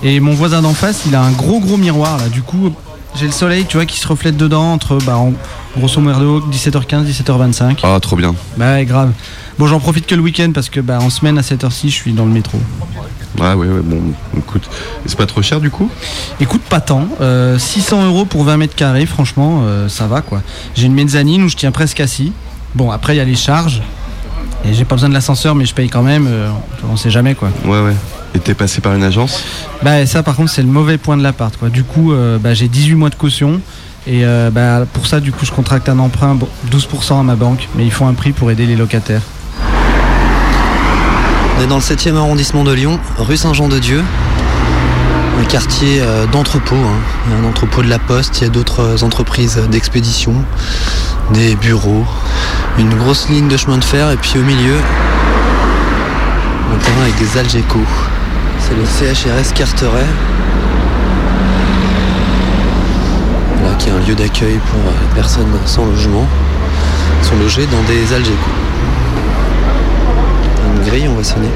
Et 0.01 0.19
mon 0.19 0.33
voisin 0.33 0.63
d'en 0.63 0.73
face, 0.73 1.03
il 1.05 1.13
a 1.13 1.21
un 1.21 1.31
gros 1.31 1.59
gros 1.59 1.77
miroir 1.77 2.17
là. 2.17 2.27
Du 2.27 2.41
coup, 2.41 2.73
j'ai 3.13 3.27
le 3.27 3.31
soleil, 3.31 3.65
tu 3.69 3.77
vois, 3.77 3.85
qui 3.85 3.99
se 3.99 4.07
reflète 4.07 4.35
dedans 4.35 4.73
entre, 4.73 4.97
bah, 5.05 5.17
en, 5.17 5.33
grosso 5.77 5.99
modo, 6.01 6.39
17h15, 6.51 7.05
17h25. 7.05 7.77
Ah, 7.83 7.97
trop 8.01 8.15
bien. 8.15 8.33
Bah 8.57 8.83
grave. 8.83 9.11
Bon, 9.57 9.67
j'en 9.67 9.79
profite 9.79 10.05
que 10.05 10.15
le 10.15 10.21
week-end 10.21 10.51
parce 10.53 10.69
que 10.69 10.79
bah, 10.79 10.99
en 11.01 11.09
semaine 11.09 11.37
à 11.37 11.43
cette 11.43 11.63
heure-ci, 11.63 11.89
je 11.89 11.95
suis 11.95 12.13
dans 12.13 12.25
le 12.25 12.31
métro. 12.31 12.59
Ouais, 13.39 13.53
ouais, 13.53 13.67
ouais, 13.67 13.81
bon, 13.83 14.01
écoute. 14.37 14.69
Et 15.05 15.09
c'est 15.09 15.17
pas 15.17 15.25
trop 15.25 15.41
cher 15.41 15.59
du 15.59 15.69
coup? 15.69 15.89
Écoute, 16.39 16.61
pas 16.69 16.79
tant. 16.79 17.07
Euh, 17.21 17.57
600 17.59 18.05
euros 18.05 18.25
pour 18.25 18.43
20 18.45 18.57
mètres 18.57 18.75
carrés, 18.75 19.05
franchement, 19.05 19.61
euh, 19.65 19.89
ça 19.89 20.07
va 20.07 20.21
quoi. 20.21 20.41
J'ai 20.75 20.85
une 20.85 20.93
mezzanine 20.93 21.43
où 21.43 21.49
je 21.49 21.55
tiens 21.57 21.71
presque 21.71 21.99
assis. 21.99 22.31
Bon, 22.75 22.91
après, 22.91 23.13
il 23.15 23.17
y 23.17 23.21
a 23.21 23.25
les 23.25 23.35
charges. 23.35 23.81
Et 24.63 24.73
j'ai 24.73 24.83
pas 24.85 24.95
besoin 24.95 25.09
de 25.09 25.13
l'ascenseur, 25.13 25.53
mais 25.53 25.65
je 25.65 25.73
paye 25.75 25.89
quand 25.89 26.01
même. 26.01 26.27
euh, 26.27 26.49
on 26.89 26.95
sait 26.97 27.11
jamais 27.11 27.35
quoi. 27.35 27.49
Ouais, 27.65 27.81
ouais. 27.81 27.95
Et 28.33 28.39
t'es 28.39 28.53
passé 28.53 28.81
par 28.81 28.93
une 28.95 29.03
agence? 29.03 29.43
Bah, 29.83 30.05
ça, 30.05 30.23
par 30.23 30.35
contre, 30.35 30.49
c'est 30.51 30.61
le 30.63 30.67
mauvais 30.67 30.97
point 30.97 31.15
de 31.17 31.23
l'appart 31.23 31.55
quoi. 31.57 31.69
Du 31.69 31.83
coup, 31.83 32.13
euh, 32.13 32.37
bah, 32.39 32.53
j'ai 32.53 32.67
18 32.67 32.95
mois 32.95 33.09
de 33.09 33.15
caution. 33.15 33.61
Et 34.07 34.23
euh, 34.23 34.51
bah, 34.51 34.85
pour 34.93 35.07
ça, 35.07 35.19
du 35.19 35.31
coup, 35.31 35.45
je 35.45 35.51
contracte 35.51 35.89
un 35.89 35.97
emprunt 35.99 36.35
bon, 36.35 36.47
12% 36.71 37.19
à 37.19 37.23
ma 37.23 37.35
banque. 37.35 37.67
Mais 37.75 37.83
ils 37.85 37.91
font 37.91 38.07
un 38.07 38.13
prix 38.13 38.31
pour 38.33 38.51
aider 38.51 38.65
les 38.65 38.75
locataires. 38.75 39.21
On 41.57 41.61
est 41.63 41.67
dans 41.67 41.75
le 41.77 41.81
7e 41.81 42.15
arrondissement 42.15 42.63
de 42.63 42.73
Lyon, 42.73 42.99
rue 43.17 43.37
Saint-Jean-de-Dieu. 43.37 44.03
Un 45.39 45.43
quartier 45.45 46.01
euh, 46.01 46.25
d'entrepôt. 46.27 46.75
hein. 46.75 46.99
Il 47.27 47.33
y 47.33 47.35
a 47.35 47.39
un 47.39 47.49
entrepôt 47.49 47.81
de 47.81 47.89
la 47.89 47.99
Poste, 47.99 48.39
il 48.41 48.43
y 48.43 48.47
a 48.47 48.49
d'autres 48.49 48.81
euh, 48.81 49.05
entreprises 49.05 49.57
d'expédition, 49.69 50.33
des 51.33 51.55
bureaux, 51.55 52.05
une 52.77 52.93
grosse 52.93 53.29
ligne 53.29 53.47
de 53.47 53.57
chemin 53.57 53.77
de 53.77 53.83
fer 53.83 54.11
et 54.11 54.17
puis 54.17 54.33
au 54.37 54.43
milieu, 54.43 54.75
un 56.73 56.77
terrain 56.77 57.01
avec 57.01 57.17
des 57.17 57.37
Algeco. 57.37 57.79
C'est 58.59 58.75
le 58.75 58.85
CHRS 59.13 59.53
Carteret. 59.53 60.05
Qui 63.85 63.91
est 63.91 63.93
un 63.93 63.99
lieu 63.99 64.15
d'accueil 64.15 64.57
pour 64.71 64.79
euh, 64.79 64.93
les 64.99 65.15
personnes 65.15 65.59
sans 65.65 65.85
logement. 65.85 66.25
Sont 67.21 67.37
logés 67.37 67.67
dans 67.67 67.83
des 67.83 68.13
Algeco. 68.13 68.33
Une 70.77 70.85
grille, 70.89 71.07
on 71.07 71.15
va 71.15 71.23
sonner. 71.23 71.49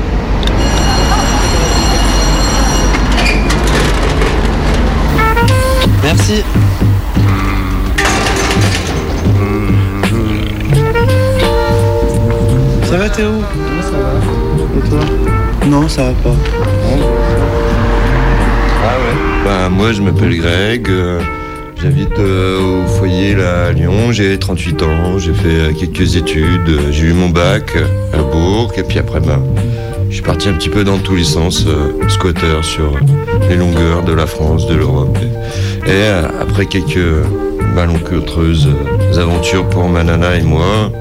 Merci. 6.04 6.44
Ça 12.84 12.98
va 12.98 13.10
Théo? 13.10 13.32
Ça 13.82 13.98
va. 13.98 14.78
Et 14.78 14.90
toi? 14.90 15.00
Non, 15.68 15.88
ça 15.90 16.04
va 16.04 16.12
pas. 16.12 16.36
Ah 18.84 18.96
ouais 18.98 19.44
Bah 19.46 19.70
moi 19.70 19.92
je 19.92 20.02
m'appelle 20.02 20.38
Greg, 20.38 20.90
euh, 20.90 21.20
j'habite 21.82 22.18
euh, 22.20 22.84
au 22.84 22.88
foyer 22.88 23.36
là, 23.36 23.68
à 23.68 23.72
Lyon, 23.72 24.12
j'ai 24.12 24.38
38 24.38 24.84
ans, 24.84 25.18
j'ai 25.18 25.34
fait 25.34 25.48
euh, 25.48 25.72
quelques 25.74 26.16
études, 26.16 26.80
j'ai 26.92 27.08
eu 27.08 27.14
mon 27.14 27.30
bac 27.30 27.78
à 28.14 28.18
Bourg 28.18 28.72
et 28.78 28.84
puis 28.84 29.00
après 29.00 29.20
bah, 29.20 29.40
je 30.10 30.16
suis 30.16 30.24
parti 30.24 30.50
un 30.50 30.54
petit 30.54 30.70
peu 30.70 30.84
dans 30.84 30.98
tous 30.98 31.16
les 31.16 31.24
sens, 31.24 31.66
euh, 31.68 32.08
squatter 32.10 32.62
sur 32.64 32.94
les 33.50 33.56
longueurs 33.56 34.04
de 34.04 34.14
la 34.14 34.26
France, 34.26 34.68
de 34.68 34.76
l'Europe. 34.76 35.18
Et, 35.86 35.92
euh, 35.92 36.24
après 36.42 36.66
quelques 36.66 36.98
malencontreuses 37.76 38.68
aventures 39.18 39.68
pour 39.70 39.88
ma 39.88 40.04
nana 40.04 40.36
et 40.36 40.42
moi, 40.42 40.92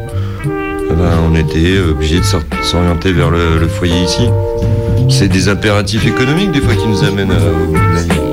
eh 0.44 0.94
ben, 0.94 1.10
on 1.30 1.34
était 1.34 1.78
obligés 1.90 2.18
de 2.18 2.24
sor- 2.24 2.42
s'orienter 2.62 3.12
vers 3.12 3.30
le, 3.30 3.66
foyer 3.68 4.02
ici. 4.02 4.28
C'est 5.08 5.28
des 5.28 5.48
impératifs 5.48 6.06
économiques 6.06 6.52
des 6.52 6.60
fois 6.60 6.74
qui 6.74 6.86
nous 6.86 7.02
amènent 7.04 7.32
à- 7.32 7.34
au 7.34 7.66
bout 7.66 7.72
de 7.78 7.94
la. 7.94 8.27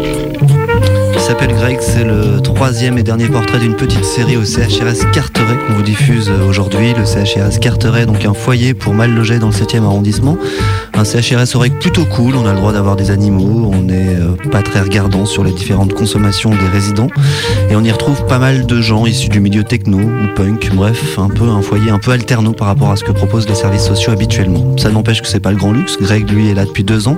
S'appelle 1.26 1.56
Greg, 1.56 1.80
c'est 1.82 2.04
le 2.04 2.40
troisième 2.40 3.00
et 3.00 3.04
dernier 3.04 3.28
portrait 3.28 3.58
d'une 3.58 3.76
petite 3.76 4.06
série 4.06 4.38
au 4.38 4.46
CHRS 4.46 5.12
Carteret 5.12 5.58
qu'on 5.66 5.74
vous 5.74 5.82
diffuse 5.82 6.30
aujourd'hui. 6.30 6.94
Le 6.94 7.04
CHRS 7.04 7.60
Carteret, 7.60 8.06
donc 8.06 8.24
un 8.26 8.36
foyer 8.36 8.76
pour 8.76 8.94
mal 8.94 9.12
logés 9.12 9.40
dans 9.40 9.48
le 9.48 9.52
7e 9.52 9.84
arrondissement. 9.86 10.38
Un 10.97 11.03
CHRS 11.03 11.55
aurait 11.55 11.69
plutôt 11.69 12.05
cool, 12.05 12.36
on 12.36 12.45
a 12.45 12.53
le 12.53 12.58
droit 12.58 12.71
d'avoir 12.71 12.95
des 12.95 13.12
animaux, 13.12 13.69
on 13.73 13.81
n'est 13.81 14.15
euh, 14.15 14.36
pas 14.49 14.62
très 14.62 14.79
regardant 14.79 15.25
sur 15.25 15.43
les 15.43 15.51
différentes 15.51 15.93
consommations 15.93 16.51
des 16.51 16.67
résidents 16.71 17.10
et 17.69 17.75
on 17.75 17.84
y 17.84 17.91
retrouve 17.91 18.25
pas 18.27 18.39
mal 18.39 18.65
de 18.65 18.81
gens 18.81 19.05
issus 19.05 19.27
du 19.27 19.41
milieu 19.41 19.65
techno 19.65 19.97
ou 19.97 20.34
punk, 20.36 20.71
bref, 20.73 21.19
un 21.19 21.27
peu 21.27 21.49
un 21.49 21.62
foyer 21.62 21.91
un 21.91 21.99
peu 21.99 22.12
alterno 22.12 22.53
par 22.53 22.67
rapport 22.67 22.91
à 22.91 22.95
ce 22.95 23.03
que 23.03 23.12
proposent 23.12 23.47
les 23.49 23.55
services 23.55 23.84
sociaux 23.84 24.13
habituellement. 24.13 24.77
Ça 24.77 24.89
n'empêche 24.89 25.21
que 25.21 25.27
c'est 25.27 25.41
pas 25.41 25.51
le 25.51 25.58
grand 25.58 25.73
luxe, 25.73 25.97
Greg 25.99 26.29
lui 26.29 26.49
est 26.49 26.53
là 26.53 26.63
depuis 26.63 26.86
deux 26.86 27.10
ans, 27.10 27.17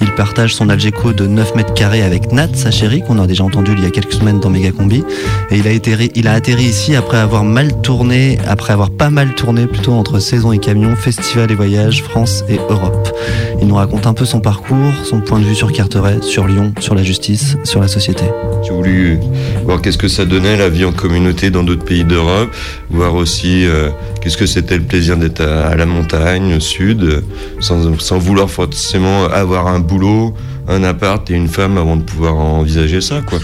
il 0.00 0.10
partage 0.14 0.54
son 0.54 0.70
Algeco 0.70 1.12
de 1.12 1.26
9 1.26 1.54
mètres 1.54 1.74
carrés 1.74 2.02
avec 2.02 2.32
Nat, 2.32 2.48
sa 2.54 2.70
chérie, 2.70 3.02
qu'on 3.02 3.18
a 3.18 3.26
déjà 3.26 3.44
entendu 3.44 3.72
il 3.76 3.84
y 3.84 3.86
a 3.86 3.90
quelques 3.90 4.14
semaines 4.14 4.40
dans 4.40 4.48
Megacombi 4.48 5.04
et 5.50 5.58
il 5.58 5.68
a, 5.68 5.70
atterri, 5.72 6.10
il 6.14 6.28
a 6.28 6.32
atterri 6.32 6.64
ici 6.64 6.96
après 6.96 7.18
avoir 7.18 7.44
mal 7.44 7.78
tourné, 7.82 8.38
après 8.48 8.72
avoir 8.72 8.88
pas 8.90 9.10
mal 9.10 9.34
tourné 9.34 9.66
plutôt 9.66 9.92
entre 9.92 10.18
saison 10.18 10.50
et 10.50 10.58
camion, 10.58 10.96
festival 10.96 11.50
et 11.52 11.54
voyage, 11.54 12.02
France 12.02 12.42
et 12.48 12.58
Europe. 12.70 13.17
Il 13.60 13.66
nous 13.66 13.74
raconte 13.74 14.06
un 14.06 14.14
peu 14.14 14.24
son 14.24 14.40
parcours, 14.40 14.92
son 15.04 15.20
point 15.20 15.40
de 15.40 15.44
vue 15.44 15.54
sur 15.54 15.72
Carteret, 15.72 16.22
sur 16.22 16.46
Lyon, 16.46 16.72
sur 16.80 16.94
la 16.94 17.02
justice, 17.02 17.56
sur 17.64 17.80
la 17.80 17.88
société. 17.88 18.24
J'ai 18.62 18.70
voulu 18.70 19.18
voir 19.64 19.82
qu'est-ce 19.82 19.98
que 19.98 20.08
ça 20.08 20.24
donnait 20.24 20.56
la 20.56 20.68
vie 20.68 20.84
en 20.84 20.92
communauté 20.92 21.50
dans 21.50 21.62
d'autres 21.62 21.84
pays 21.84 22.04
d'Europe, 22.04 22.50
voir 22.90 23.14
aussi 23.14 23.66
euh, 23.66 23.90
qu'est-ce 24.20 24.36
que 24.36 24.46
c'était 24.46 24.76
le 24.76 24.84
plaisir 24.84 25.16
d'être 25.16 25.40
à, 25.40 25.74
la 25.74 25.86
montagne, 25.86 26.54
au 26.54 26.60
sud, 26.60 27.22
sans, 27.60 27.98
sans 27.98 28.18
vouloir 28.18 28.50
forcément 28.50 29.24
avoir 29.24 29.66
un 29.66 29.80
boulot, 29.80 30.34
un 30.68 30.84
appart 30.84 31.28
et 31.30 31.34
une 31.34 31.48
femme 31.48 31.78
avant 31.78 31.96
de 31.96 32.02
pouvoir 32.02 32.36
envisager 32.36 33.00
ça, 33.00 33.22
quoi. 33.26 33.38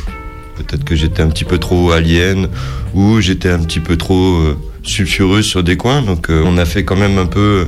Peut-être 0.56 0.84
que 0.84 0.94
j'étais 0.94 1.22
un 1.22 1.28
petit 1.28 1.44
peu 1.44 1.58
trop 1.58 1.90
alien 1.90 2.48
ou 2.94 3.20
j'étais 3.20 3.50
un 3.50 3.58
petit 3.58 3.80
peu 3.80 3.96
trop 3.96 4.36
euh, 4.36 4.56
sulfureux 4.84 5.42
sur 5.42 5.64
des 5.64 5.76
coins, 5.76 6.02
donc 6.02 6.30
euh, 6.30 6.44
on 6.46 6.58
a 6.58 6.64
fait 6.64 6.84
quand 6.84 6.96
même 6.96 7.18
un 7.18 7.26
peu 7.26 7.66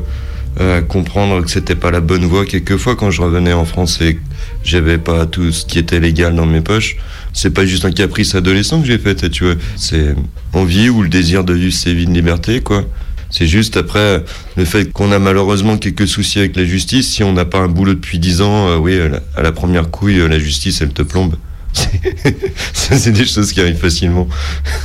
euh, 0.61 0.81
comprendre 0.81 1.43
que 1.45 1.51
c'était 1.51 1.75
pas 1.75 1.91
la 1.91 2.01
bonne 2.01 2.25
voie 2.25 2.47
quelquefois 2.47 2.97
quand 2.97 3.11
je 3.11 3.23
revenais 3.23 3.53
en 3.53 3.65
France 3.65 4.01
et 4.01 4.19
j'avais 4.65 4.99
pas 4.99 5.27
tout 5.27 5.53
ce 5.53 5.67
qui 5.67 5.79
était 5.79 6.01
légal 6.01 6.35
dans 6.35 6.47
mes 6.47 6.61
poches. 6.61 6.97
C'est 7.33 7.51
pas 7.51 7.67
juste 7.67 7.85
un 7.85 7.93
caprice 7.93 8.35
adolescent 8.35 8.81
que 8.81 8.87
j'ai 8.87 8.99
fait, 8.99 9.29
tu 9.31 9.45
vois. 9.45 9.55
C'est 9.77 10.15
envie 10.53 10.89
ou 10.89 11.03
le 11.03 11.09
désir 11.09 11.45
de 11.45 11.53
vivre 11.53 11.75
ses 11.75 11.93
vies 11.93 12.07
de 12.07 12.13
liberté, 12.13 12.61
quoi. 12.61 12.85
C'est 13.29 13.47
juste 13.47 13.77
après 13.77 14.25
le 14.57 14.65
fait 14.65 14.93
qu'on 14.93 15.13
a 15.13 15.19
malheureusement 15.19 15.77
quelques 15.77 16.09
soucis 16.09 16.39
avec 16.39 16.57
la 16.57 16.65
justice. 16.65 17.09
Si 17.13 17.23
on 17.23 17.33
n'a 17.33 17.45
pas 17.45 17.59
un 17.59 17.69
boulot 17.69 17.95
depuis 17.95 18.19
10 18.19 18.41
ans, 18.41 18.69
euh, 18.69 18.77
oui, 18.77 18.99
à 18.99 19.09
la, 19.09 19.21
à 19.37 19.43
la 19.43 19.53
première 19.53 19.91
couille, 19.91 20.21
euh, 20.21 20.29
la 20.29 20.39
justice, 20.39 20.81
elle 20.81 20.93
te 20.93 21.03
plombe. 21.03 21.37
C'est 22.73 23.13
des 23.13 23.27
choses 23.27 23.53
qui 23.53 23.61
arrivent 23.61 23.79
facilement. 23.79 24.29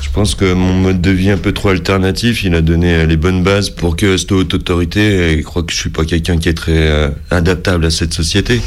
Je 0.02 0.10
pense 0.10 0.36
que 0.36 0.54
mon 0.54 0.74
mode 0.74 1.02
de 1.02 1.12
vie 1.12 1.30
un 1.30 1.38
peu 1.38 1.52
trop 1.52 1.70
alternatif, 1.70 2.44
il 2.44 2.56
a 2.56 2.62
donné 2.62 2.94
euh, 2.94 3.06
les 3.06 3.18
bonnes 3.18 3.44
bases 3.44 3.70
pour 3.70 3.96
que 3.96 4.18
cette 4.18 4.32
haute 4.32 4.54
autorité 4.54 5.34
et 5.34 5.42
croit 5.42 5.64
que 5.64 5.72
je 5.72 5.78
suis 5.78 5.90
pas 5.90 6.06
quelqu'un 6.06 6.38
qui 6.38 6.50
est 6.50 6.54
très 6.54 6.72
euh, 6.72 7.10
adaptable 7.30 7.86
à 7.86 7.92
cette 7.92 8.14
société. 8.14 8.62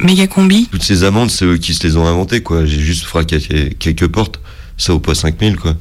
Méga 0.00 0.26
combi 0.26 0.68
Toutes 0.70 0.82
ces 0.82 1.04
amendes, 1.04 1.30
c'est 1.30 1.44
eux 1.44 1.58
qui 1.58 1.74
se 1.74 1.86
les 1.86 1.96
ont 1.96 2.06
inventées, 2.06 2.42
quoi. 2.42 2.64
J'ai 2.64 2.80
juste 2.80 3.04
fracassé 3.04 3.76
quelques 3.78 4.08
portes. 4.08 4.40
Ça 4.76 4.92
vaut 4.92 5.00
pas 5.00 5.14
5000, 5.14 5.56
quoi. 5.56 5.76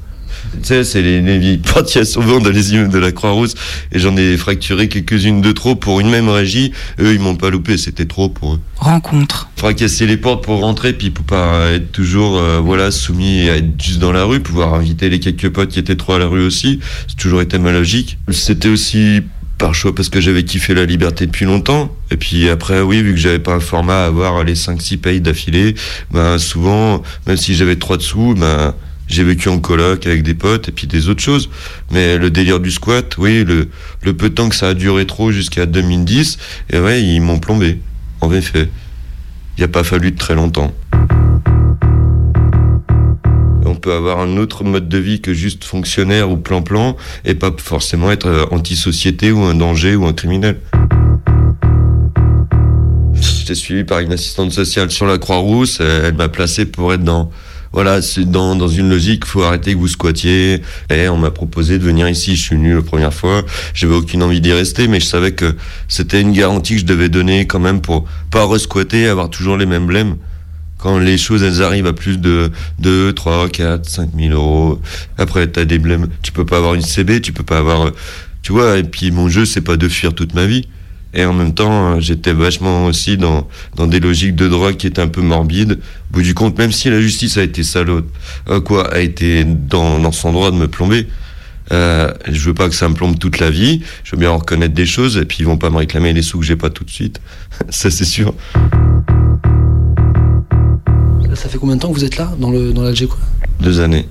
Tu 0.62 0.68
sais, 0.68 0.84
c'est 0.84 1.02
les, 1.02 1.22
les 1.22 1.40
vieilles 1.40 1.58
portes 1.58 1.96
a 1.98 2.06
souvent 2.06 2.40
dans 2.40 2.50
les 2.50 2.74
immeubles 2.74 2.92
de 2.92 3.00
la 3.00 3.12
Croix-Rousse. 3.12 3.56
Et 3.92 4.00
j'en 4.00 4.16
ai 4.18 4.38
fracturé 4.38 4.88
quelques-unes 4.88 5.42
de 5.42 5.52
trop 5.52 5.76
pour 5.76 6.00
une 6.00 6.10
même 6.10 6.30
régie. 6.30 6.72
Eux, 7.00 7.14
ils 7.14 7.20
m'ont 7.20 7.36
pas 7.36 7.50
loupé, 7.50 7.78
c'était 7.78 8.06
trop 8.06 8.30
pour 8.30 8.56
eux. 8.56 8.60
Rencontre. 8.78 9.50
Fracasser 9.56 10.08
les 10.08 10.18
portes 10.18 10.44
pour 10.44 10.60
rentrer, 10.60 10.94
puis 10.94 11.10
pour 11.10 11.26
pas 11.26 11.68
être 11.72 11.92
toujours, 11.92 12.38
euh, 12.38 12.60
voilà, 12.60 12.92
soumis 12.92 13.50
à 13.50 13.58
être 13.58 13.82
juste 13.82 14.00
dans 14.00 14.12
la 14.12 14.24
rue, 14.24 14.40
pouvoir 14.40 14.74
inviter 14.74 15.10
les 15.10 15.20
quelques 15.20 15.50
potes 15.50 15.70
qui 15.70 15.80
étaient 15.80 15.96
trop 15.96 16.14
à 16.14 16.20
la 16.20 16.28
rue 16.28 16.46
aussi. 16.46 16.80
C'est 17.08 17.18
toujours 17.18 17.42
été 17.42 17.60
ma 17.60 17.72
logique. 17.72 18.18
C'était 18.30 18.70
aussi 18.70 19.22
par 19.62 19.76
choix 19.76 19.94
parce 19.94 20.10
que 20.10 20.20
j'avais 20.20 20.44
kiffé 20.44 20.74
la 20.74 20.86
liberté 20.86 21.28
depuis 21.28 21.46
longtemps. 21.46 21.96
Et 22.10 22.18
puis 22.18 22.50
après, 22.50 22.82
oui, 22.82 23.04
vu 23.04 23.14
que 23.14 23.20
j'avais 23.20 23.40
pas 23.40 23.54
un 23.54 23.60
format 23.60 24.04
à 24.04 24.08
avoir 24.08 24.44
les 24.44 24.56
5-6 24.56 24.98
pays 24.98 25.22
d'affilée, 25.22 25.76
ben 26.10 26.40
souvent, 26.40 27.04
même 27.28 27.38
si 27.38 27.54
j'avais 27.54 27.76
trois 27.76 27.98
dessous, 27.98 28.34
ben 28.36 28.74
j'ai 29.12 29.24
vécu 29.24 29.50
en 29.50 29.60
coloc 29.60 30.06
avec 30.06 30.24
des 30.24 30.34
potes 30.34 30.70
et 30.70 30.72
puis 30.72 30.88
des 30.88 31.10
autres 31.10 31.22
choses. 31.22 31.50
Mais 31.92 32.18
le 32.18 32.30
délire 32.30 32.60
du 32.60 32.72
squat, 32.72 33.18
oui, 33.18 33.44
le, 33.44 33.70
le 34.04 34.14
peu 34.14 34.30
de 34.30 34.36
temps 34.36 34.50
que 34.50 34.56
ça 34.56 34.70
a 34.70 34.74
duré 34.74 35.06
trop 35.06 35.32
jusqu'à 35.32 35.66
2010, 35.66 36.38
et 36.72 36.80
ouais, 36.80 37.04
ils 37.04 37.22
m'ont 37.22 37.40
plombé. 37.40 37.80
En 38.22 38.32
effet. 38.32 38.70
Il 39.58 39.62
n'y 39.62 39.66
a 39.66 39.68
pas 39.68 39.84
fallu 39.84 40.12
de 40.12 40.18
très 40.18 40.34
longtemps. 40.34 40.74
On 43.66 43.76
peut 43.76 43.94
avoir 43.94 44.20
un 44.20 44.38
autre 44.38 44.64
mode 44.64 44.90
de 44.90 44.98
vie 44.98 45.22
que 45.22 45.34
juste 45.34 45.64
fonctionnaire 45.64 46.32
ou 46.32 46.38
plan-plan 46.38 46.96
et 47.26 47.36
pas 47.36 47.52
forcément 47.58 48.12
être 48.12 48.28
euh, 48.28 48.46
anti-société 48.52 49.32
ou 49.32 49.42
un 49.44 49.56
danger 49.56 49.96
ou 49.96 50.06
un 50.06 50.14
criminel. 50.14 50.60
J'étais 53.14 53.56
suivi 53.56 53.84
par 53.84 54.00
une 54.00 54.14
assistante 54.14 54.52
sociale 54.52 54.90
sur 54.92 55.06
la 55.06 55.18
Croix-Rousse. 55.18 55.80
Elle 55.80 56.16
m'a 56.16 56.30
placé 56.30 56.66
pour 56.66 56.94
être 56.94 57.04
dans, 57.04 57.32
voilà, 57.74 58.02
c'est 58.02 58.30
dans, 58.30 58.56
dans 58.56 58.68
une 58.68 58.90
logique, 58.90 59.26
faut 59.26 59.44
arrêter 59.44 59.74
que 59.74 59.80
vous 59.80 59.88
squattiez. 59.88 60.62
Et 60.90 61.08
on 61.08 61.18
m'a 61.18 61.32
proposé 61.32 61.80
de 61.80 61.84
venir 61.84 62.10
ici. 62.10 62.36
Je 62.36 62.42
suis 62.42 62.56
venu 62.56 62.76
la 62.76 62.82
première 62.82 63.14
fois. 63.14 63.44
J'avais 63.74 63.96
aucune 63.96 64.24
envie 64.24 64.42
d'y 64.42 64.52
rester, 64.52 64.88
mais 64.88 65.00
je 65.00 65.06
savais 65.06 65.32
que 65.32 65.56
c'était 65.88 66.20
une 66.20 66.34
garantie 66.34 66.74
que 66.74 66.82
je 66.82 66.86
devais 66.86 67.08
donner 67.08 67.48
quand 67.48 67.60
même 67.60 67.80
pour 67.80 68.06
pas 68.30 68.44
resquatter, 68.44 69.08
avoir 69.08 69.30
toujours 69.30 69.56
les 69.56 69.66
mêmes 69.66 69.86
blèmes. 69.86 70.18
Quand 70.78 70.98
les 70.98 71.18
choses, 71.18 71.44
elles 71.44 71.62
arrivent 71.62 71.88
à 71.88 71.94
plus 71.94 72.18
de 72.18 72.52
2, 72.80 73.14
3, 73.14 73.50
4, 73.50 73.88
5 73.88 74.10
000 74.18 74.34
euros. 74.34 74.82
Après, 75.18 75.48
t'as 75.48 75.64
des 75.64 75.80
blèmes. 75.80 76.08
Tu 76.24 76.32
peux 76.32 76.46
pas 76.46 76.58
avoir 76.58 76.74
une 76.74 76.82
CB, 76.82 77.22
tu 77.22 77.32
peux 77.32 77.44
pas 77.44 77.60
avoir, 77.60 77.92
tu 78.42 78.52
vois. 78.52 78.80
Et 78.80 78.84
puis, 78.84 79.12
mon 79.12 79.30
jeu, 79.30 79.46
c'est 79.46 79.62
pas 79.62 79.78
de 79.78 79.88
fuir 79.88 80.14
toute 80.14 80.34
ma 80.34 80.46
vie. 80.46 80.68
Et 81.14 81.26
en 81.26 81.34
même 81.34 81.54
temps, 81.54 81.94
euh, 81.96 82.00
j'étais 82.00 82.32
vachement 82.32 82.86
aussi 82.86 83.18
dans, 83.18 83.48
dans 83.76 83.88
des 83.88 84.00
logiques 84.00 84.36
de 84.36 84.48
drogue 84.48 84.78
qui 84.78 84.88
étaient 84.88 85.02
un 85.02 85.10
peu 85.10 85.22
morbides. 85.22 85.74
Au 85.74 86.14
bout 86.14 86.22
du 86.22 86.34
compte, 86.34 86.58
même 86.58 86.72
si 86.72 86.90
la 86.90 87.02
justice 87.02 87.38
a 87.38 87.44
été 87.44 87.64
salope, 87.64 88.08
euh, 88.50 88.62
quoi, 88.62 88.94
a 88.94 89.00
été 89.00 89.44
dans, 89.44 90.00
dans 90.00 90.12
son 90.14 90.32
droit 90.32 90.52
de 90.52 90.56
me 90.56 90.68
plomber, 90.68 91.08
euh, 91.74 92.12
je 92.30 92.40
veux 92.48 92.54
pas 92.54 92.70
que 92.70 92.76
ça 92.76 92.88
me 92.88 92.94
plombe 92.94 93.20
toute 93.20 93.40
la 93.40 93.50
vie. 93.50 93.82
Je 94.04 94.12
veux 94.12 94.20
bien 94.20 94.32
en 94.32 94.38
reconnaître 94.38 94.74
des 94.74 94.86
choses 94.86 95.18
et 95.18 95.26
puis 95.26 95.38
ils 95.42 95.46
vont 95.46 95.58
pas 95.58 95.70
me 95.70 95.78
réclamer 95.78 96.14
les 96.14 96.22
sous 96.22 96.40
que 96.40 96.46
j'ai 96.46 96.56
pas 96.56 96.70
tout 96.70 96.86
de 96.86 96.90
suite. 96.90 97.20
ça, 97.70 97.90
c'est 97.90 98.06
sûr. 98.06 98.34
Ça 101.34 101.50
fait 101.50 101.58
combien 101.58 101.76
de 101.76 101.82
temps 101.82 101.90
que 101.90 101.94
vous 101.94 102.04
êtes 102.04 102.18
là, 102.18 102.32
dans 102.40 102.52
le 102.52 102.72
dans 102.74 102.84
l'Algéco 102.84 103.18
Deux 103.60 103.80
années. 103.80 104.08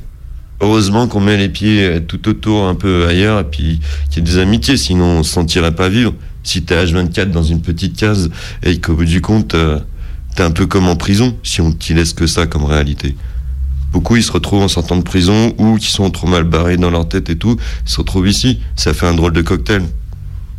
Heureusement 0.62 1.06
qu'on 1.06 1.20
met 1.20 1.36
les 1.36 1.48
pieds 1.48 2.00
tout 2.06 2.28
autour, 2.28 2.66
un 2.66 2.74
peu 2.74 3.06
ailleurs, 3.06 3.40
et 3.40 3.44
puis 3.44 3.80
qu'il 4.10 4.18
y 4.18 4.26
ait 4.26 4.30
des 4.30 4.38
amitiés, 4.38 4.76
sinon 4.76 5.04
on 5.04 5.22
se 5.22 5.32
sentirait 5.32 5.74
pas 5.74 5.88
vivre. 5.88 6.14
Si 6.42 6.62
t'es 6.62 6.84
H24 6.84 7.30
dans 7.30 7.42
une 7.42 7.60
petite 7.60 7.96
case 7.96 8.30
et 8.62 8.80
qu'au 8.80 8.94
bout 8.94 9.04
du 9.04 9.20
compte, 9.20 9.54
euh, 9.54 9.78
t'es 10.34 10.42
un 10.42 10.50
peu 10.50 10.66
comme 10.66 10.88
en 10.88 10.96
prison, 10.96 11.36
si 11.42 11.60
on 11.60 11.72
t'y 11.72 11.94
laisse 11.94 12.12
que 12.12 12.26
ça 12.26 12.46
comme 12.46 12.64
réalité. 12.64 13.16
Beaucoup, 13.92 14.16
ils 14.16 14.22
se 14.22 14.32
retrouvent 14.32 14.62
en 14.62 14.68
sortant 14.68 14.96
de 14.96 15.02
prison 15.02 15.52
ou 15.58 15.76
qui 15.76 15.90
sont 15.90 16.08
trop 16.10 16.28
mal 16.28 16.44
barrés 16.44 16.76
dans 16.76 16.90
leur 16.90 17.08
tête 17.08 17.28
et 17.28 17.36
tout, 17.36 17.56
ils 17.84 17.90
se 17.90 17.98
retrouvent 17.98 18.28
ici. 18.28 18.60
Ça 18.76 18.94
fait 18.94 19.06
un 19.06 19.14
drôle 19.14 19.32
de 19.32 19.42
cocktail. 19.42 19.82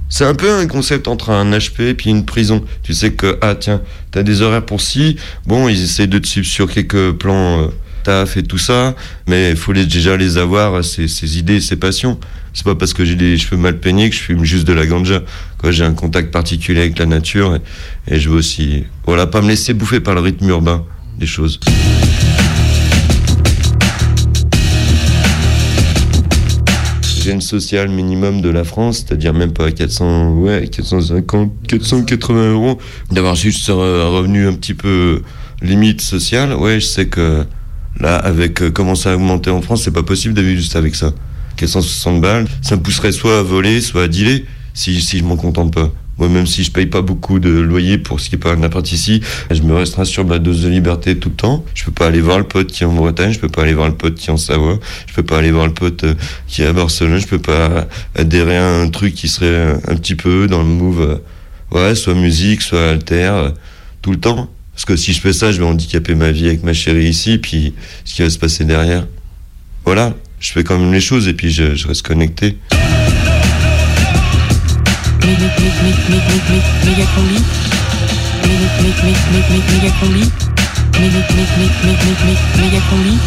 C'est 0.09 0.25
un 0.25 0.35
peu 0.35 0.53
un 0.53 0.67
concept 0.67 1.07
entre 1.07 1.29
un 1.29 1.49
HP 1.51 1.83
et 1.83 1.93
puis 1.93 2.09
une 2.09 2.25
prison. 2.25 2.65
Tu 2.83 2.93
sais 2.93 3.13
que, 3.13 3.37
ah 3.41 3.55
tiens, 3.55 3.81
t'as 4.11 4.23
des 4.23 4.41
horaires 4.41 4.65
pour 4.65 4.81
ci, 4.81 5.15
bon, 5.47 5.69
ils 5.69 5.81
essayent 5.81 6.09
de 6.09 6.19
te 6.19 6.27
suivre 6.27 6.47
sur 6.47 6.69
quelques 6.69 7.13
plans 7.13 7.61
euh, 7.61 7.67
taf 8.03 8.35
et 8.35 8.43
tout 8.43 8.57
ça, 8.57 8.93
mais 9.27 9.51
il 9.51 9.55
faut 9.55 9.71
les, 9.71 9.85
déjà 9.85 10.17
les 10.17 10.37
avoir, 10.37 10.83
ces, 10.83 11.07
ces 11.07 11.37
idées, 11.37 11.61
ces 11.61 11.77
passions. 11.77 12.19
C'est 12.53 12.65
pas 12.65 12.75
parce 12.75 12.93
que 12.93 13.05
j'ai 13.05 13.15
des 13.15 13.37
cheveux 13.37 13.55
mal 13.55 13.79
peignés 13.79 14.09
que 14.09 14.15
je 14.15 14.21
fume 14.21 14.43
juste 14.43 14.67
de 14.67 14.73
la 14.73 14.85
ganja. 14.85 15.21
J'ai 15.69 15.83
un 15.83 15.93
contact 15.93 16.31
particulier 16.31 16.81
avec 16.81 16.97
la 16.97 17.05
nature 17.05 17.57
et, 18.07 18.19
je 18.19 18.29
veux 18.29 18.37
aussi, 18.37 18.85
voilà, 19.05 19.27
pas 19.27 19.41
me 19.41 19.47
laisser 19.47 19.73
bouffer 19.73 19.99
par 19.99 20.15
le 20.15 20.21
rythme 20.21 20.49
urbain 20.49 20.83
des 21.17 21.27
choses. 21.27 21.59
Gêne 27.23 27.41
sociale 27.41 27.89
minimum 27.89 28.41
de 28.41 28.49
la 28.49 28.63
France, 28.63 29.05
c'est-à-dire 29.05 29.33
même 29.33 29.53
pas 29.53 29.71
400, 29.71 30.39
ouais, 30.39 30.67
450, 30.67 31.51
480 31.67 32.53
euros, 32.53 32.79
d'avoir 33.11 33.35
juste 33.35 33.69
un 33.69 34.07
revenu 34.07 34.47
un 34.47 34.53
petit 34.53 34.73
peu 34.73 35.21
limite 35.61 36.01
sociale, 36.01 36.55
ouais, 36.55 36.79
je 36.79 36.85
sais 36.85 37.05
que 37.05 37.45
là, 37.99 38.15
avec 38.15 38.61
euh, 38.63 38.71
comment 38.71 38.95
ça 38.95 39.11
a 39.11 39.15
augmenté 39.15 39.51
en 39.51 39.61
France, 39.61 39.83
c'est 39.83 39.91
pas 39.91 40.01
possible 40.01 40.41
vivre 40.41 40.59
juste 40.59 40.75
avec 40.75 40.95
ça. 40.95 41.11
460 41.57 42.21
balles, 42.21 42.47
ça 42.63 42.75
me 42.75 42.81
pousserait 42.81 43.11
soit 43.11 43.37
à 43.37 43.43
voler, 43.43 43.81
soit 43.81 44.03
à 44.03 44.07
dealer, 44.07 44.45
si, 44.73 45.01
si 45.01 45.19
je 45.19 45.23
m'en 45.23 45.37
contente 45.37 45.73
pas. 45.73 45.91
Moi, 46.17 46.29
même 46.29 46.45
si 46.45 46.63
je 46.63 46.71
paye 46.71 46.85
pas 46.85 47.01
beaucoup 47.01 47.39
de 47.39 47.49
loyer 47.49 47.97
pour 47.97 48.19
ce 48.19 48.29
qui 48.29 48.35
est 48.35 48.37
pas 48.37 48.53
un 48.53 48.61
appart 48.61 48.89
ici, 48.91 49.21
je 49.49 49.61
me 49.63 49.73
restreins 49.73 50.05
sur 50.05 50.23
ma 50.23 50.37
dose 50.37 50.61
de 50.61 50.69
liberté 50.69 51.17
tout 51.17 51.29
le 51.29 51.35
temps. 51.35 51.65
Je 51.73 51.83
peux 51.83 51.91
pas 51.91 52.05
aller 52.05 52.21
voir 52.21 52.37
le 52.37 52.43
pote 52.43 52.67
qui 52.67 52.83
est 52.83 52.85
en 52.85 52.93
Bretagne, 52.93 53.31
je 53.31 53.39
peux 53.39 53.49
pas 53.49 53.63
aller 53.63 53.73
voir 53.73 53.87
le 53.87 53.95
pote 53.95 54.15
qui 54.15 54.29
est 54.29 54.31
en 54.31 54.37
Savoie, 54.37 54.79
je 55.07 55.13
peux 55.15 55.23
pas 55.23 55.39
aller 55.39 55.49
voir 55.51 55.65
le 55.65 55.73
pote 55.73 56.03
euh, 56.03 56.13
qui 56.47 56.61
est 56.61 56.67
à 56.67 56.73
Barcelone, 56.73 57.19
je 57.19 57.25
peux 57.25 57.39
pas 57.39 57.87
adhérer 58.15 58.57
à 58.57 58.67
un 58.67 58.89
truc 58.89 59.15
qui 59.15 59.27
serait 59.27 59.79
un 59.87 59.95
petit 59.95 60.13
peu 60.13 60.45
dans 60.47 60.59
le 60.59 60.69
move, 60.69 61.01
euh, 61.01 61.89
ouais, 61.89 61.95
soit 61.95 62.13
musique, 62.13 62.61
soit 62.61 62.89
alter, 62.89 63.31
euh, 63.33 63.49
tout 64.03 64.11
le 64.11 64.19
temps. 64.19 64.47
Parce 64.75 64.85
que 64.85 64.95
si 64.95 65.13
je 65.13 65.21
fais 65.21 65.33
ça, 65.33 65.51
je 65.51 65.57
vais 65.57 65.65
handicaper 65.65 66.13
ma 66.13 66.31
vie 66.31 66.47
avec 66.47 66.63
ma 66.63 66.73
chérie 66.73 67.09
ici, 67.09 67.39
puis 67.39 67.73
ce 68.05 68.13
qui 68.13 68.21
va 68.21 68.29
se 68.29 68.37
passer 68.37 68.63
derrière. 68.63 69.07
Voilà, 69.85 70.13
je 70.39 70.51
fais 70.51 70.63
quand 70.63 70.77
même 70.77 70.93
les 70.93 71.01
choses 71.01 71.27
et 71.27 71.33
puis 71.33 71.49
je, 71.49 71.73
je 71.73 71.87
reste 71.87 72.03
connecté. 72.05 72.57
Méga 75.21 75.47
combi. 75.55 75.81
Méga 79.69 79.91
combi. 79.99 80.25
Méga 82.59 82.79
combi. 82.89 83.17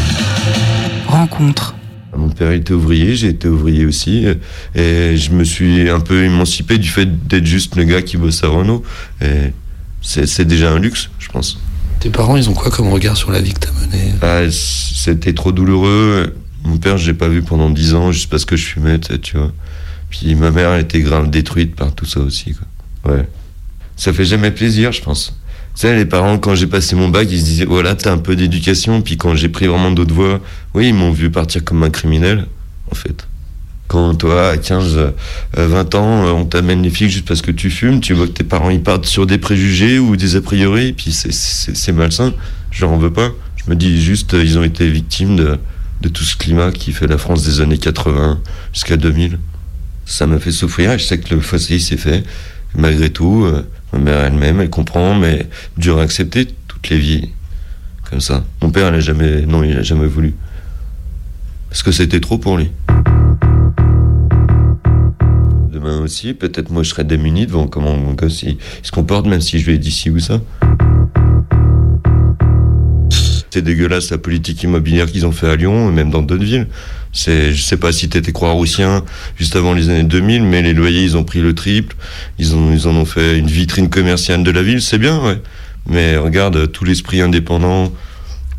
Rencontre. 1.06 1.74
Mon 2.16 2.28
père 2.28 2.52
était 2.52 2.72
ouvrier, 2.72 3.16
j'ai 3.16 3.28
été 3.28 3.48
ouvrier 3.48 3.84
aussi, 3.86 4.24
euh, 4.26 4.34
et 4.76 5.16
je 5.16 5.32
me 5.32 5.42
suis 5.42 5.90
un 5.90 5.98
peu 5.98 6.22
émancipé 6.22 6.78
du 6.78 6.88
fait 6.88 7.26
d'être 7.26 7.44
juste 7.44 7.74
le 7.74 7.82
gars 7.84 8.02
qui 8.02 8.16
bosse 8.16 8.44
à 8.44 8.48
Renault. 8.48 8.84
Et 9.20 9.52
c'est 10.00 10.26
c'est 10.26 10.44
déjà 10.44 10.70
un 10.70 10.78
luxe, 10.78 11.10
je 11.18 11.28
pense. 11.28 11.58
Tes 11.98 12.10
parents, 12.10 12.36
ils 12.36 12.48
ont 12.48 12.54
quoi 12.54 12.70
comme 12.70 12.88
regard 12.88 13.16
sur 13.16 13.32
la 13.32 13.40
vie 13.40 13.52
que 13.52 13.60
t'as 13.60 13.72
menée? 13.72 14.14
Ah, 14.22 14.42
C'était 14.50 15.32
trop 15.32 15.50
douloureux. 15.50 16.34
Mon 16.64 16.76
père, 16.76 16.98
je 16.98 17.08
l'ai 17.10 17.16
pas 17.18 17.28
vu 17.28 17.42
pendant 17.42 17.68
dix 17.68 17.94
ans, 17.94 18.12
juste 18.12 18.30
parce 18.30 18.44
que 18.44 18.56
je 18.56 18.64
fumais, 18.64 18.98
tu 18.98 19.36
vois. 19.36 19.52
Puis 20.10 20.34
ma 20.34 20.50
mère, 20.50 20.76
était 20.76 21.00
grave 21.00 21.30
détruite 21.30 21.74
par 21.74 21.94
tout 21.94 22.06
ça 22.06 22.20
aussi, 22.20 22.54
quoi. 22.54 23.12
Ouais. 23.12 23.28
Ça 23.96 24.12
fait 24.12 24.24
jamais 24.24 24.50
plaisir, 24.50 24.92
je 24.92 25.02
pense. 25.02 25.38
Tu 25.74 25.80
sais, 25.80 25.96
les 25.96 26.04
parents, 26.04 26.38
quand 26.38 26.54
j'ai 26.54 26.66
passé 26.66 26.94
mon 26.94 27.08
bac, 27.08 27.26
ils 27.30 27.40
se 27.40 27.44
disaient, 27.44 27.64
voilà, 27.64 27.94
t'as 27.94 28.12
un 28.12 28.18
peu 28.18 28.36
d'éducation. 28.36 29.02
Puis 29.02 29.16
quand 29.16 29.34
j'ai 29.34 29.48
pris 29.48 29.66
vraiment 29.66 29.90
d'autres 29.90 30.14
voies, 30.14 30.40
oui, 30.74 30.88
ils 30.88 30.94
m'ont 30.94 31.10
vu 31.10 31.30
partir 31.30 31.64
comme 31.64 31.82
un 31.82 31.90
criminel, 31.90 32.46
en 32.90 32.94
fait. 32.94 33.26
Quand 33.88 34.14
toi, 34.14 34.50
à 34.50 34.56
15, 34.56 34.96
euh, 34.96 35.10
20 35.56 35.94
ans, 35.94 36.26
euh, 36.26 36.30
on 36.30 36.44
t'amène 36.44 36.82
les 36.82 36.90
flics 36.90 37.10
juste 37.10 37.26
parce 37.26 37.42
que 37.42 37.50
tu 37.50 37.70
fumes, 37.70 38.00
tu 38.00 38.14
vois 38.14 38.26
que 38.26 38.32
tes 38.32 38.44
parents, 38.44 38.70
ils 38.70 38.82
partent 38.82 39.04
sur 39.06 39.26
des 39.26 39.38
préjugés 39.38 39.98
ou 39.98 40.16
des 40.16 40.36
a 40.36 40.40
priori, 40.40 40.92
puis 40.92 41.12
c'est 41.12 41.92
malsain. 41.92 42.32
Je 42.70 42.80
leur 42.82 42.92
en 42.92 42.98
veux 42.98 43.12
pas. 43.12 43.30
Je 43.56 43.70
me 43.70 43.76
dis 43.76 44.00
juste, 44.00 44.34
euh, 44.34 44.44
ils 44.44 44.58
ont 44.58 44.64
été 44.64 44.88
victimes 44.88 45.36
de, 45.36 45.58
de 46.00 46.08
tout 46.08 46.24
ce 46.24 46.36
climat 46.36 46.70
qui 46.70 46.92
fait 46.92 47.06
la 47.06 47.18
France 47.18 47.44
des 47.44 47.60
années 47.60 47.78
80 47.78 48.40
jusqu'à 48.72 48.96
2000. 48.96 49.38
Ça 50.04 50.26
m'a 50.26 50.38
fait 50.38 50.52
souffrir 50.52 50.92
et 50.92 50.98
je 50.98 51.04
sais 51.04 51.18
que 51.18 51.34
le 51.34 51.40
fossé 51.40 51.78
s'est 51.78 51.96
fait. 51.96 52.22
Malgré 52.76 53.10
tout, 53.10 53.44
euh, 53.44 53.62
ma 53.92 53.98
mère 53.98 54.20
elle-même, 54.24 54.60
elle 54.60 54.70
comprend, 54.70 55.14
mais 55.14 55.46
dur 55.76 55.98
à 55.98 56.02
accepter 56.02 56.46
toutes 56.68 56.88
les 56.90 56.98
vies 56.98 57.30
comme 58.10 58.20
ça. 58.20 58.44
Mon 58.62 58.70
père, 58.70 58.88
il 58.88 58.96
a 58.96 59.00
jamais, 59.00 59.42
non, 59.46 59.62
il 59.62 59.76
a 59.76 59.82
jamais 59.82 60.06
voulu. 60.06 60.34
Parce 61.68 61.82
que 61.82 61.92
c'était 61.92 62.20
trop 62.20 62.38
pour 62.38 62.56
lui. 62.56 62.70
Demain 65.72 66.00
aussi, 66.00 66.34
peut-être 66.34 66.70
moi 66.70 66.82
je 66.82 66.90
serai 66.90 67.04
démuni 67.04 67.46
devant 67.46 67.66
comment 67.66 67.96
mon 67.96 68.12
gosse 68.12 68.42
il, 68.44 68.58
se 68.82 68.92
comporte, 68.92 69.26
même 69.26 69.40
si 69.40 69.58
je 69.58 69.66
lui 69.66 69.74
ai 69.74 69.78
dit 69.78 69.90
ci 69.90 70.10
ou 70.10 70.20
ça. 70.20 70.40
C'est 73.50 73.62
dégueulasse 73.62 74.10
la 74.10 74.18
politique 74.18 74.62
immobilière 74.64 75.06
qu'ils 75.06 75.26
ont 75.26 75.32
fait 75.32 75.48
à 75.48 75.56
Lyon, 75.56 75.90
et 75.90 75.92
même 75.92 76.10
dans 76.10 76.22
d'autres 76.22 76.44
villes. 76.44 76.68
C'est, 77.14 77.54
je 77.54 77.62
sais 77.62 77.76
pas 77.76 77.92
si 77.92 78.08
t'étais 78.08 78.32
croix-roussien 78.32 79.04
juste 79.38 79.54
avant 79.54 79.72
les 79.72 79.88
années 79.88 80.02
2000, 80.02 80.42
mais 80.42 80.62
les 80.62 80.74
loyers 80.74 81.04
ils 81.04 81.16
ont 81.16 81.24
pris 81.24 81.40
le 81.40 81.54
triple. 81.54 81.96
Ils 82.38 82.56
ont, 82.56 82.72
ils 82.72 82.88
en 82.88 82.94
ont 82.96 83.04
fait 83.04 83.38
une 83.38 83.46
vitrine 83.46 83.88
commerciale 83.88 84.42
de 84.42 84.50
la 84.50 84.62
ville, 84.62 84.82
c'est 84.82 84.98
bien, 84.98 85.22
ouais. 85.22 85.40
Mais 85.88 86.16
regarde 86.16 86.72
tout 86.72 86.84
l'esprit 86.84 87.20
indépendant. 87.20 87.92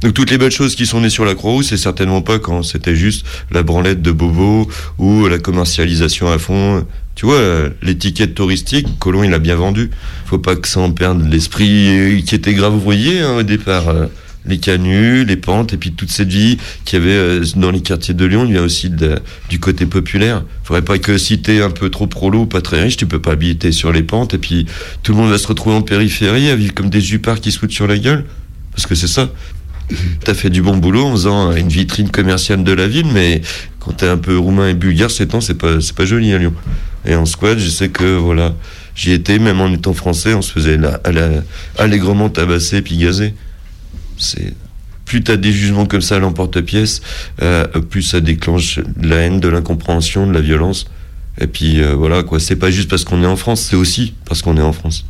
Donc 0.01 0.13
toutes 0.13 0.31
les 0.31 0.37
belles 0.37 0.51
choses 0.51 0.75
qui 0.75 0.85
sont 0.85 1.01
nées 1.01 1.09
sur 1.09 1.25
la 1.25 1.35
Croix-Rousse, 1.35 1.67
c'est 1.67 1.77
certainement 1.77 2.21
pas 2.21 2.39
quand 2.39 2.63
c'était 2.63 2.95
juste 2.95 3.25
la 3.51 3.63
branlette 3.63 4.01
de 4.01 4.11
Bobo 4.11 4.69
ou 4.97 5.27
la 5.27 5.39
commercialisation 5.39 6.31
à 6.31 6.37
fond. 6.37 6.85
Tu 7.15 7.25
vois, 7.25 7.35
euh, 7.35 7.69
l'étiquette 7.81 8.35
touristique, 8.35 8.87
Colomb 8.99 9.23
il 9.23 9.33
a 9.33 9.39
bien 9.39 9.55
vendu. 9.55 9.89
Faut 10.25 10.37
pas 10.37 10.55
que 10.55 10.67
ça 10.67 10.79
en 10.79 10.91
perde 10.91 11.27
l'esprit 11.29 11.87
euh, 11.87 12.21
qui 12.21 12.35
était 12.35 12.53
grave 12.53 12.75
ouvrier 12.75 13.21
hein, 13.21 13.37
au 13.37 13.43
départ. 13.43 13.89
Les 14.47 14.57
canuts, 14.57 15.25
les 15.25 15.37
pentes, 15.37 15.73
et 15.73 15.77
puis 15.77 15.91
toute 15.91 16.11
cette 16.11 16.29
vie 16.29 16.57
qu'il 16.85 16.99
y 16.99 17.01
avait 17.01 17.11
euh, 17.15 17.43
dans 17.55 17.71
les 17.71 17.81
quartiers 17.81 18.13
de 18.13 18.25
Lyon, 18.25 18.45
il 18.45 18.51
vient 18.53 18.63
aussi 18.63 18.89
de- 18.89 19.19
du 19.49 19.59
côté 19.59 19.85
populaire. 19.85 20.43
Faudrait 20.63 20.81
pas 20.83 20.97
que 20.99 21.17
si 21.17 21.39
t'es 21.41 21.61
un 21.61 21.71
peu 21.71 21.89
trop 21.89 22.07
prolo 22.07 22.45
pas 22.45 22.61
très 22.61 22.81
riche, 22.83 22.97
tu 22.97 23.05
peux 23.05 23.19
pas 23.21 23.31
habiter 23.31 23.71
sur 23.71 23.91
les 23.91 24.03
pentes, 24.03 24.33
et 24.33 24.37
puis 24.37 24.65
tout 25.03 25.13
le 25.13 25.17
monde 25.19 25.29
va 25.31 25.37
se 25.37 25.47
retrouver 25.47 25.75
en 25.75 25.81
périphérie 25.81 26.49
à 26.49 26.55
vivre 26.55 26.73
comme 26.73 26.89
des 26.89 27.01
jupards 27.01 27.41
qui 27.41 27.51
se 27.51 27.59
foutent 27.59 27.71
sur 27.71 27.87
la 27.87 27.97
gueule. 27.97 28.25
Parce 28.71 28.87
que 28.87 28.95
c'est 28.95 29.07
ça. 29.07 29.29
T'as 30.23 30.33
fait 30.33 30.49
du 30.49 30.61
bon 30.63 30.77
boulot 30.77 31.05
en 31.05 31.11
faisant 31.11 31.51
une 31.55 31.67
vitrine 31.69 32.09
commerciale 32.09 32.63
de 32.63 32.71
la 32.71 32.87
ville, 32.87 33.05
mais 33.13 33.41
quand 33.79 33.91
t'es 33.91 34.07
un 34.07 34.17
peu 34.17 34.37
roumain 34.37 34.67
et 34.69 34.73
bulgare, 34.73 35.11
c'est 35.11 35.27
temps, 35.27 35.41
c'est 35.41 35.53
pas, 35.53 35.79
c'est 35.79 35.95
pas 35.95 36.05
joli 36.05 36.33
à 36.33 36.39
Lyon. 36.39 36.53
Et 37.05 37.13
en 37.15 37.25
squat, 37.27 37.59
je 37.59 37.69
sais 37.69 37.89
que 37.89 38.15
voilà, 38.17 38.55
j'y 38.95 39.11
étais, 39.11 39.37
même 39.37 39.61
en 39.61 39.71
étant 39.71 39.93
français, 39.93 40.33
on 40.33 40.41
se 40.41 40.51
faisait 40.51 40.77
la, 40.77 40.99
à 41.03 41.11
la- 41.11 41.43
allègrement 41.77 42.29
tabasser 42.29 42.81
puis 42.81 42.97
gazer. 42.97 43.33
Plus 45.05 45.23
t'as 45.23 45.35
des 45.37 45.51
jugements 45.51 45.85
comme 45.85 46.01
ça 46.01 46.15
à 46.15 46.19
l'emporte-pièce, 46.19 47.01
euh, 47.41 47.65
plus 47.67 48.01
ça 48.01 48.21
déclenche 48.21 48.79
de 48.79 49.07
la 49.07 49.17
haine, 49.17 49.39
de 49.39 49.47
l'incompréhension, 49.47 50.25
de 50.25 50.33
la 50.33 50.41
violence. 50.41 50.85
Et 51.39 51.47
puis 51.47 51.81
euh, 51.81 51.93
voilà 51.95 52.23
quoi, 52.23 52.39
c'est 52.39 52.55
pas 52.55 52.71
juste 52.71 52.89
parce 52.89 53.03
qu'on 53.03 53.21
est 53.23 53.27
en 53.27 53.35
France, 53.35 53.61
c'est 53.61 53.75
aussi 53.75 54.13
parce 54.25 54.41
qu'on 54.41 54.57
est 54.57 54.61
en 54.61 54.73
France 54.73 55.05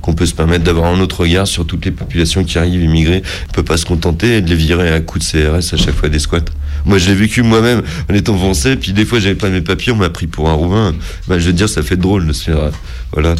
qu'on 0.00 0.14
peut 0.14 0.26
se 0.26 0.34
permettre 0.34 0.64
d'avoir 0.64 0.92
un 0.94 1.00
autre 1.00 1.20
regard 1.20 1.46
sur 1.46 1.66
toutes 1.66 1.84
les 1.84 1.90
populations 1.90 2.42
qui 2.44 2.58
arrivent 2.58 2.82
immigrées. 2.82 3.22
On 3.50 3.52
peut 3.52 3.62
pas 3.62 3.76
se 3.76 3.84
contenter 3.84 4.40
de 4.40 4.48
les 4.48 4.56
virer 4.56 4.90
à 4.92 5.00
coups 5.00 5.30
de 5.32 5.42
CRS 5.50 5.74
à 5.74 5.76
chaque 5.76 5.94
fois 5.94 6.08
des 6.08 6.18
squats. 6.18 6.40
Moi, 6.86 6.96
je 6.96 7.08
l'ai 7.08 7.14
vécu 7.14 7.42
moi-même 7.42 7.82
en 8.10 8.14
étant 8.14 8.36
français, 8.36 8.76
puis 8.76 8.94
des 8.94 9.04
fois, 9.04 9.20
j'avais 9.20 9.34
pas 9.34 9.50
mes 9.50 9.60
papiers, 9.60 9.92
on 9.92 9.96
m'a 9.96 10.08
pris 10.08 10.26
pour 10.26 10.48
un 10.48 10.54
roumain. 10.54 10.94
Ben, 11.28 11.38
je 11.38 11.46
veux 11.46 11.52
dire, 11.52 11.68
ça 11.68 11.82
fait 11.82 11.96
drôle 11.98 12.26
de 12.26 12.32
se 12.32 12.44
faire. 12.44 12.58
euh, 12.58 12.70
Voilà. 13.12 13.34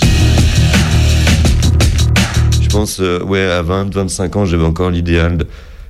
Je 2.71 2.77
pense, 2.77 3.01
euh, 3.01 3.21
ouais, 3.25 3.43
à 3.43 3.63
20, 3.63 3.93
25 3.93 4.37
ans, 4.37 4.45
j'avais 4.45 4.65
encore 4.65 4.91
l'idéal 4.91 5.39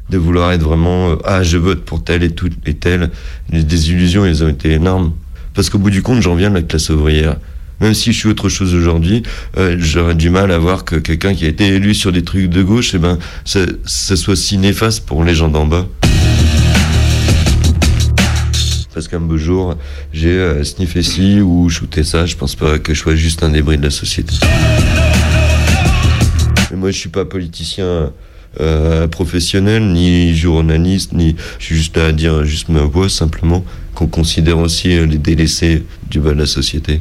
de, 0.08 0.16
vouloir 0.16 0.50
être 0.52 0.62
vraiment, 0.62 1.10
euh, 1.10 1.16
ah, 1.26 1.42
je 1.42 1.58
vote 1.58 1.84
pour 1.84 2.02
tel 2.02 2.22
et 2.22 2.30
tout 2.30 2.48
et 2.64 2.72
tel. 2.72 3.10
Les 3.50 3.62
désillusions, 3.62 4.24
elles 4.24 4.42
ont 4.42 4.48
été 4.48 4.70
énormes. 4.70 5.12
Parce 5.52 5.68
qu'au 5.68 5.76
bout 5.76 5.90
du 5.90 6.00
compte, 6.00 6.22
j'en 6.22 6.34
viens 6.34 6.48
de 6.48 6.54
la 6.54 6.62
classe 6.62 6.88
ouvrière. 6.88 7.36
Même 7.82 7.92
si 7.92 8.14
je 8.14 8.18
suis 8.18 8.30
autre 8.30 8.48
chose 8.48 8.74
aujourd'hui, 8.74 9.22
euh, 9.58 9.76
j'aurais 9.78 10.14
du 10.14 10.30
mal 10.30 10.50
à 10.50 10.58
voir 10.58 10.86
que 10.86 10.96
quelqu'un 10.96 11.34
qui 11.34 11.44
a 11.44 11.48
été 11.48 11.66
élu 11.66 11.92
sur 11.92 12.12
des 12.12 12.24
trucs 12.24 12.48
de 12.48 12.62
gauche, 12.62 12.94
eh 12.94 12.98
ben, 12.98 13.18
ça, 13.44 13.60
ça 13.84 14.16
soit 14.16 14.36
si 14.36 14.56
néfaste 14.56 15.04
pour 15.04 15.22
les 15.22 15.34
gens 15.34 15.48
d'en 15.48 15.66
bas. 15.66 15.86
Parce 18.94 19.06
qu'un 19.06 19.20
beau 19.20 19.36
jour, 19.36 19.74
j'ai 20.14 20.64
sniffé 20.64 21.02
ci 21.02 21.42
ou 21.42 21.68
shooté 21.68 22.04
ça, 22.04 22.24
je 22.24 22.36
pense 22.36 22.56
pas 22.56 22.78
que 22.78 22.94
je 22.94 22.98
sois 22.98 23.16
juste 23.16 23.42
un 23.42 23.50
débris 23.50 23.76
de 23.76 23.82
la 23.82 23.90
société. 23.90 24.34
Mais 26.70 26.76
moi, 26.76 26.90
je 26.90 26.98
suis 26.98 27.08
pas 27.08 27.24
politicien 27.24 28.12
euh, 28.60 29.08
professionnel, 29.08 29.84
ni 29.84 30.34
journaliste, 30.34 31.12
ni. 31.12 31.36
Je 31.58 31.64
suis 31.64 31.76
juste 31.76 31.98
à 31.98 32.12
dire 32.12 32.44
juste 32.44 32.68
ma 32.68 32.82
voix, 32.82 33.08
simplement, 33.08 33.64
qu'on 33.94 34.06
considère 34.06 34.58
aussi 34.58 34.88
les 34.88 35.18
délaissés 35.18 35.84
du 36.08 36.20
bas 36.20 36.32
de 36.32 36.40
la 36.40 36.46
société. 36.46 37.00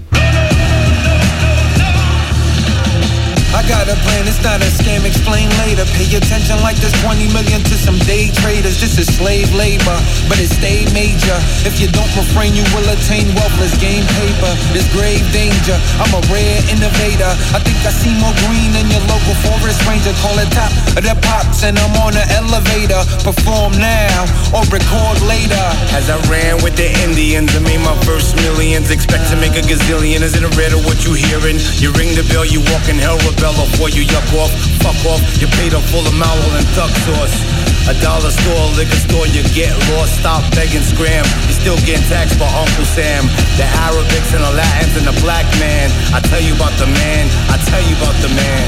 Got 3.70 3.86
a 3.86 3.94
plan, 4.02 4.26
it's 4.26 4.42
not 4.42 4.58
a 4.66 4.70
scam, 4.82 5.06
explain 5.06 5.46
later. 5.62 5.86
Pay 5.94 6.10
attention 6.18 6.58
like 6.66 6.74
there's 6.82 6.96
20 7.06 7.30
million 7.30 7.62
to 7.70 7.78
some 7.78 8.02
day 8.10 8.34
traders. 8.42 8.82
This 8.82 8.98
is 8.98 9.06
slave 9.06 9.54
labor, 9.54 9.94
but 10.26 10.42
it 10.42 10.50
stayed 10.50 10.90
major. 10.90 11.38
If 11.62 11.78
you 11.78 11.86
don't 11.94 12.10
refrain, 12.18 12.58
you 12.58 12.66
will 12.74 12.90
attain 12.90 13.30
wealthless 13.38 13.78
game 13.78 14.02
paper. 14.18 14.52
There's 14.74 14.90
grave 14.90 15.22
danger. 15.30 15.78
I'm 16.02 16.10
a 16.18 16.22
rare 16.34 16.60
innovator. 16.74 17.30
I 17.54 17.62
think 17.62 17.78
I 17.86 17.94
see 17.94 18.10
more 18.18 18.34
green 18.50 18.74
than 18.74 18.90
your 18.90 19.06
local 19.06 19.38
forest 19.46 19.86
ranger. 19.86 20.18
Call 20.18 20.34
it 20.42 20.50
top 20.50 20.74
of 20.98 21.06
the 21.06 21.14
pops, 21.22 21.62
and 21.62 21.78
I'm 21.78 21.94
on 22.02 22.18
an 22.18 22.26
elevator. 22.42 23.06
Perform 23.22 23.78
now 23.78 24.26
or 24.50 24.66
record 24.74 25.22
later. 25.30 25.66
As 25.94 26.10
I 26.10 26.18
ran 26.26 26.58
with 26.66 26.74
the 26.74 26.90
Indians 27.06 27.54
and 27.54 27.62
made 27.62 27.86
my 27.86 27.94
first 28.02 28.34
millions, 28.42 28.90
expect 28.90 29.30
to 29.30 29.38
make 29.38 29.54
a 29.54 29.62
gazillion. 29.62 30.26
Is 30.26 30.34
it 30.34 30.42
a 30.42 30.50
riddle 30.58 30.82
what 30.90 31.06
you 31.06 31.14
hearing? 31.14 31.62
You 31.78 31.94
ring 31.94 32.18
the 32.18 32.26
bell, 32.34 32.50
you 32.50 32.66
walk 32.74 32.90
in 32.90 32.98
hell, 32.98 33.22
rebel 33.30 33.59
before 33.60 33.90
you 33.92 34.08
yuck 34.08 34.28
off, 34.40 34.52
fuck 34.80 35.00
off. 35.12 35.22
You 35.40 35.48
paid 35.60 35.74
a 35.76 35.82
full 35.92 36.06
amount 36.08 36.40
and 36.56 36.68
duck 36.76 36.92
sauce. 37.04 37.36
A 37.90 37.96
dollar 38.06 38.30
store, 38.30 38.66
liquor 38.78 39.02
store, 39.02 39.28
you 39.28 39.42
get 39.52 39.74
lost. 39.92 40.22
Stop 40.22 40.46
begging, 40.54 40.86
scram. 40.86 41.26
You 41.50 41.54
still 41.58 41.80
getting 41.84 42.06
taxed 42.08 42.38
by 42.38 42.48
Uncle 42.48 42.86
Sam. 42.86 43.26
The 43.58 43.66
Arabics 43.90 44.32
and 44.38 44.44
the 44.46 44.54
Latins 44.54 44.96
and 45.00 45.08
the 45.10 45.18
black 45.26 45.48
man. 45.60 45.90
I 46.14 46.22
tell 46.22 46.40
you 46.40 46.54
about 46.56 46.76
the 46.78 46.88
man. 46.88 47.24
I 47.50 47.58
tell 47.68 47.82
you 47.82 47.96
about 47.98 48.16
the 48.22 48.32
man. 48.32 48.66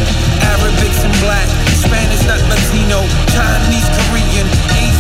Arabics 0.58 1.06
and 1.06 1.14
black, 1.22 1.48
Spanish, 1.78 2.26
not 2.26 2.42
Latino, 2.50 3.06
Chinese, 3.30 3.88
Korean, 3.94 4.48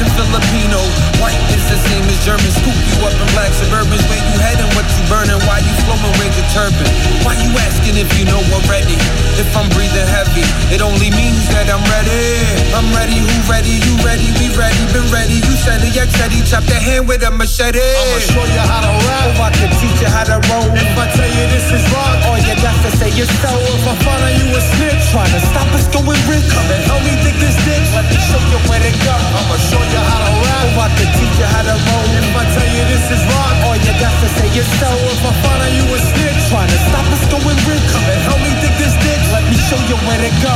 Asian, 0.01 0.09
Filipino. 0.17 0.81
White 1.21 1.37
is 1.53 1.61
the 1.69 1.77
same 1.85 2.03
as 2.09 2.17
German. 2.25 2.49
Scoop 2.49 2.73
you 2.73 2.97
up 3.05 3.13
in 3.13 3.27
black 3.37 3.53
suburbans. 3.53 4.01
Where 4.09 4.17
you 4.17 4.37
heading? 4.41 4.69
What 4.73 4.85
you 4.97 5.03
burning? 5.05 5.37
Why 5.45 5.61
you 5.61 5.73
flowing? 5.85 6.13
Where's 6.17 6.33
your 6.33 6.49
turban? 6.49 6.87
Why 7.21 7.37
you 7.37 7.49
asking 7.61 7.97
if 7.97 8.09
you 8.17 8.25
know 8.25 8.41
already? 8.49 8.97
If 9.37 9.49
I'm 9.53 9.69
breathing 9.77 10.07
heavy, 10.09 10.45
it 10.73 10.81
only 10.81 11.13
means 11.13 11.45
that 11.53 11.69
I'm 11.69 11.83
ready. 11.93 12.41
I'm 12.73 12.89
ready. 12.97 13.21
Who 13.21 13.35
ready? 13.45 13.77
You 13.77 13.93
ready? 14.01 14.25
We 14.41 14.49
ready? 14.57 14.81
Been 14.89 15.05
ready? 15.13 15.37
You 15.37 15.53
said 15.61 15.85
it. 15.85 15.93
Yeah, 15.93 16.09
said 16.17 16.33
he 16.33 16.41
chopped 16.41 16.67
the 16.67 16.79
hand 16.81 17.07
with 17.07 17.21
a 17.21 17.31
machete. 17.31 17.77
I'ma 17.77 18.17
show 18.25 18.45
you 18.45 18.63
how 18.65 18.81
to 18.81 18.91
rap. 19.05 19.37
Oh, 19.37 19.45
I 19.45 19.49
can 19.53 19.69
teach 19.77 20.01
you 20.01 20.09
how 20.09 20.25
to 20.25 20.41
roll. 20.49 20.65
If 20.73 20.97
I 20.97 21.05
tell 21.13 21.29
you 21.29 21.45
this 21.53 21.69
is 21.69 21.83
wrong, 21.93 22.17
all 22.25 22.39
you 22.41 22.55
got 22.57 22.73
to 22.85 22.89
say 22.97 23.13
is 23.13 23.29
so. 23.43 23.51
If 23.53 23.85
I 23.85 23.93
find 24.01 24.21
out 24.23 24.33
you 24.33 24.47
a 24.49 24.61
snitch, 24.61 25.13
trying 25.13 25.29
to 25.29 25.41
stop 25.53 25.69
us 25.77 25.85
going 25.93 26.17
rich. 26.25 26.47
Come 26.49 26.69
and 26.73 26.83
help 26.89 27.03
me 27.05 27.13
dig 27.21 27.37
this 27.37 27.55
ditch. 27.61 27.85
Let 27.93 28.09
me 28.09 28.17
show 28.17 28.41
you 28.49 28.59
where 28.65 28.81
to 28.81 28.91
go. 29.05 29.13
I'ma 29.13 29.57
show 29.69 29.81
you 29.83 29.90
you 29.91 30.01
how 30.01 30.19
to 30.23 30.31
rap, 30.41 30.63
if 30.65 30.75
oh, 30.79 30.85
I 30.85 30.89
could 30.95 31.11
teach 31.19 31.35
you 31.35 31.47
how 31.47 31.63
to 31.67 31.75
roll. 31.75 32.07
If 32.15 32.31
I 32.31 32.43
tell 32.55 32.69
you 32.71 32.83
this 32.87 33.05
is 33.11 33.21
wrong, 33.27 33.55
all 33.67 33.77
you 33.77 33.93
got 33.99 34.15
to 34.23 34.27
say 34.39 34.49
is 34.55 34.67
so. 34.79 34.89
If 35.11 35.21
I 35.27 35.31
find 35.43 35.59
out 35.61 35.73
you 35.75 35.85
a 35.87 35.99
snitch, 35.99 36.41
trying 36.47 36.71
to 36.71 36.79
stop 36.87 37.07
us 37.11 37.23
going 37.27 37.59
rich, 37.67 37.85
come 37.91 38.07
and 38.07 38.21
help 38.23 38.39
me 38.39 38.51
dig 38.63 38.73
this 38.79 38.95
ditch. 39.03 39.25
Let 39.35 39.43
me 39.51 39.57
show 39.59 39.79
you 39.91 39.97
where 40.07 40.19
to 40.19 40.31
go. 40.39 40.55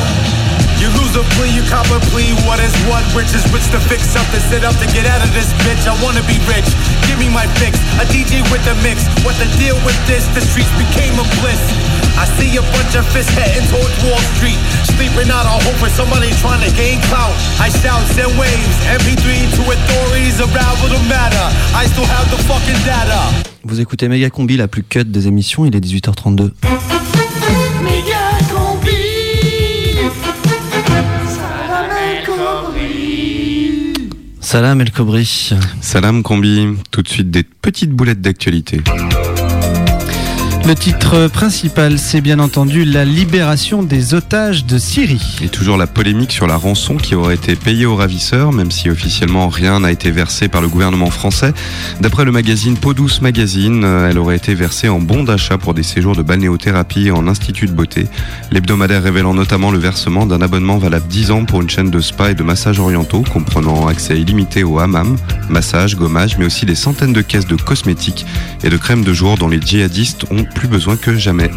You 0.80 0.92
lose 1.02 1.16
a 1.16 1.24
plea, 1.40 1.56
you 1.56 1.64
cop 1.72 1.88
a 1.88 2.00
plea. 2.12 2.36
What 2.44 2.60
is 2.60 2.76
what? 2.92 3.02
Rich 3.16 3.32
is 3.32 3.48
rich 3.56 3.68
to 3.72 3.80
fix 3.88 4.12
up 4.20 4.28
and 4.36 4.44
sit 4.52 4.68
up 4.68 4.76
to 4.84 4.88
get 4.92 5.08
out 5.08 5.24
of 5.24 5.32
this 5.32 5.56
bitch. 5.64 5.88
I 5.88 5.96
wanna 6.04 6.24
be 6.28 6.36
rich. 6.52 6.68
Give 7.08 7.16
me 7.16 7.32
my 7.32 7.48
fix. 7.64 7.80
A 7.98 8.06
DJ 8.12 8.44
with 8.52 8.64
a 8.68 8.76
mix. 8.84 9.08
What 9.24 9.40
the 9.40 9.48
deal 9.56 9.80
with 9.88 9.96
this? 10.04 10.28
The 10.36 10.44
streets 10.44 10.72
became 10.76 11.16
a 11.16 11.26
bliss. 11.40 11.64
I 12.20 12.28
see 12.36 12.52
a 12.60 12.64
bunch 12.76 12.96
of 12.96 13.08
fists 13.12 13.32
heading 13.36 13.64
towards 13.72 13.96
Wall 14.04 14.20
Street. 14.36 14.60
Sleeping 14.96 15.32
out 15.32 15.48
on 15.48 15.60
hoping 15.64 15.92
somebody 15.96 16.32
trying 16.44 16.64
to 16.64 16.72
gain 16.76 17.00
clout. 17.08 17.36
I 17.66 17.70
shout, 17.70 18.06
send 18.14 18.38
waves. 18.38 18.78
MP3 19.02 19.50
to 19.56 19.62
authorities, 19.72 20.40
unravel 20.40 20.90
the 20.90 21.02
matter. 21.10 21.48
I 21.74 21.88
still 21.88 22.06
have 22.06 22.30
the 22.30 22.38
fucking 22.44 22.80
data. 22.86 23.24
Vous 23.64 23.82
écoutez 23.82 24.08
Méga 24.08 24.30
Combi, 24.30 24.56
la 24.56 24.68
plus 24.68 24.84
cut 24.84 25.06
des 25.06 25.26
émissions, 25.28 25.66
il 25.66 25.76
est 25.76 25.80
18h32. 25.80 26.52
Méga 27.82 28.38
combi 28.54 28.92
Salam 31.32 31.90
El 31.92 32.24
Kobri 32.24 33.94
Salam 34.42 34.82
El 34.82 34.92
Kobri. 34.92 35.50
Salam 35.82 36.22
Combi, 36.22 36.68
tout 36.92 37.02
de 37.02 37.10
suite 37.10 37.32
des 37.32 37.42
petites 37.42 37.90
boulettes 37.90 38.22
d'actualité. 38.22 38.82
Le 40.68 40.74
titre 40.74 41.28
principal, 41.28 42.00
c'est 42.00 42.22
bien 42.22 42.40
entendu 42.40 42.86
la 42.86 43.06
libération 43.06 43.84
des 43.84 44.16
otages 44.16 44.66
de 44.66 44.80
Syrie. 44.80 45.38
Et 45.44 45.48
toujours 45.48 45.78
la 45.78 45.86
polémique 45.86 46.32
sur 46.32 46.48
la 46.48 46.58
rançon 46.58 46.98
qui 46.98 47.14
aurait 47.14 47.36
été 47.36 47.56
payée 47.56 47.86
aux 47.86 47.96
ravisseurs, 47.96 48.52
même 48.52 48.72
si 48.72 48.90
officiellement 48.90 49.48
rien 49.48 49.82
n'a 49.82 49.92
été 49.92 50.10
versé 50.10 50.48
par 50.48 50.62
le 50.62 50.68
gouvernement 50.68 51.12
français. 51.12 51.54
D'après 52.02 52.26
le 52.26 52.32
magazine 52.32 52.78
Peau 52.78 52.96
Douce 52.96 53.22
Magazine, 53.22 53.84
euh, 53.84 54.10
elle 54.10 54.18
aurait 54.18 54.38
été 54.38 54.56
versée 54.56 54.90
en 54.90 55.00
bon 55.00 55.24
d'achat 55.24 55.60
pour 55.60 55.76
des 55.76 55.84
séjours 55.84 56.16
de 56.16 56.24
balnéothérapie 56.24 57.12
en 57.12 57.28
institut 57.28 57.68
de 57.68 57.74
beauté. 57.74 58.08
L'hebdomadaire 58.50 59.04
révélant 59.04 59.36
notamment 59.36 59.70
le 59.70 59.78
versement 59.78 60.26
d'un 60.26 60.42
abonnement 60.42 60.80
valable 60.80 61.08
10 61.08 61.30
ans 61.30 61.46
pour 61.46 61.62
une 61.62 61.70
chaîne 61.70 61.92
de 61.92 62.00
spa 62.00 62.32
et 62.32 62.36
de 62.36 62.42
massages 62.42 62.80
orientaux 62.80 63.24
comprenant 63.32 63.86
accès 63.86 64.20
illimité 64.20 64.64
au 64.64 64.80
hammam, 64.80 65.16
massage, 65.48 65.96
gommage, 65.96 66.40
mais 66.40 66.46
aussi 66.46 66.66
des 66.66 66.74
centaines 66.74 67.14
de 67.14 67.22
caisses 67.22 67.46
de 67.46 67.56
cosmétiques 67.56 68.26
et 68.64 68.72
de 68.72 68.78
crèmes 68.78 69.04
de 69.04 69.14
jour 69.14 69.38
dont 69.38 69.48
les 69.48 69.62
djihadistes 69.62 70.26
ont 70.32 70.46
plus 70.56 70.68
besoin 70.68 70.98
que 70.98 71.16
jamais. 71.16 71.52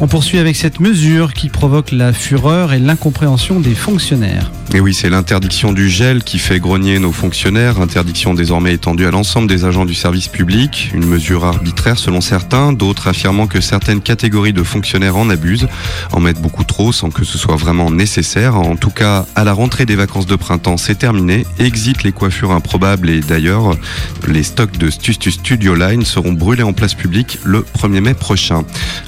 On 0.00 0.08
poursuit 0.08 0.38
avec 0.38 0.56
cette 0.56 0.80
mesure 0.80 1.32
qui 1.32 1.48
provoque 1.48 1.92
la 1.92 2.12
fureur 2.12 2.72
et 2.72 2.78
l'incompréhension 2.78 3.60
des 3.60 3.74
fonctionnaires. 3.74 4.50
Et 4.74 4.80
oui, 4.80 4.92
c'est 4.92 5.08
l'interdiction 5.08 5.72
du 5.72 5.88
gel 5.88 6.22
qui 6.22 6.38
fait 6.38 6.60
grogner 6.60 6.98
nos 6.98 7.10
fonctionnaires, 7.10 7.80
interdiction 7.80 8.34
désormais 8.34 8.74
étendue 8.74 9.06
à 9.06 9.10
l'ensemble 9.10 9.48
des 9.48 9.64
agents 9.64 9.86
du 9.86 9.94
service 9.94 10.28
public, 10.28 10.90
une 10.92 11.06
mesure 11.06 11.44
arbitraire 11.44 11.98
selon 11.98 12.20
certains, 12.20 12.72
d'autres 12.72 13.08
affirmant 13.08 13.46
que 13.46 13.60
certaines 13.60 14.02
catégories 14.02 14.52
de 14.52 14.62
fonctionnaires 14.62 15.16
en 15.16 15.30
abusent, 15.30 15.68
en 16.12 16.20
mettent 16.20 16.40
beaucoup 16.40 16.64
trop 16.64 16.92
sans 16.92 17.10
que 17.10 17.24
ce 17.24 17.38
soit 17.38 17.56
vraiment 17.56 17.90
nécessaire. 17.90 18.56
En 18.56 18.76
tout 18.76 18.90
cas, 18.90 19.24
à 19.34 19.44
la 19.44 19.52
rentrée 19.52 19.86
des 19.86 19.96
vacances 19.96 20.26
de 20.26 20.36
printemps, 20.36 20.76
c'est 20.76 20.98
terminé. 20.98 21.46
Exit 21.58 22.02
les 22.02 22.12
coiffures 22.12 22.52
improbables 22.52 23.08
et 23.10 23.20
d'ailleurs, 23.20 23.74
les 24.28 24.42
stocks 24.42 24.76
de 24.76 24.90
Stu 24.90 25.14
Studio 25.14 25.74
Line 25.74 26.04
seront 26.04 26.32
brûlés 26.32 26.62
en 26.62 26.72
place 26.72 26.94
publique 26.94 27.38
le 27.42 27.64
1er 27.78 28.00
mai 28.00 28.14
prochain. 28.14 28.37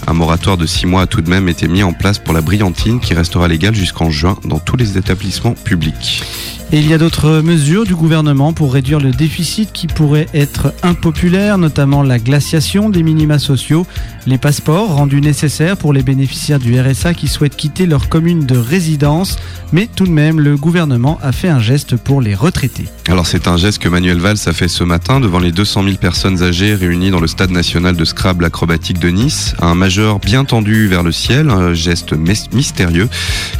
Un 0.06 0.12
moratoire 0.12 0.56
de 0.56 0.66
6 0.66 0.86
mois 0.86 1.02
a 1.02 1.06
tout 1.06 1.20
de 1.20 1.30
même 1.30 1.48
été 1.48 1.68
mis 1.68 1.82
en 1.82 1.92
place 1.92 2.18
pour 2.18 2.34
la 2.34 2.40
brillantine 2.40 3.00
qui 3.00 3.14
restera 3.14 3.48
légale 3.48 3.74
jusqu'en 3.74 4.10
juin 4.10 4.36
dans 4.44 4.58
tous 4.58 4.76
les 4.76 4.98
établissements 4.98 5.54
publics. 5.54 6.22
Et 6.72 6.78
il 6.78 6.88
y 6.88 6.94
a 6.94 6.98
d'autres 6.98 7.40
mesures 7.40 7.84
du 7.84 7.96
gouvernement 7.96 8.52
pour 8.52 8.72
réduire 8.72 9.00
le 9.00 9.10
déficit 9.10 9.72
qui 9.72 9.88
pourrait 9.88 10.28
être 10.32 10.72
impopulaire, 10.84 11.58
notamment 11.58 12.04
la 12.04 12.20
glaciation 12.20 12.90
des 12.90 13.02
minima 13.02 13.40
sociaux, 13.40 13.88
les 14.24 14.38
passeports 14.38 14.94
rendus 14.94 15.20
nécessaires 15.20 15.76
pour 15.76 15.92
les 15.92 16.04
bénéficiaires 16.04 16.60
du 16.60 16.80
RSA 16.80 17.14
qui 17.14 17.26
souhaitent 17.26 17.56
quitter 17.56 17.86
leur 17.86 18.08
commune 18.08 18.46
de 18.46 18.56
résidence. 18.56 19.36
Mais 19.72 19.88
tout 19.88 20.04
de 20.04 20.12
même, 20.12 20.38
le 20.38 20.56
gouvernement 20.56 21.18
a 21.22 21.32
fait 21.32 21.48
un 21.48 21.58
geste 21.58 21.96
pour 21.96 22.20
les 22.20 22.36
retraités. 22.36 22.86
Alors 23.08 23.26
c'est 23.26 23.48
un 23.48 23.56
geste 23.56 23.82
que 23.82 23.88
Manuel 23.88 24.18
Valls 24.18 24.38
a 24.46 24.52
fait 24.52 24.68
ce 24.68 24.84
matin 24.84 25.18
devant 25.18 25.40
les 25.40 25.50
200 25.50 25.82
000 25.82 25.96
personnes 25.96 26.40
âgées 26.44 26.76
réunies 26.76 27.10
dans 27.10 27.18
le 27.18 27.26
stade 27.26 27.50
national 27.50 27.96
de 27.96 28.04
Scrabble 28.04 28.44
acrobatique 28.44 29.00
de 29.00 29.08
Nice. 29.08 29.56
Un 29.60 29.74
majeur 29.74 30.20
bien 30.20 30.44
tendu 30.44 30.86
vers 30.86 31.02
le 31.02 31.10
ciel, 31.10 31.50
un 31.50 31.74
geste 31.74 32.12
mystérieux 32.52 33.08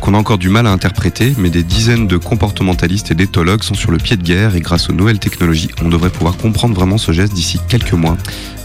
qu'on 0.00 0.14
a 0.14 0.18
encore 0.18 0.38
du 0.38 0.48
mal 0.48 0.68
à 0.68 0.70
interpréter, 0.70 1.34
mais 1.38 1.50
des 1.50 1.64
dizaines 1.64 2.06
de 2.06 2.16
comportementalistes 2.16 2.99
et 3.08 3.14
d'éthologues 3.14 3.62
sont 3.62 3.74
sur 3.74 3.90
le 3.90 3.98
pied 3.98 4.16
de 4.16 4.22
guerre 4.22 4.56
et 4.56 4.60
grâce 4.60 4.90
aux 4.90 4.92
nouvelles 4.92 5.18
technologies, 5.18 5.70
on 5.84 5.88
devrait 5.88 6.10
pouvoir 6.10 6.36
comprendre 6.36 6.74
vraiment 6.74 6.98
ce 6.98 7.12
geste 7.12 7.32
d'ici 7.32 7.58
quelques 7.68 7.92
mois. 7.92 8.16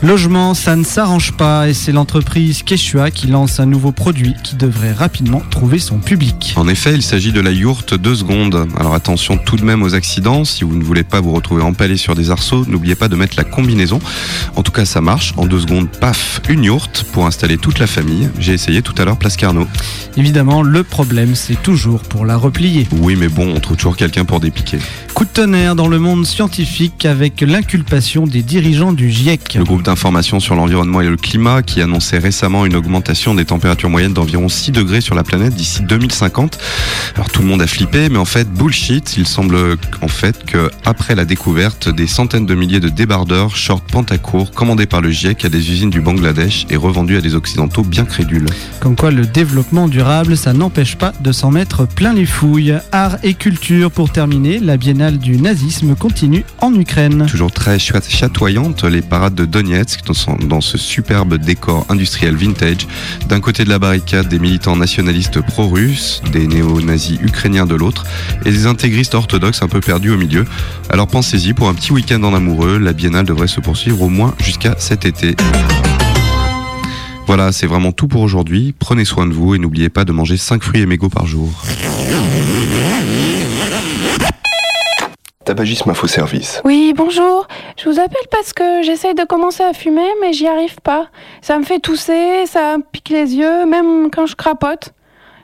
Logement, 0.03 0.53
ça 0.53 0.75
ne 0.75 0.83
s'arrange 0.83 1.31
pas 1.31 1.69
et 1.69 1.73
c'est 1.73 1.91
l'entreprise 1.91 2.63
Quechua 2.63 3.11
qui 3.11 3.27
lance 3.27 3.59
un 3.59 3.65
nouveau 3.65 3.91
produit 3.91 4.35
qui 4.43 4.55
devrait 4.55 4.91
rapidement 4.91 5.41
trouver 5.49 5.79
son 5.79 5.99
public. 5.99 6.53
En 6.57 6.67
effet, 6.67 6.93
il 6.93 7.01
s'agit 7.01 7.31
de 7.31 7.39
la 7.39 7.51
yourte 7.51 7.93
2 7.93 8.15
secondes. 8.15 8.67
Alors 8.77 8.93
attention 8.93 9.37
tout 9.37 9.55
de 9.55 9.63
même 9.63 9.83
aux 9.83 9.95
accidents. 9.95 10.43
Si 10.43 10.63
vous 10.63 10.75
ne 10.75 10.83
voulez 10.83 11.03
pas 11.03 11.21
vous 11.21 11.31
retrouver 11.31 11.63
empalé 11.63 11.95
sur 11.97 12.13
des 12.13 12.29
arceaux, 12.29 12.65
n'oubliez 12.67 12.95
pas 12.95 13.07
de 13.07 13.15
mettre 13.15 13.35
la 13.37 13.45
combinaison. 13.45 13.99
En 14.55 14.63
tout 14.63 14.71
cas, 14.71 14.85
ça 14.85 15.01
marche. 15.01 15.33
En 15.37 15.45
deux 15.45 15.61
secondes, 15.61 15.87
paf, 15.87 16.41
une 16.49 16.65
yourte 16.65 17.05
pour 17.13 17.25
installer 17.25 17.57
toute 17.57 17.79
la 17.79 17.87
famille. 17.87 18.29
J'ai 18.37 18.53
essayé 18.53 18.81
tout 18.81 18.93
à 18.97 19.05
l'heure 19.05 19.17
Place 19.17 19.37
Carnot. 19.37 19.67
Évidemment, 20.17 20.61
le 20.61 20.83
problème, 20.83 21.35
c'est 21.35 21.61
toujours 21.61 22.01
pour 22.01 22.25
la 22.25 22.35
replier. 22.35 22.87
Oui, 22.91 23.15
mais 23.15 23.29
bon, 23.29 23.53
on 23.55 23.59
trouve 23.59 23.77
toujours 23.77 23.97
quelqu'un 23.97 24.24
pour 24.25 24.39
dépiquer. 24.39 24.79
Coup 25.13 25.25
de 25.25 25.29
tonnerre 25.29 25.75
dans 25.75 25.87
le 25.87 25.97
monde 25.97 26.25
scientifique 26.25 27.05
avec 27.05 27.41
l'inculpation 27.41 28.27
des 28.27 28.41
dirigeants 28.41 28.91
du 28.91 29.09
GIEC. 29.09 29.55
Le 29.55 29.63
groupe 29.63 29.83
d'information 29.83 30.39
sur 30.39 30.55
l'environnement 30.55 31.01
et 31.01 31.07
le 31.07 31.15
climat 31.15 31.61
qui 31.61 31.81
annonçait 31.81 32.17
récemment 32.17 32.65
une 32.65 32.75
augmentation 32.75 33.33
des 33.33 33.45
températures 33.45 33.89
moyennes 33.89 34.13
d'environ 34.13 34.49
6 34.49 34.71
degrés 34.71 35.01
sur 35.01 35.15
la 35.15 35.23
planète 35.23 35.53
d'ici 35.53 35.83
2050. 35.83 36.57
Alors 37.15 37.29
tout 37.29 37.41
le 37.41 37.47
monde 37.47 37.61
a 37.61 37.67
flippé, 37.67 38.09
mais 38.09 38.17
en 38.17 38.25
fait 38.25 38.49
bullshit. 38.51 39.15
Il 39.17 39.27
semble 39.27 39.77
en 40.01 40.07
fait 40.07 40.45
que 40.45 40.69
après 40.83 41.15
la 41.15 41.25
découverte 41.25 41.87
des 41.87 42.07
centaines 42.07 42.45
de 42.45 42.55
milliers 42.55 42.79
de 42.79 42.89
débardeurs 42.89 43.55
short 43.55 43.83
pantacourt 43.89 44.51
commandés 44.51 44.85
par 44.85 45.01
le 45.01 45.11
GIEC 45.11 45.45
à 45.45 45.49
des 45.49 45.71
usines 45.71 45.89
du 45.89 46.01
Bangladesh 46.01 46.65
et 46.69 46.75
revendus 46.75 47.17
à 47.17 47.21
des 47.21 47.35
occidentaux 47.35 47.83
bien 47.83 48.05
crédules. 48.05 48.47
Comme 48.79 48.95
quoi 48.95 49.11
le 49.11 49.25
développement 49.25 49.87
durable, 49.87 50.35
ça 50.35 50.53
n'empêche 50.53 50.95
pas 50.95 51.13
de 51.21 51.31
s'en 51.31 51.51
mettre 51.51 51.87
plein 51.87 52.13
les 52.13 52.25
fouilles. 52.25 52.75
Art 52.91 53.17
et 53.23 53.33
culture 53.33 53.91
pour 53.91 54.11
terminer, 54.15 54.59
la 54.59 54.77
biennale 54.77 55.17
du 55.17 55.35
nazisme 55.35 55.93
continue 55.93 56.45
en 56.61 56.73
Ukraine. 56.73 57.25
Toujours 57.29 57.51
très 57.51 57.77
chatoyante, 57.79 58.85
les 58.85 59.01
parades 59.01 59.35
de 59.35 59.43
Donetsk 59.43 60.05
dans, 60.05 60.37
dans 60.37 60.61
ce 60.61 60.77
superbe 60.77 61.35
décor 61.35 61.85
industriel 61.89 62.33
vintage. 62.33 62.87
D'un 63.27 63.41
côté 63.41 63.65
de 63.65 63.69
la 63.69 63.77
barricade, 63.77 64.29
des 64.29 64.39
militants 64.39 64.77
nationalistes 64.77 65.41
pro-russes, 65.41 66.21
des 66.31 66.47
néo-nazis 66.47 67.19
ukrainiens 67.21 67.65
de 67.65 67.75
l'autre, 67.75 68.05
et 68.45 68.51
des 68.51 68.67
intégristes 68.67 69.15
orthodoxes 69.15 69.61
un 69.61 69.67
peu 69.67 69.81
perdus 69.81 70.11
au 70.11 70.17
milieu. 70.17 70.45
Alors 70.89 71.07
pensez-y, 71.07 71.53
pour 71.53 71.67
un 71.67 71.73
petit 71.73 71.91
week-end 71.91 72.23
en 72.23 72.33
amoureux, 72.33 72.77
la 72.77 72.93
biennale 72.93 73.25
devrait 73.25 73.49
se 73.49 73.59
poursuivre 73.59 74.01
au 74.01 74.07
moins 74.07 74.33
jusqu'à 74.39 74.75
cet 74.79 75.03
été. 75.03 75.35
Voilà, 77.27 77.51
c'est 77.51 77.67
vraiment 77.67 77.91
tout 77.91 78.07
pour 78.07 78.21
aujourd'hui. 78.21 78.73
Prenez 78.79 79.03
soin 79.03 79.27
de 79.27 79.33
vous 79.33 79.55
et 79.55 79.59
n'oubliez 79.59 79.89
pas 79.89 80.05
de 80.05 80.13
manger 80.13 80.37
5 80.37 80.63
fruits 80.63 80.79
et 80.79 80.85
mégots 80.85 81.09
par 81.09 81.27
jour. 81.27 81.51
Tabagisme 85.45 85.91
Info 85.91 86.07
Service. 86.07 86.59
Oui, 86.65 86.93
bonjour. 86.97 87.47
Je 87.77 87.87
vous 87.87 87.99
appelle 87.99 88.27
parce 88.31 88.51
que 88.51 88.81
j'essaye 88.81 89.13
de 89.13 89.23
commencer 89.23 89.61
à 89.61 89.73
fumer, 89.73 90.07
mais 90.19 90.33
j'y 90.33 90.47
arrive 90.47 90.81
pas. 90.81 91.07
Ça 91.41 91.59
me 91.59 91.63
fait 91.63 91.79
tousser, 91.79 92.47
ça 92.47 92.77
me 92.77 92.83
pique 92.83 93.09
les 93.09 93.35
yeux, 93.35 93.67
même 93.67 94.09
quand 94.11 94.25
je 94.25 94.35
crapote. 94.35 94.93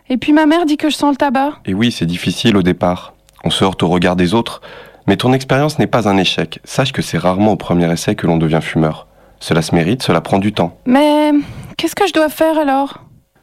Et 0.09 0.17
puis 0.17 0.33
ma 0.33 0.47
mère 0.47 0.65
dit 0.65 0.77
que 0.77 0.89
je 0.89 0.95
sens 0.95 1.11
le 1.11 1.17
tabac. 1.17 1.53
Et 1.65 1.75
oui, 1.75 1.91
c'est 1.91 2.07
difficile 2.07 2.57
au 2.57 2.63
départ. 2.63 3.13
On 3.43 3.51
se 3.51 3.63
heurte 3.63 3.83
au 3.83 3.89
regard 3.89 4.15
des 4.15 4.33
autres. 4.33 4.61
Mais 5.05 5.17
ton 5.17 5.33
expérience 5.33 5.77
n'est 5.77 5.87
pas 5.87 6.09
un 6.09 6.17
échec. 6.17 6.59
Sache 6.63 6.93
que 6.93 7.03
c'est 7.03 7.19
rarement 7.19 7.51
au 7.51 7.55
premier 7.55 7.91
essai 7.91 8.15
que 8.15 8.25
l'on 8.25 8.37
devient 8.37 8.59
fumeur. 8.61 9.07
Cela 9.39 9.61
se 9.61 9.75
mérite, 9.75 10.01
cela 10.01 10.21
prend 10.21 10.39
du 10.39 10.51
temps. 10.51 10.77
Mais 10.85 11.31
qu'est-ce 11.77 11.95
que 11.95 12.07
je 12.07 12.13
dois 12.13 12.29
faire 12.29 12.57
alors? 12.57 13.01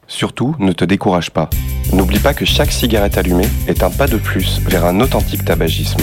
Surtout, 0.08 0.56
ne 0.58 0.72
te 0.72 0.84
décourage 0.84 1.30
pas. 1.30 1.50
N'oublie 1.92 2.18
pas 2.18 2.34
que 2.34 2.44
chaque 2.44 2.72
cigarette 2.72 3.16
allumée 3.16 3.48
est 3.68 3.84
un 3.84 3.90
pas 3.90 4.08
de 4.08 4.16
plus 4.16 4.60
vers 4.66 4.84
un 4.84 5.00
authentique 5.00 5.44
tabagisme. 5.44 6.00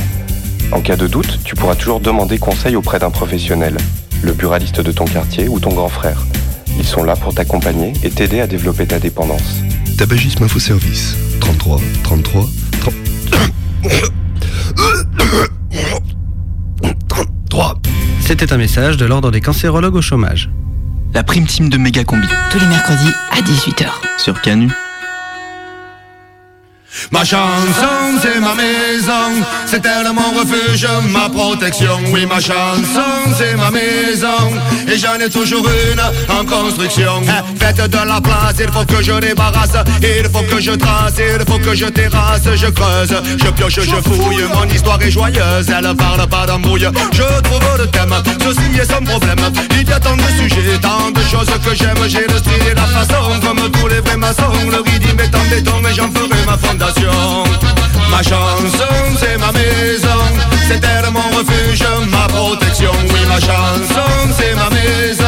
En 0.72 0.82
cas 0.82 0.96
de 0.96 1.08
doute, 1.08 1.40
tu 1.44 1.56
pourras 1.56 1.76
toujours 1.76 2.00
demander 2.00 2.38
conseil 2.38 2.76
auprès 2.76 3.00
d'un 3.00 3.12
professionnel, 3.12 3.78
le 4.24 4.34
buraliste 4.34 4.82
de 4.82 4.92
ton 4.92 5.06
quartier 5.06 5.48
ou 5.48 5.60
ton 5.60 5.74
grand 5.74 5.90
frère. 5.90 6.26
Ils 6.78 6.86
sont 6.86 7.04
là 7.04 7.16
pour 7.16 7.34
t'accompagner 7.34 7.94
et 8.04 8.10
t'aider 8.10 8.42
à 8.42 8.48
développer 8.48 8.86
ta 8.86 9.00
dépendance. 9.00 9.62
Tabagisme 9.98 10.44
Info 10.44 10.60
Service. 10.60 11.16
33 11.40 11.80
33 12.04 12.46
33. 12.80 12.94
C'était 18.22 18.52
un 18.52 18.58
message 18.58 18.98
de 18.98 19.06
l'ordre 19.06 19.32
des 19.32 19.40
cancérologues 19.40 19.96
au 19.96 20.02
chômage. 20.02 20.50
La 21.14 21.24
prime 21.24 21.46
team 21.46 21.70
de 21.70 21.78
Méga 21.78 22.04
Combi. 22.04 22.28
Tous 22.52 22.60
les 22.60 22.66
mercredis 22.66 23.14
à 23.32 23.42
18h. 23.42 23.86
Sur 24.18 24.42
Canu. 24.42 24.70
Ma 27.12 27.24
chanson, 27.24 28.20
c'est 28.22 28.40
ma 28.40 28.56
maison, 28.56 29.44
c'est 29.66 29.84
elle 29.86 30.12
mon 30.14 30.40
refuge, 30.40 30.88
ma 31.10 31.30
protection. 31.30 32.00
Oui, 32.12 32.26
ma 32.26 32.40
chanson, 32.40 33.34
c'est 33.38 33.56
ma 33.56 33.70
maison, 33.70 34.54
et 34.88 34.98
j'en 34.98 35.16
ai 35.20 35.30
toujours 35.30 35.68
une 35.68 36.00
en 36.34 36.46
construction. 36.46 37.22
Eh, 37.24 37.60
Faites 37.64 37.90
de 37.90 37.98
la 37.98 38.22
place, 38.22 38.56
il 38.60 38.72
faut 38.72 38.86
que 38.86 39.04
je 39.04 39.14
débarrasse, 39.20 39.76
il 40.02 40.30
faut 40.32 40.44
que 40.44 40.62
je 40.62 40.72
trace, 40.72 41.14
il 41.20 41.46
faut 41.52 41.60
que 41.60 41.76
je 41.76 41.86
terrasse, 41.86 42.44
je 42.56 42.68
creuse, 42.68 43.16
je 43.44 43.50
pioche, 43.52 43.80
je 43.82 44.10
fouille. 44.10 44.44
Mon 44.54 44.66
histoire 44.74 45.02
est 45.02 45.12
joyeuse, 45.12 45.70
elle 45.70 45.96
parle 45.96 46.28
pas 46.28 46.46
d'embrouille. 46.46 46.88
Je 47.12 47.42
trouve 47.42 47.78
le 47.78 47.88
thème, 47.88 48.16
ceci 48.44 48.80
est 48.80 48.86
sans 48.92 49.02
problème. 49.04 49.36
Il 49.80 49.88
y 49.90 49.92
a 49.94 50.00
tant 50.00 50.16
de 50.16 50.22
sujets, 50.40 50.78
tant 50.82 51.12
de 51.12 51.22
choses 51.22 51.50
que 51.66 51.76
j'aime. 51.76 51.98
J'ai 52.08 52.26
le 52.28 52.38
style 52.38 52.68
et 52.72 52.74
la 52.74 52.84
façon, 52.84 53.40
comme 53.42 53.70
tous 53.72 53.88
les 53.88 54.00
vrais 54.00 54.18
maçons. 54.18 54.52
Le 54.72 54.78
rythme 54.78 55.20
est 55.20 55.36
en 55.36 55.44
béton, 55.50 55.80
mais 55.84 55.94
j'en 55.94 56.10
ferai 56.12 56.46
ma 56.46 56.58
fondation. 56.58 56.85
Ma 58.12 58.22
chanson, 58.22 59.18
c'est 59.18 59.38
ma 59.40 59.52
maison, 59.52 60.22
c'est 60.68 60.82
elle 60.86 61.10
mon 61.12 61.36
refuge, 61.36 61.84
ma 62.10 62.28
protection. 62.28 62.92
Oui, 63.10 63.20
ma 63.28 63.40
chanson, 63.40 64.12
c'est 64.38 64.54
ma 64.54 64.70
maison, 64.70 65.26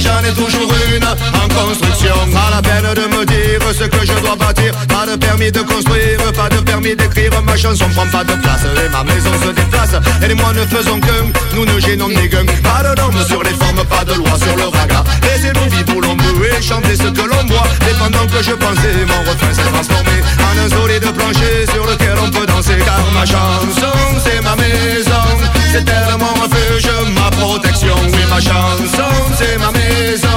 j'en 0.00 0.22
ai 0.24 0.32
toujours 0.32 0.72
une 0.94 1.04
en 1.04 1.48
construction. 1.48 2.14
Pas 2.32 2.50
la 2.54 2.62
peine 2.62 2.94
de 2.94 3.16
me 3.16 3.24
dire 3.24 3.60
ce 3.72 3.84
que 3.84 4.06
je 4.06 4.12
dois 4.20 4.36
bâtir, 4.36 4.72
pas 4.88 5.06
de 5.06 5.16
permis 5.16 5.52
de 5.52 5.60
construire, 5.60 6.18
pas 6.34 6.48
de 6.48 6.60
permis 6.62 6.96
d'écrire. 6.96 7.30
Ma 7.44 7.56
chanson 7.56 7.86
prend 7.94 8.06
pas 8.06 8.24
de 8.24 8.34
place, 8.40 8.62
et 8.64 8.88
ma 8.88 9.04
maison 9.04 9.30
se 9.44 9.50
déplace. 9.52 9.94
Et 10.28 10.34
moi 10.34 10.52
ne 10.52 10.64
faisons 10.66 11.00
que, 11.00 11.56
nous 11.56 11.64
ne 11.64 11.78
gênons 11.80 12.08
ni 12.08 12.28
gueux. 12.28 12.46
Pas 12.62 12.82
de 12.82 13.00
normes 13.00 13.24
sur 13.26 13.42
les 13.42 13.54
formes, 13.54 13.84
pas 13.84 14.04
de 14.04 14.14
loi 14.14 14.32
sur 14.42 14.56
le 14.56 14.64
raga. 14.64 15.04
Laissez-nous 15.22 15.68
vivre 15.70 16.00
l'on 16.00 16.16
veut 16.16 16.50
et 16.58 16.62
chanter 16.62 16.96
ce 16.96 17.08
que 17.08 17.22
l'on 17.22 17.44
voit. 17.46 17.66
Et 17.88 17.94
pendant 17.98 18.26
que 18.26 18.42
je 18.42 18.52
pensais, 18.52 18.94
mon 19.06 19.30
refrain 19.30 19.52
s'est 19.52 19.70
transformé 19.72 20.16
en 20.38 20.64
un 20.64 20.68
solide 20.68 21.12
plancher 21.12 21.66
sur 21.72 21.84
lequel 21.86 22.14
on 22.24 22.30
peut 22.30 22.46
danser. 22.46 22.78
Car 22.84 23.00
ma 23.12 23.24
chanson, 23.26 23.96
c'est 24.24 24.40
ma 24.42 24.56
maison, 24.56 25.26
c'est 25.70 25.88
elle 25.88 26.18
mon 26.18 26.34
refuge, 26.42 26.88
ma 27.14 27.30
protection. 27.30 27.94
Oui, 28.12 28.24
ma 28.28 28.40
chanson, 28.40 29.10
c'est 29.38 29.58
ma 29.58 29.70
maison, 29.70 30.28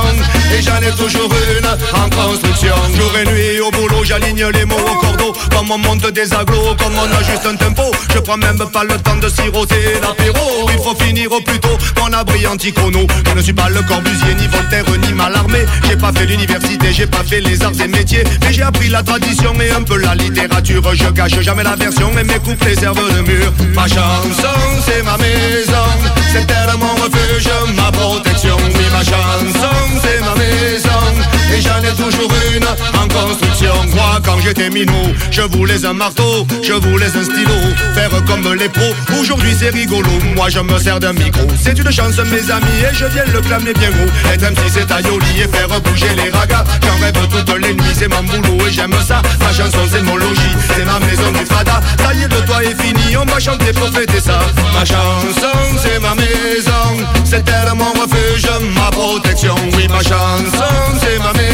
et 0.56 0.62
j'en 0.62 0.78
ai 0.78 0.92
toujours 0.92 1.32
une 1.58 1.68
en 2.00 2.10
construction. 2.10 2.76
Jour 2.96 3.12
et 3.18 3.26
nuit 3.26 3.60
au 3.60 3.72
boulot, 3.72 3.83
j'aligne 4.14 4.46
les 4.54 4.66
mots 4.66 4.76
au 4.76 4.96
cordeau. 4.96 5.34
Comme 5.52 5.72
on 5.72 5.78
monte 5.78 6.12
des 6.12 6.34
agglos, 6.34 6.76
comme 6.78 6.94
on 6.96 7.18
a 7.18 7.24
juste 7.24 7.46
un 7.46 7.56
tempo. 7.56 7.84
Je 8.14 8.20
prends 8.20 8.38
même 8.38 8.64
pas 8.72 8.84
le 8.84 8.98
temps 8.98 9.16
de 9.16 9.28
siroter 9.28 10.00
l'apéro. 10.02 10.70
Il 10.72 10.82
faut 10.84 10.96
finir 10.96 11.32
au 11.32 11.42
plus 11.42 11.60
tôt 11.60 11.78
mon 12.00 12.14
abri 12.14 12.46
anti-chrono. 12.46 13.08
Je 13.28 13.34
ne 13.34 13.42
suis 13.42 13.54
pas 13.54 13.70
le 13.70 13.82
Corbusier, 13.82 14.36
ni 14.36 14.48
Voltaire, 14.48 14.86
ni 15.08 15.14
Malarmé. 15.14 15.66
J'ai 15.88 15.98
pas 15.98 16.12
fait 16.12 16.26
l'université, 16.26 16.94
j'ai 16.94 17.08
pas 17.08 17.24
fait 17.24 17.42
les 17.42 17.64
arts 17.64 17.80
et 17.84 17.88
métiers. 17.88 18.24
Mais 18.42 18.54
j'ai 18.54 18.64
appris 18.64 18.90
la 18.90 19.02
tradition 19.02 19.54
et 19.60 19.72
un 19.72 19.82
peu 19.82 19.98
la 19.98 20.16
littérature. 20.16 20.84
Je 20.94 21.10
gâche 21.10 21.40
jamais 21.40 21.64
la 21.64 21.76
version, 21.76 22.12
mais 22.14 22.24
mes 22.24 22.40
couplets 22.40 22.76
servent 22.76 23.16
de 23.16 23.22
mur. 23.22 23.52
Ma 23.74 23.88
chanson, 23.88 24.60
c'est 24.86 25.04
ma 25.04 25.18
maison. 25.18 25.88
C'est 26.32 26.48
elle 26.50 26.78
mon 26.78 26.94
refuge, 27.04 27.50
ma 27.76 27.92
protection. 27.92 28.58
Oui, 28.58 28.86
ma 28.92 29.04
chanson, 29.04 29.76
c'est 30.04 30.20
ma 30.20 30.36
maison. 30.36 31.33
J'en 31.64 31.82
ai 31.82 31.94
toujours 31.96 32.32
une 32.56 32.66
en 32.66 33.08
construction. 33.08 33.74
Moi, 33.94 34.20
quand 34.26 34.40
j'étais 34.40 34.70
minot, 34.70 35.14
je 35.32 35.42
voulais 35.42 35.86
un 35.86 35.94
marteau, 35.94 36.46
je 36.62 36.74
voulais 36.74 37.06
un 37.16 37.24
stylo, 37.24 37.56
faire 37.94 38.12
comme 38.26 38.54
les 38.54 38.70
pros. 38.70 38.94
Aujourd'hui, 39.20 39.56
c'est 39.58 39.70
rigolo. 39.70 40.10
Moi, 40.36 40.50
je 40.50 40.60
me 40.60 40.78
sers 40.78 41.00
d'un 41.00 41.14
micro. 41.14 41.42
C'est 41.62 41.78
une 41.78 41.92
chance, 41.92 42.18
mes 42.18 42.52
amis, 42.52 42.80
et 42.90 42.94
je 42.94 43.06
viens 43.06 43.26
le 43.34 43.42
clamer 43.42 43.74
bien 43.74 43.92
gros. 43.92 44.32
Être 44.34 44.52
MC, 44.52 44.62
c'est 44.74 44.88
tailloli 44.88 45.42
et 45.42 45.48
faire 45.48 45.68
bouger 45.82 46.14
les 46.16 46.30
ragas. 46.30 46.64
J'en 46.84 47.04
rêve 47.04 47.14
toutes 47.30 47.58
les 47.60 47.74
nuits, 47.74 47.96
c'est 47.98 48.08
mon 48.08 48.24
boulot 48.24 48.68
et 48.68 48.72
j'aime 48.72 48.96
ça. 49.06 49.22
Ma 49.40 49.52
chanson, 49.54 49.80
c'est 49.92 50.02
mon 50.02 50.18
logis, 50.18 50.56
c'est 50.76 50.86
ma 50.86 51.00
maison 51.00 51.32
du 51.32 51.46
fada. 51.46 51.80
Est, 52.14 52.28
le 52.28 52.46
toit 52.46 52.64
est 52.64 52.80
fini, 52.82 53.18
on 53.18 53.26
va 53.26 53.40
chanter 53.40 53.74
pour 53.74 53.90
fêter 53.90 54.20
ça. 54.20 54.40
Ma 54.74 54.86
chanson, 54.86 55.58
c'est 55.82 56.00
ma 56.00 56.14
maison, 56.16 57.08
c'est 57.26 57.44
elle 57.50 57.74
mon 57.76 57.92
refuge, 57.94 58.46
ma 58.76 58.92
protection. 58.92 59.56
Oui, 59.76 59.88
ma 59.88 60.00
chanson, 60.00 60.74
c'est 61.02 61.18
ma 61.20 61.34
maison, 61.34 61.53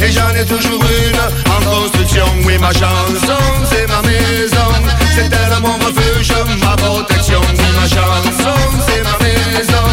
et 0.00 0.12
j'en 0.12 0.30
ai 0.34 0.44
toujours 0.44 0.82
une 0.82 1.20
en 1.50 1.60
construction. 1.70 2.26
Oui, 2.44 2.58
ma 2.58 2.72
chanson, 2.72 3.42
c'est 3.70 3.86
ma 3.88 4.02
maison, 4.02 4.68
c'est 5.14 5.30
elle 5.32 5.60
mon 5.60 5.76
refuge, 5.84 6.32
ma 6.62 6.76
protection. 6.76 7.40
Oui, 7.40 7.64
ma 7.80 7.88
chanson, 7.88 8.56
c'est 8.86 9.02
ma 9.02 9.16
maison, 9.24 9.84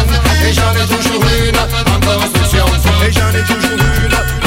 et 0.46 0.52
j'en 0.52 0.72
ai 0.72 0.86
toujours 0.86 1.24
une 1.24 1.56
en 1.56 2.00
construction. 2.00 2.66
Et 3.06 3.12
j'en 3.12 3.30
ai 3.30 3.42
toujours 3.42 3.78
une 3.78 4.43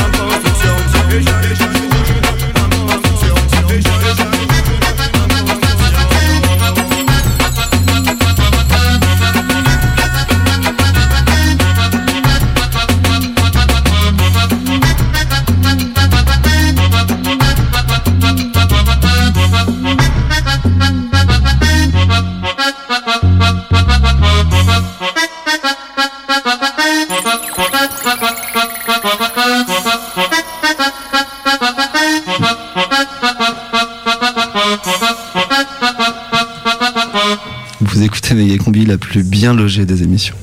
Vous 37.81 38.01
écoutez 38.03 38.33
Méga 38.33 38.57
Combi, 38.57 38.85
la 38.85 38.97
plus 38.97 39.23
bien 39.23 39.53
logée 39.53 39.85
des 39.85 40.03
émissions. 40.03 40.35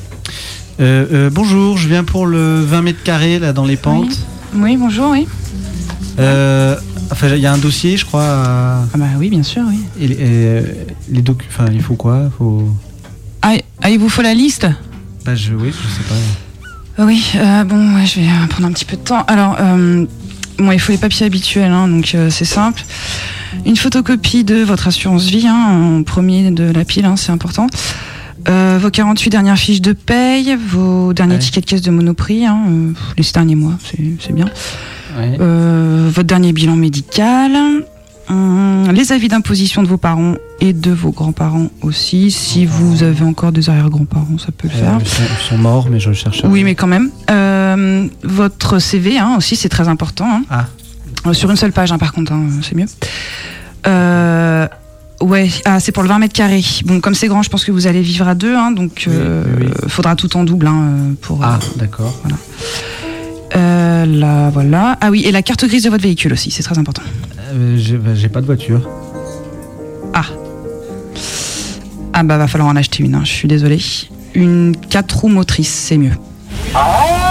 Euh, 0.81 1.07
euh, 1.12 1.31
bonjour, 1.31 1.77
je 1.79 1.89
viens 1.89 2.05
pour 2.05 2.27
le 2.27 2.61
20 2.65 2.83
mètres 2.83 3.03
carrés 3.03 3.39
là 3.39 3.53
dans 3.53 3.65
les 3.65 3.77
pentes. 3.77 4.19
Oui, 4.55 4.77
bonjour, 4.77 5.11
oui. 5.11 5.27
Euh, 6.19 6.77
enfin, 7.11 7.29
il 7.29 7.39
y 7.39 7.47
a 7.47 7.53
un 7.53 7.59
dossier, 7.59 7.97
je 7.97 8.05
crois. 8.05 8.25
à- 8.25 8.83
Ah 8.95 8.99
bah 8.99 9.07
oui, 9.19 9.29
bien 9.31 9.43
sûr, 9.43 9.62
oui. 9.69 9.81
Et, 10.01 10.09
les- 10.09 10.15
et, 10.15 10.19
euh, 10.23 10.62
les 11.11 11.23
docu- 11.23 11.47
enfin, 11.49 11.67
il 11.73 11.83
faut 11.83 11.95
quoi? 11.95 12.31
Faut... 12.39 12.69
Ah, 13.43 13.55
ah, 13.83 13.91
il 13.91 13.99
vous 13.99 14.09
faut 14.09 14.23
la 14.23 14.35
liste? 14.35 14.67
Bah, 15.25 15.35
je, 15.35 15.55
oui, 15.55 15.71
je 15.73 15.89
sais 15.89 16.09
pas. 16.09 17.05
Oui, 17.05 17.25
euh, 17.37 17.65
bon, 17.65 17.95
ouais, 17.97 18.07
je 18.07 18.21
vais 18.21 18.27
prendre 18.49 18.67
un 18.69 18.73
petit 18.73 18.85
peu 18.85 18.97
de 18.97 19.03
temps. 19.03 19.25
Alors, 19.27 19.57
euh, 19.61 20.07
bon, 20.59 20.71
il 20.73 20.79
faut 20.79 20.93
les 20.93 20.99
papiers 20.99 21.27
habituels, 21.27 21.73
hein, 21.73 21.89
donc 21.89 22.12
euh, 22.15 22.31
c'est 22.31 22.45
simple. 22.45 22.83
Une 23.66 23.76
photocopie 23.76 24.44
de 24.44 24.57
votre 24.62 24.88
assurance 24.88 25.24
vie, 25.26 25.46
hein, 25.46 25.98
en 25.98 26.02
premier 26.02 26.50
de 26.50 26.64
la 26.64 26.84
pile, 26.84 27.05
hein, 27.07 27.16
c'est 27.16 27.32
important. 27.32 27.66
Euh, 28.48 28.78
vos 28.80 28.90
48 28.90 29.30
dernières 29.30 29.57
fiches 29.59 29.80
de 29.80 29.92
paye, 29.94 30.55
vos 30.68 31.12
derniers 31.14 31.34
Ouais. 31.34 31.38
tickets 31.38 31.64
de 31.64 31.70
caisse 31.70 31.82
de 31.82 31.90
monoprix, 31.90 32.44
hein, 32.44 32.59
euh, 32.68 32.92
les 33.16 33.22
six 33.22 33.32
derniers 33.32 33.55
mois, 33.55 33.74
c'est 34.20 34.32
bien. 34.34 34.46
Ouais. 35.16 35.36
Euh, 35.40 36.11
votre 36.12 36.26
dernier 36.26 36.52
bilan 36.52 36.76
médical, 36.76 37.52
hum, 38.28 38.90
les 38.92 39.12
avis 39.12 39.28
d'imposition 39.28 39.82
de 39.82 39.88
vos 39.88 39.96
parents 39.96 40.34
et 40.61 40.72
de 40.74 40.90
vos 40.90 41.11
grands-parents 41.11 41.68
aussi. 41.80 42.30
Si 42.30 42.66
vous 42.66 43.02
avez 43.02 43.24
encore 43.24 43.52
des 43.52 43.70
arrière-grands-parents, 43.70 44.36
ça 44.38 44.52
peut 44.52 44.68
le 44.68 44.74
faire. 44.78 44.94
Euh, 44.96 44.98
ils, 45.00 45.07
sont, 45.09 45.22
ils 45.22 45.48
sont 45.48 45.59
morts, 45.59 45.88
mais 45.90 46.00
je 46.00 46.12
cherche. 46.12 46.44
à- 46.44 46.48
Oui, 46.48 46.64
mais 46.64 46.74
quand 46.74 46.86
même. 46.88 47.11
Votre 48.24 48.78
CV 48.78 49.18
hein, 49.18 49.34
aussi, 49.38 49.57
c'est 49.57 49.68
très 49.70 49.88
important. 49.88 50.26
hein. 50.28 50.42
Ah. 50.50 50.66
Euh, 51.27 51.33
sur 51.33 51.51
une 51.51 51.57
seule 51.57 51.72
page, 51.72 51.93
hein, 51.93 51.99
par 51.99 52.12
contre, 52.12 52.33
hein, 52.33 52.49
c'est 52.62 52.75
mieux. 52.75 52.87
Euh, 53.87 54.66
ouais, 55.20 55.49
ah, 55.64 55.81
c'est 55.81 55.93
pour 55.93 56.03
le 56.03 56.09
20 56.09 56.18
mètres 56.18 56.35
carrés. 56.35 56.64
Bon, 56.85 57.01
comme 57.01 57.14
c'est 57.14 57.29
grand, 57.29 57.43
je 57.43 57.51
pense 57.51 57.64
que 57.64 57.72
vous 57.72 57.87
allez 57.87 58.03
vivre 58.03 58.29
à 58.29 58.35
deux, 58.35 58.55
hein, 58.55 58.70
donc 58.72 59.07
euh, 59.09 59.45
faudra 59.89 60.16
tout 60.16 60.37
en 60.37 60.45
double 60.45 60.66
hein, 60.66 60.83
euh, 60.83 61.12
pour. 61.20 61.43
Ah, 61.43 61.59
d'accord. 61.77 62.14
Voilà. 62.22 62.37
Euh, 63.57 64.07
là, 64.07 64.51
voilà. 64.51 64.99
Ah 65.01 65.11
oui, 65.11 65.22
et 65.25 65.33
la 65.33 65.43
carte 65.43 65.64
grise 65.64 65.85
de 65.85 65.91
votre 65.91 66.03
véhicule 66.03 66.33
aussi, 66.33 66.51
c'est 66.51 66.62
très 66.62 66.79
important. 66.79 67.03
Euh, 67.53 67.77
j'ai 67.79 67.97
bah, 67.97 68.14
j'ai 68.14 68.29
pas 68.29 68.41
de 68.41 68.47
voiture. 68.47 68.89
Ah. 70.12 70.25
Ah 72.12 72.22
bah 72.22 72.39
va 72.39 72.47
falloir 72.47 72.70
en 72.70 72.77
acheter 72.77 73.03
une, 73.03 73.14
hein, 73.14 73.22
je 73.25 73.33
suis 73.33 73.49
désolée. 73.49 73.81
Une 74.35 74.77
4 74.91 75.20
roues 75.20 75.29
motrices, 75.29 75.72
c'est 75.72 75.97
mieux. 75.97 76.12
Approchez, 76.75 77.24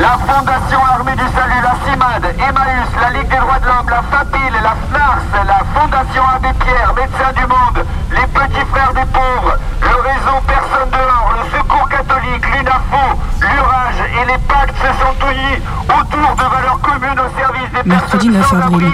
La 0.00 0.16
Fondation 0.16 0.78
Armée 0.84 1.16
du 1.16 1.26
Salut, 1.34 1.60
la 1.62 1.74
CIMAD, 1.84 2.24
Emmaüs, 2.38 2.88
la 3.00 3.10
Ligue 3.18 3.28
des 3.28 3.36
droits 3.36 3.58
de 3.58 3.66
l'homme, 3.66 3.90
la 3.90 4.02
FAPIL, 4.02 4.52
la 4.62 4.74
FNARS, 4.88 5.46
la 5.46 5.60
Fondation 5.74 6.22
Abbé 6.36 6.48
Pierre, 6.60 6.94
Médecins 6.94 7.32
du 7.34 7.46
Monde, 7.46 7.84
les 8.12 8.26
Petits 8.28 8.66
Frères 8.70 8.94
des 8.94 9.06
Pauvres, 9.12 9.58
le 9.82 9.88
réseau 9.88 10.38
Personne 10.46 10.90
dehors, 10.90 11.34
le 11.34 11.58
Secours 11.58 11.88
catholique, 11.88 12.44
l'UNAFO, 12.46 13.18
l'URAGE 13.40 14.04
et 14.22 14.26
les 14.26 14.38
pactes 14.46 14.76
se 14.78 14.90
sont 15.02 15.32
unis 15.32 15.62
autour 15.88 16.36
de 16.36 16.42
valeurs 16.42 16.80
communes 16.80 17.18
au 17.18 17.38
service 17.38 17.70
des 17.74 17.88
Mercredi 17.88 18.28
9 18.28 18.52
avril. 18.52 18.92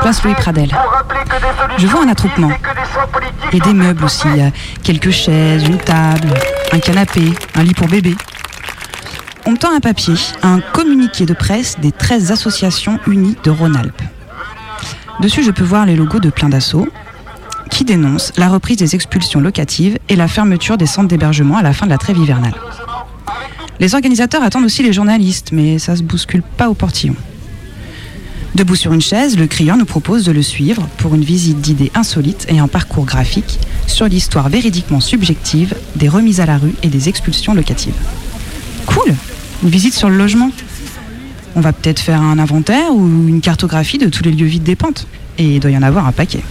Place 0.00 0.22
Louis 0.24 0.34
Pradel. 0.34 0.70
Je 1.78 1.86
vois 1.86 2.04
un 2.04 2.08
attroupement. 2.08 2.50
A 2.50 3.58
des 3.58 3.74
meubles 3.74 4.04
aussi, 4.04 4.28
il 4.28 4.36
y 4.36 4.42
a 4.42 4.50
quelques 4.82 5.10
chaises, 5.10 5.64
une 5.64 5.78
table, 5.78 6.28
un 6.72 6.78
canapé, 6.78 7.34
un 7.56 7.62
lit 7.62 7.74
pour 7.74 7.88
bébé. 7.88 8.16
On 9.46 9.52
me 9.52 9.58
tend 9.58 9.74
un 9.74 9.80
papier, 9.80 10.14
un 10.42 10.60
communiqué 10.60 11.26
de 11.26 11.34
presse 11.34 11.76
des 11.78 11.92
13 11.92 12.32
associations 12.32 12.98
unies 13.06 13.36
de 13.44 13.50
Rhône-Alpes. 13.50 14.02
Dessus, 15.20 15.42
je 15.42 15.50
peux 15.50 15.64
voir 15.64 15.84
les 15.84 15.96
logos 15.96 16.18
de 16.18 16.30
plein 16.30 16.48
d'assauts 16.48 16.88
qui 17.70 17.84
dénoncent 17.84 18.32
la 18.38 18.48
reprise 18.48 18.78
des 18.78 18.94
expulsions 18.94 19.40
locatives 19.40 19.98
et 20.08 20.16
la 20.16 20.28
fermeture 20.28 20.78
des 20.78 20.86
centres 20.86 21.08
d'hébergement 21.08 21.58
à 21.58 21.62
la 21.62 21.74
fin 21.74 21.84
de 21.84 21.90
la 21.90 21.98
trêve 21.98 22.16
hivernale. 22.16 22.54
Les 23.80 23.94
organisateurs 23.94 24.42
attendent 24.42 24.64
aussi 24.64 24.82
les 24.82 24.94
journalistes, 24.94 25.50
mais 25.52 25.78
ça 25.78 25.94
se 25.94 26.02
bouscule 26.02 26.42
pas 26.42 26.70
au 26.70 26.74
portillon. 26.74 27.16
Debout 28.54 28.76
sur 28.76 28.94
une 28.94 29.02
chaise, 29.02 29.36
le 29.36 29.46
crieur 29.46 29.76
nous 29.76 29.84
propose 29.84 30.24
de 30.24 30.32
le 30.32 30.42
suivre 30.42 30.86
pour 30.96 31.14
une 31.14 31.24
visite 31.24 31.60
d'idées 31.60 31.90
insolites 31.94 32.46
et 32.48 32.60
un 32.60 32.68
parcours 32.68 33.04
graphique 33.04 33.58
sur 33.86 34.06
l'histoire 34.06 34.48
véridiquement 34.48 35.00
subjective 35.00 35.74
des 35.96 36.08
remises 36.08 36.40
à 36.40 36.46
la 36.46 36.56
rue 36.56 36.74
et 36.82 36.88
des 36.88 37.10
expulsions 37.10 37.52
locatives. 37.52 37.94
Une 39.64 39.70
visite 39.70 39.94
sur 39.94 40.10
le 40.10 40.18
logement 40.18 40.50
On 41.56 41.62
va 41.62 41.72
peut-être 41.72 41.98
faire 41.98 42.20
un 42.20 42.38
inventaire 42.38 42.94
ou 42.94 43.06
une 43.26 43.40
cartographie 43.40 43.96
de 43.96 44.10
tous 44.10 44.22
les 44.22 44.30
lieux 44.30 44.46
vides 44.46 44.62
des 44.62 44.76
pentes. 44.76 45.06
Et 45.38 45.54
il 45.54 45.60
doit 45.60 45.70
y 45.70 45.76
en 45.76 45.82
avoir 45.82 46.06
un 46.06 46.12
paquet. 46.12 46.42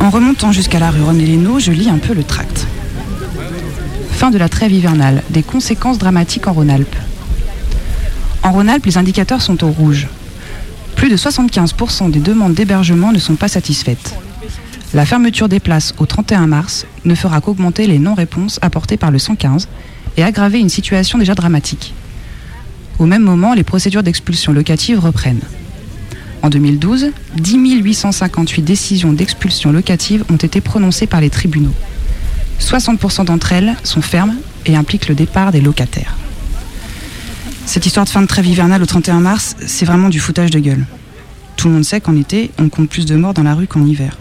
En 0.00 0.08
remontant 0.08 0.50
jusqu'à 0.50 0.78
la 0.78 0.90
rue 0.90 1.02
René 1.02 1.26
Lénaud, 1.26 1.58
je 1.58 1.72
lis 1.72 1.90
un 1.90 1.98
peu 1.98 2.14
le 2.14 2.24
tract. 2.24 2.66
Fin 4.12 4.30
de 4.30 4.38
la 4.38 4.48
trêve 4.48 4.72
hivernale, 4.72 5.22
des 5.28 5.42
conséquences 5.42 5.98
dramatiques 5.98 6.46
en 6.46 6.54
Rhône-Alpes. 6.54 6.96
En 8.42 8.52
Rhône-Alpes, 8.52 8.86
les 8.86 8.96
indicateurs 8.96 9.42
sont 9.42 9.62
au 9.62 9.68
rouge. 9.68 10.08
Plus 10.96 11.10
de 11.10 11.16
75% 11.18 12.10
des 12.10 12.20
demandes 12.20 12.54
d'hébergement 12.54 13.12
ne 13.12 13.18
sont 13.18 13.36
pas 13.36 13.48
satisfaites. 13.48 14.14
La 14.94 15.04
fermeture 15.04 15.48
des 15.48 15.58
places 15.58 15.92
au 15.98 16.06
31 16.06 16.46
mars 16.46 16.86
ne 17.04 17.16
fera 17.16 17.40
qu'augmenter 17.40 17.88
les 17.88 17.98
non-réponses 17.98 18.60
apportées 18.62 18.96
par 18.96 19.10
le 19.10 19.18
115 19.18 19.68
et 20.16 20.22
aggraver 20.22 20.60
une 20.60 20.68
situation 20.68 21.18
déjà 21.18 21.34
dramatique. 21.34 21.94
Au 23.00 23.06
même 23.06 23.24
moment, 23.24 23.54
les 23.54 23.64
procédures 23.64 24.04
d'expulsion 24.04 24.52
locative 24.52 25.00
reprennent. 25.00 25.42
En 26.42 26.48
2012, 26.48 27.10
10 27.36 27.80
858 27.82 28.62
décisions 28.62 29.12
d'expulsion 29.12 29.72
locative 29.72 30.24
ont 30.30 30.36
été 30.36 30.60
prononcées 30.60 31.08
par 31.08 31.20
les 31.20 31.30
tribunaux. 31.30 31.74
60% 32.60 33.24
d'entre 33.24 33.52
elles 33.52 33.74
sont 33.82 34.02
fermes 34.02 34.36
et 34.64 34.76
impliquent 34.76 35.08
le 35.08 35.16
départ 35.16 35.50
des 35.50 35.60
locataires. 35.60 36.16
Cette 37.66 37.84
histoire 37.84 38.06
de 38.06 38.10
fin 38.10 38.22
de 38.22 38.28
trêve 38.28 38.46
hivernale 38.46 38.82
au 38.82 38.86
31 38.86 39.18
mars, 39.18 39.56
c'est 39.66 39.86
vraiment 39.86 40.08
du 40.08 40.20
foutage 40.20 40.52
de 40.52 40.60
gueule. 40.60 40.86
Tout 41.56 41.66
le 41.66 41.74
monde 41.74 41.84
sait 41.84 42.00
qu'en 42.00 42.14
été, 42.14 42.52
on 42.58 42.68
compte 42.68 42.88
plus 42.88 43.06
de 43.06 43.16
morts 43.16 43.34
dans 43.34 43.42
la 43.42 43.54
rue 43.54 43.66
qu'en 43.66 43.84
hiver. 43.84 44.18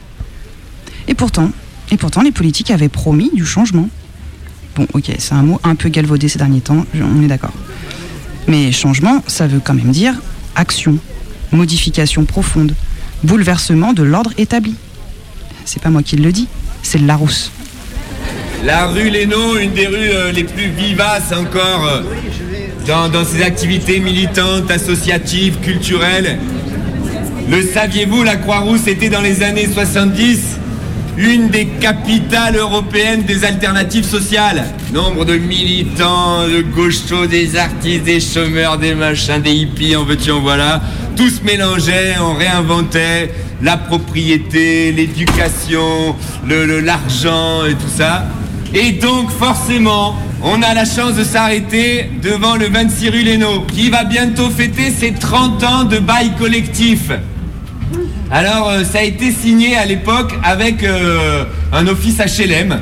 Et 1.08 1.14
pourtant, 1.14 1.51
et 1.91 1.97
pourtant, 1.97 2.22
les 2.22 2.32
politiques 2.32 2.72
avaient 2.72 2.89
promis 2.89 3.30
du 3.34 3.45
changement. 3.45 3.89
Bon, 4.76 4.88
ok, 4.93 5.12
c'est 5.20 5.34
un 5.34 5.43
mot 5.43 5.60
un 5.64 5.76
peu 5.76 5.89
galvaudé 5.89 6.28
ces 6.28 6.39
derniers 6.39 6.62
temps, 6.62 6.86
on 6.95 7.24
est 7.24 7.28
d'accord. 7.28 7.54
Mais 8.47 8.72
changement, 8.72 9.24
ça 9.28 9.47
veut 9.47 9.62
quand 9.64 9.74
même 9.74 9.91
dire 9.91 10.16
action, 10.56 10.97
modification 11.51 12.26
profonde, 12.26 12.74
bouleversement 13.24 13.93
de 13.93 14.04
l'ordre 14.04 14.32
établi. 14.38 14.76
C'est 15.66 15.82
pas 15.82 15.89
moi 15.89 16.04
qui 16.04 16.16
le 16.16 16.32
dis, 16.32 16.47
c'est 16.82 16.97
Larousse. 16.99 17.51
La 18.66 18.88
rue 18.88 19.10
Lénaud, 19.10 19.58
une 19.58 19.74
des 19.74 19.88
rues 19.88 20.10
euh, 20.12 20.32
les 20.32 20.45
plus 20.45 20.70
vivaces 20.70 21.34
encore 21.34 21.86
euh, 21.86 22.01
dans, 22.88 23.10
dans 23.10 23.26
ses 23.26 23.43
activités 23.43 23.99
militantes, 23.99 24.72
associatives, 24.72 25.58
culturelles. 25.60 26.39
Le 27.49 27.62
saviez-vous, 27.62 28.24
la 28.24 28.38
Croix-Rousse 28.38 28.88
était 28.88 29.10
dans 29.10 29.22
les 29.22 29.43
années 29.43 29.68
70 29.68 30.39
une 31.18 31.49
des 31.49 31.66
capitales 31.80 32.55
européennes 32.55 33.24
des 33.24 33.45
alternatives 33.45 34.05
sociales. 34.05 34.66
Nombre 34.93 35.26
de 35.26 35.36
militants, 35.38 36.47
de 36.47 36.61
gauchos, 36.61 37.28
des 37.28 37.55
artistes, 37.55 38.03
des 38.03 38.20
chômeurs, 38.20 38.78
des 38.78 38.95
machins, 38.95 39.41
des 39.41 39.51
hippies, 39.53 39.95
en 39.95 40.03
veux-tu, 40.03 40.32
en 40.32 40.39
voilà. 40.39 40.82
Tout 41.16 41.30
se 41.30 41.43
mélangeait, 41.43 42.16
on 42.20 42.34
réinventait 42.34 43.32
la 43.61 43.78
propriété, 43.78 44.91
l'éducation, 44.91 46.16
le- 46.47 46.66
le- 46.66 46.80
l'argent 46.80 47.66
et 47.66 47.74
tout 47.76 47.91
ça. 47.95 48.26
Et 48.74 48.93
donc 48.93 49.30
forcément, 49.30 50.16
on 50.41 50.61
a 50.64 50.74
la 50.74 50.84
chance 50.86 51.14
de 51.14 51.24
s'arrêter 51.24 52.09
devant 52.24 52.55
le 52.55 52.68
26 52.68 53.09
rue 53.09 53.22
Lénaud, 53.24 53.61
qui 53.72 53.89
va 53.91 54.03
bientôt 54.03 54.49
fêter 54.49 54.89
ses 54.89 55.14
30 55.14 55.64
ans 55.64 55.84
de 55.84 55.99
bail 55.99 56.32
collectif. 56.39 57.11
Alors 58.34 58.67
euh, 58.67 58.84
ça 58.84 58.97
a 58.97 59.03
été 59.03 59.31
signé 59.31 59.77
à 59.77 59.86
l'époque 59.86 60.34
avec 60.43 60.81
euh, 60.81 61.45
un 61.71 61.86
office 61.86 62.17
HLM. 62.17 62.79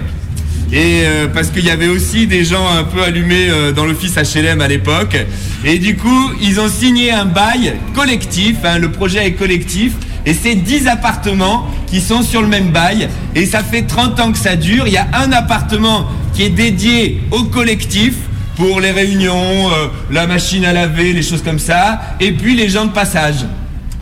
Et 0.71 1.01
euh, 1.03 1.27
parce 1.27 1.49
qu'il 1.49 1.65
y 1.65 1.69
avait 1.69 1.89
aussi 1.89 2.25
des 2.25 2.45
gens 2.45 2.65
un 2.69 2.85
peu 2.85 3.03
allumés 3.03 3.49
dans 3.75 3.83
l'office 3.83 4.15
HLM 4.15 4.61
à 4.61 4.69
l'époque. 4.69 5.17
Et 5.65 5.77
du 5.77 5.97
coup, 5.97 6.31
ils 6.41 6.61
ont 6.61 6.69
signé 6.69 7.11
un 7.11 7.25
bail 7.25 7.73
collectif, 7.93 8.59
hein, 8.63 8.77
le 8.77 8.91
projet 8.91 9.27
est 9.27 9.33
collectif, 9.33 9.91
et 10.25 10.33
c'est 10.33 10.55
10 10.55 10.87
appartements 10.87 11.67
qui 11.87 11.99
sont 11.99 12.21
sur 12.21 12.41
le 12.41 12.47
même 12.47 12.69
bail. 12.69 13.09
Et 13.35 13.45
ça 13.45 13.61
fait 13.61 13.81
30 13.81 14.21
ans 14.21 14.31
que 14.31 14.37
ça 14.37 14.55
dure. 14.55 14.87
Il 14.87 14.93
y 14.93 14.97
a 14.97 15.07
un 15.13 15.33
appartement 15.33 16.07
qui 16.33 16.43
est 16.43 16.49
dédié 16.49 17.19
au 17.31 17.43
collectif 17.43 18.13
pour 18.55 18.79
les 18.79 18.91
réunions, 18.91 19.69
la 20.11 20.27
machine 20.27 20.63
à 20.63 20.71
laver, 20.71 21.11
les 21.11 21.23
choses 21.23 21.43
comme 21.43 21.59
ça, 21.59 21.99
et 22.21 22.31
puis 22.31 22.55
les 22.55 22.69
gens 22.69 22.85
de 22.85 22.91
passage. 22.91 23.43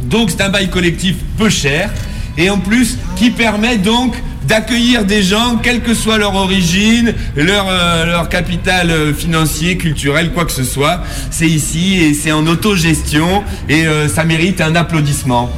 Donc 0.03 0.29
c'est 0.29 0.41
un 0.41 0.49
bail 0.49 0.69
collectif 0.69 1.15
peu 1.37 1.49
cher 1.49 1.91
et 2.37 2.49
en 2.49 2.57
plus 2.57 2.97
qui 3.15 3.31
permet 3.31 3.77
donc 3.77 4.15
d'accueillir 4.47 5.05
des 5.05 5.21
gens, 5.21 5.57
quelle 5.61 5.81
que 5.81 5.93
soit 5.93 6.17
leur 6.17 6.33
origine, 6.35 7.13
leur, 7.35 7.67
euh, 7.69 8.25
capital 8.25 8.89
euh, 8.89 9.13
financier, 9.13 9.77
culturel, 9.77 10.31
quoi 10.31 10.45
que 10.45 10.51
ce 10.51 10.63
soit. 10.63 11.01
C'est 11.29 11.47
ici 11.47 12.01
et 12.01 12.13
c'est 12.13 12.31
en 12.31 12.47
autogestion 12.47 13.43
et 13.67 13.85
euh, 13.85 14.07
ça 14.07 14.23
mérite 14.23 14.61
un 14.61 14.75
applaudissement. 14.75 15.51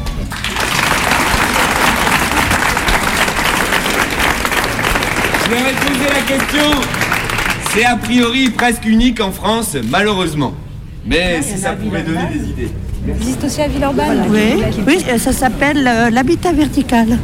Je 5.45 5.51
leur 5.51 5.67
ai 5.67 5.73
posé 5.73 6.09
la 6.13 6.35
question. 6.35 6.81
C'est 7.73 7.85
a 7.85 7.95
priori 7.95 8.49
presque 8.49 8.85
unique 8.85 9.21
en 9.21 9.31
France, 9.31 9.77
malheureusement. 9.89 10.53
Mais 11.05 11.41
si 11.41 11.57
ça 11.57 11.73
pouvait 11.73 12.03
donner 12.03 12.27
des 12.33 12.49
idées. 12.49 12.71
existe 13.07 13.43
aussi 13.43 13.61
à 13.61 13.67
Villeurbanne. 13.67 14.25
Oui, 14.29 14.63
oui, 14.87 15.05
euh, 15.09 15.17
ça 15.17 15.31
s'appelle 15.31 15.87
euh, 15.87 16.09
l'habitat 16.09 16.53
vertical. 16.53 17.17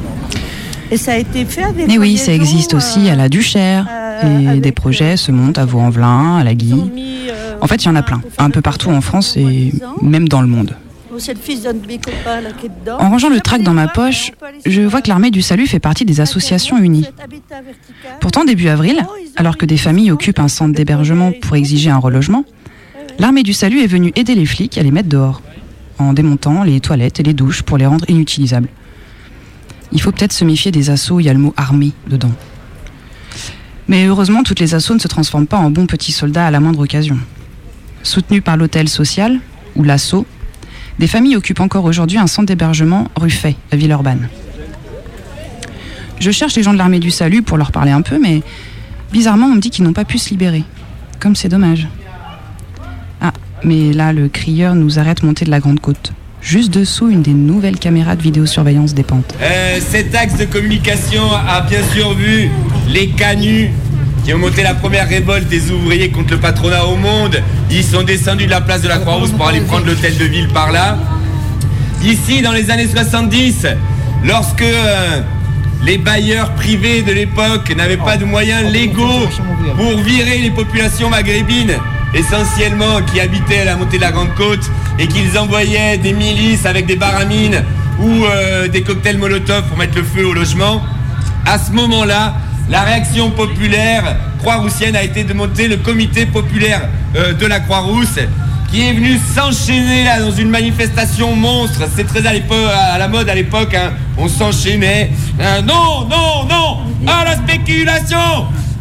Et 0.90 0.98
ça 0.98 1.14
a 1.14 1.18
été 1.18 1.46
fait 1.46 1.64
avec. 1.64 1.88
Mais 1.88 1.98
oui, 1.98 2.18
ça 2.18 2.34
existe 2.34 2.74
aussi 2.74 3.10
à 3.10 3.16
la 3.16 3.30
Duchère. 3.30 3.88
Et 4.24 4.60
des 4.60 4.72
projets 4.72 5.16
se 5.16 5.32
montent 5.32 5.60
à 5.60 5.66
Vaux-en-Velin, 5.66 6.38
à 6.38 6.44
la 6.44 6.56
Guy. 6.56 6.92
En 7.62 7.68
fait, 7.68 7.84
il 7.84 7.86
y 7.86 7.90
en 7.90 7.96
a 7.96 8.02
plein, 8.02 8.22
un 8.38 8.50
peu 8.50 8.62
partout 8.62 8.90
en 8.90 9.02
France 9.02 9.36
et 9.38 9.72
même 10.02 10.28
dans 10.28 10.42
le 10.42 10.48
monde. 10.48 10.76
Oh. 11.12 11.18
En 13.00 13.10
rangeant 13.10 13.30
le 13.30 13.40
tract 13.40 13.64
dans 13.64 13.74
ma 13.74 13.88
poche, 13.88 14.32
je 14.66 14.82
vois 14.82 15.02
que 15.02 15.10
l'armée 15.10 15.32
du 15.32 15.42
salut 15.42 15.66
fait 15.66 15.80
partie 15.80 16.06
des 16.06 16.22
associations 16.22 16.78
unies. 16.78 17.08
Pourtant, 18.20 18.46
début 18.46 18.68
avril, 18.68 19.04
alors 19.36 19.58
que 19.58 19.66
des 19.66 19.78
familles 19.78 20.12
occupent 20.12 20.40
un 20.40 20.48
centre 20.48 20.74
d'hébergement 20.74 21.32
pour 21.42 21.56
exiger 21.56 21.90
un 21.90 21.98
relogement, 21.98 22.46
l'armée 23.20 23.44
du 23.44 23.54
salut 23.54 23.82
est 23.82 23.88
venue 23.88 24.12
aider 24.16 24.36
les 24.36 24.46
flics 24.46 24.78
à 24.78 24.84
les 24.84 24.92
mettre 24.92 25.10
dehors, 25.10 25.42
en 25.98 26.14
démontant 26.14 26.64
les 26.64 26.80
toilettes 26.80 27.20
et 27.20 27.24
les 27.24 27.34
douches 27.34 27.64
pour 27.64 27.78
les 27.78 27.86
rendre 27.86 28.06
inutilisables. 28.10 28.70
Il 29.92 30.02
faut 30.02 30.12
peut-être 30.12 30.34
se 30.34 30.46
méfier 30.46 30.72
des 30.72 30.90
assauts, 30.90 31.20
il 31.20 31.26
y 31.26 31.30
a 31.30 31.34
le 31.34 31.40
mot 31.40 31.54
armée 31.58 31.94
dedans. 32.08 32.32
Mais 33.88 34.06
heureusement, 34.06 34.44
toutes 34.44 34.60
les 34.60 34.76
assauts 34.76 34.94
ne 34.94 35.00
se 35.00 35.08
transforment 35.08 35.48
pas 35.48 35.58
en 35.58 35.72
bons 35.72 35.88
petits 35.88 36.12
soldats 36.12 36.46
à 36.46 36.52
la 36.52 36.60
moindre 36.60 36.80
occasion. 36.80 37.18
Soutenus 38.04 38.44
par 38.44 38.58
l'hôtel 38.58 38.90
social, 38.90 39.40
ou 39.76 39.84
l'assaut, 39.84 40.26
des 41.00 41.08
familles 41.08 41.38
occupent 41.38 41.62
encore 41.62 41.86
aujourd'hui 41.86 42.18
un 42.18 42.28
centre 42.28 42.48
d'hébergement 42.48 43.08
rue 43.16 43.34
à 43.72 43.76
Villeurbanne. 43.76 44.28
Je 46.20 46.32
cherche 46.32 46.56
les 46.56 46.64
gens 46.64 46.74
de 46.74 46.78
l'armée 46.78 47.00
du 47.00 47.12
salut 47.12 47.44
pour 47.44 47.58
leur 47.58 47.72
parler 47.72 47.92
un 47.92 48.02
peu, 48.02 48.20
mais 48.20 48.42
bizarrement, 49.12 49.46
on 49.46 49.56
me 49.56 49.60
dit 49.60 49.70
qu'ils 49.70 49.86
n'ont 49.86 49.94
pas 49.94 50.06
pu 50.06 50.18
se 50.18 50.30
libérer. 50.32 50.64
Comme 51.20 51.36
c'est 51.36 51.50
dommage. 51.50 51.88
Mais 53.64 53.94
là, 53.94 54.14
le 54.14 54.28
crieur 54.28 54.76
nous 54.76 55.00
arrête 55.00 55.24
monter 55.24 55.46
de 55.46 55.52
la 55.52 55.60
Grande 55.60 55.80
Côte. 55.80 56.14
Juste 56.42 56.72
dessous, 56.72 57.10
une 57.10 57.24
des 57.24 57.34
nouvelles 57.34 57.80
caméras 57.80 58.16
de 58.16 58.22
vidéosurveillance 58.22 58.94
des 58.94 59.04
pentes. 59.04 59.34
Euh, 59.42 59.80
cet 59.86 60.14
axe 60.16 60.38
de 60.38 60.46
communication 60.46 61.24
a 61.32 61.62
bien 61.62 61.82
sûr 61.94 62.14
vu 62.14 62.50
les 62.90 63.10
canuts 63.10 63.72
qui 64.24 64.34
ont 64.34 64.38
monté 64.38 64.62
la 64.62 64.74
première 64.74 65.08
révolte 65.08 65.48
des 65.48 65.72
ouvriers 65.72 66.10
contre 66.10 66.34
le 66.34 66.40
patronat 66.40 66.86
au 66.86 66.96
monde. 66.96 67.42
Ils 67.72 67.84
sont 67.84 68.04
descendus 68.04 68.46
de 68.46 68.52
la 68.52 68.62
place 68.62 68.82
de 68.82 68.88
la 68.88 69.00
Croix-Rousse 69.00 69.32
pour 69.32 69.48
aller 69.48 69.62
prendre 69.62 69.86
l'hôtel 69.86 70.18
de 70.18 70.26
ville 70.26 70.48
par 70.50 70.72
là. 70.72 70.98
Ici, 72.04 72.42
dans 72.42 72.52
les 72.52 72.70
années 72.70 72.88
70, 72.88 73.66
lorsque 74.24 74.62
euh, 74.62 75.22
les 75.84 75.98
bailleurs 75.98 76.54
privés 76.54 77.02
de 77.02 77.12
l'époque 77.12 77.74
n'avaient 77.76 77.98
pas 77.98 78.18
de 78.18 78.26
moyens 78.26 78.72
légaux 78.72 79.28
pour 79.76 79.98
virer 80.00 80.40
les 80.40 80.52
populations 80.52 81.10
maghrébines, 81.10 81.76
essentiellement 82.14 83.02
qui 83.12 83.20
habitaient 83.20 83.60
à 83.60 83.66
la 83.66 83.76
montée 83.76 83.98
de 83.98 84.02
la 84.02 84.12
Grande 84.12 84.34
Côte, 84.36 84.70
et 85.00 85.08
qu'ils 85.08 85.38
envoyaient 85.38 85.98
des 85.98 86.14
milices 86.14 86.66
avec 86.66 86.86
des 86.86 86.96
baramines 86.96 87.64
ou 88.00 88.26
euh, 88.26 88.68
des 88.68 88.82
cocktails 88.82 89.18
Molotov 89.18 89.64
pour 89.68 89.78
mettre 89.78 89.98
le 89.98 90.04
feu 90.04 90.26
au 90.26 90.34
logement. 90.34 90.82
À 91.46 91.58
ce 91.58 91.72
moment-là, 91.72 92.36
la 92.70 92.82
réaction 92.82 93.32
populaire 93.32 94.18
croix-roussienne 94.40 94.96
a 94.96 95.04
été 95.04 95.24
de 95.24 95.34
monter 95.34 95.68
le 95.68 95.78
comité 95.78 96.26
populaire 96.26 96.90
euh, 97.16 97.34
de 97.34 97.46
la 97.46 97.60
Croix-Rousse 97.60 98.20
qui 98.72 98.88
est 98.88 98.94
venu 98.94 99.18
s'enchaîner 99.18 100.04
là 100.04 100.20
dans 100.20 100.32
une 100.32 100.50
manifestation 100.50 101.36
monstre. 101.36 101.82
C'est 101.96 102.06
très 102.06 102.26
à, 102.26 102.32
à 102.94 102.98
la 102.98 103.08
mode 103.08 103.30
à 103.30 103.36
l'époque, 103.36 103.74
hein. 103.74 103.94
on 104.18 104.28
s'enchaînait. 104.28 105.12
Euh, 105.40 105.62
non, 105.62 106.08
non, 106.10 106.46
non, 106.50 106.78
à 107.12 107.24
la 107.24 107.36
spéculation 107.38 108.18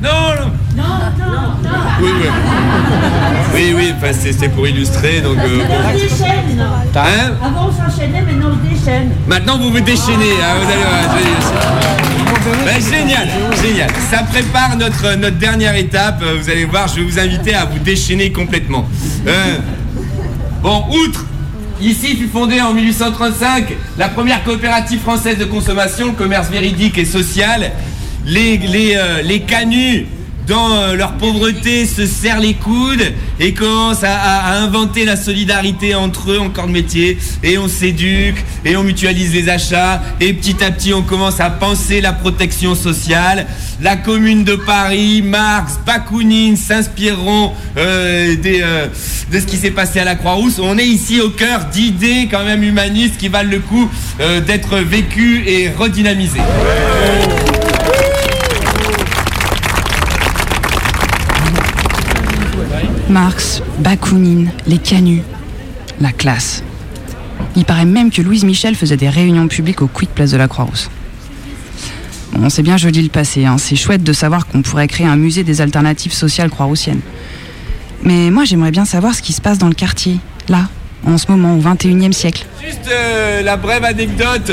Non, 0.03 0.11
non 0.41 0.51
Non, 0.77 0.83
non, 1.19 1.71
non. 1.71 1.71
Oui, 2.01 2.11
oui. 2.21 2.29
Oui, 3.55 3.73
oui, 3.77 3.95
enfin, 3.97 4.13
c'est 4.13 4.49
pour 4.49 4.67
illustrer, 4.67 5.21
donc... 5.21 5.39
euh, 5.39 5.63
on 5.69 5.99
se 5.99 6.03
déchaîne. 6.03 6.61
Hein 6.95 7.33
Avant, 7.43 7.69
on 7.69 7.73
s'enchaînait, 7.91 8.23
maintenant, 8.23 8.49
on 8.53 8.69
se 8.69 8.75
déchaîne. 8.75 9.11
Maintenant, 9.27 9.59
vous 9.59 9.71
vous 9.71 9.81
déchaînez. 9.81 10.33
hein, 10.43 10.55
vous 10.61 10.71
allez 10.71 12.26
Ben, 12.65 12.81
génial, 12.81 13.29
génial. 13.63 13.91
Ça 14.11 14.23
prépare 14.23 14.77
notre, 14.77 15.31
dernière 15.31 15.75
étape. 15.75 16.23
Euh, 16.23 16.39
Vous 16.41 16.49
allez 16.51 16.65
voir, 16.65 16.87
je 16.89 16.97
vais 16.97 17.03
vous 17.03 17.19
inviter 17.19 17.55
à 17.55 17.65
vous 17.65 17.79
déchaîner 17.79 18.31
complètement. 18.31 18.89
Euh, 19.27 19.57
bon, 20.63 20.85
outre, 20.91 21.25
ici 21.81 22.17
fut 22.17 22.29
fondée 22.29 22.61
en 22.61 22.73
1835 22.73 23.73
la 23.99 24.09
première 24.09 24.45
coopérative 24.45 25.01
française 25.01 25.39
de 25.39 25.45
consommation, 25.45 26.13
commerce 26.13 26.49
véridique 26.49 26.99
et 26.99 27.05
social. 27.05 27.73
Les, 28.25 28.59
les, 28.59 28.95
euh, 28.97 29.23
les 29.23 29.41
canuts 29.41 30.07
dans 30.47 30.75
euh, 30.75 30.95
leur 30.95 31.15
pauvreté 31.15 31.87
se 31.87 32.07
serrent 32.07 32.41
les 32.41 32.55
coudes 32.55 33.13
et 33.41 33.53
commencent 33.53 34.05
à, 34.05 34.15
à- 34.17 34.53
à 34.53 34.59
inventer 34.61 35.05
la 35.05 35.17
solidarité 35.17 35.95
entre 35.95 36.31
eux 36.33 36.39
en 36.39 36.51
corps 36.51 36.67
de 36.69 36.73
métier 36.73 37.19
et 37.43 37.59
on 37.59 37.69
s'éduque 37.69 38.37
et 38.65 38.77
on 38.77 38.83
mutualise 38.83 39.33
les 39.33 39.49
achats 39.49 40.03
et 40.21 40.33
petit 40.33 40.63
à 40.63 40.71
petit 40.71 40.93
on 40.95 41.03
commence 41.03 41.41
à 41.41 41.51
penser 41.51 42.01
la 42.01 42.13
protection 42.13 42.75
sociale. 42.75 43.47
La 43.83 43.97
commune 43.97 44.45
de 44.45 44.55
Paris, 44.57 45.21
Marx, 45.23 45.79
Bakounine 45.85 46.57
s'inspireront 46.57 47.53
euh, 47.77 48.35
des, 48.37 48.61
euh, 48.63 48.87
de 49.33 49.41
ce 49.41 49.45
qui 49.47 49.57
s'est 49.57 49.71
passé 49.71 50.01
à 50.01 50.05
la 50.05 50.15
Croix-Rousse. 50.15 50.59
On 50.63 50.79
est 50.79 50.87
ici 50.87 51.21
au 51.21 51.31
cœur 51.31 51.67
d'idées 51.67 52.29
quand 52.31 52.45
même 52.45 52.63
humanistes 52.63 53.19
qui 53.19 53.29
valent 53.29 53.51
le 53.51 53.61
coup 53.61 53.91
euh, 54.21 54.41
d'être 54.41 54.79
vécues 54.79 55.45
et 55.47 55.69
redynamisées. 55.71 56.41
Marx, 63.09 63.63
Bakounine, 63.79 64.51
les 64.67 64.79
canuts, 64.79 65.23
la 66.01 66.11
classe. 66.11 66.65
Il 67.55 67.65
paraît 67.65 67.85
même 67.85 68.11
que 68.11 68.21
Louise 68.21 68.45
Michel 68.45 68.75
faisait 68.75 68.97
des 68.97 69.09
réunions 69.09 69.47
publiques 69.47 69.81
au 69.81 69.87
Quick 69.87 70.11
Place 70.11 70.33
de 70.33 70.37
la 70.37 70.49
Croix-Rousse. 70.49 70.91
Bon, 72.33 72.51
c'est 72.51 72.63
bien 72.63 72.77
joli 72.77 73.03
le 73.03 73.09
passé, 73.09 73.45
hein. 73.45 73.59
c'est 73.59 73.77
chouette 73.77 74.03
de 74.03 74.13
savoir 74.13 74.47
qu'on 74.47 74.63
pourrait 74.63 74.89
créer 74.89 75.07
un 75.07 75.17
musée 75.17 75.45
des 75.45 75.61
alternatives 75.61 76.13
sociales 76.13 76.51
croix-roussiennes. 76.51 77.01
Mais 78.03 78.31
moi 78.31 78.45
j'aimerais 78.45 78.73
bien 78.73 78.85
savoir 78.85 79.15
ce 79.15 79.23
qui 79.23 79.33
se 79.33 79.41
passe 79.41 79.59
dans 79.59 79.69
le 79.69 79.75
quartier, 79.75 80.19
là, 80.49 80.69
en 81.07 81.17
ce 81.17 81.31
moment, 81.31 81.55
au 81.55 81.61
21e 81.61 82.13
siècle. 82.13 82.45
Juste 82.63 82.91
euh, 82.91 83.43
la 83.43 83.57
brève 83.57 83.85
anecdote. 83.85 84.53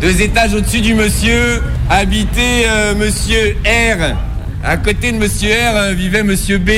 Deux 0.00 0.22
étages 0.22 0.54
au-dessus 0.54 0.80
du 0.80 0.94
monsieur 0.94 1.62
habitait 1.90 2.66
euh, 2.68 2.94
monsieur 2.94 3.56
R. 3.64 4.14
À 4.62 4.76
côté 4.76 5.10
de 5.10 5.18
monsieur 5.18 5.50
R 5.50 5.76
euh, 5.76 5.92
vivait 5.92 6.22
monsieur 6.22 6.58
B. 6.58 6.70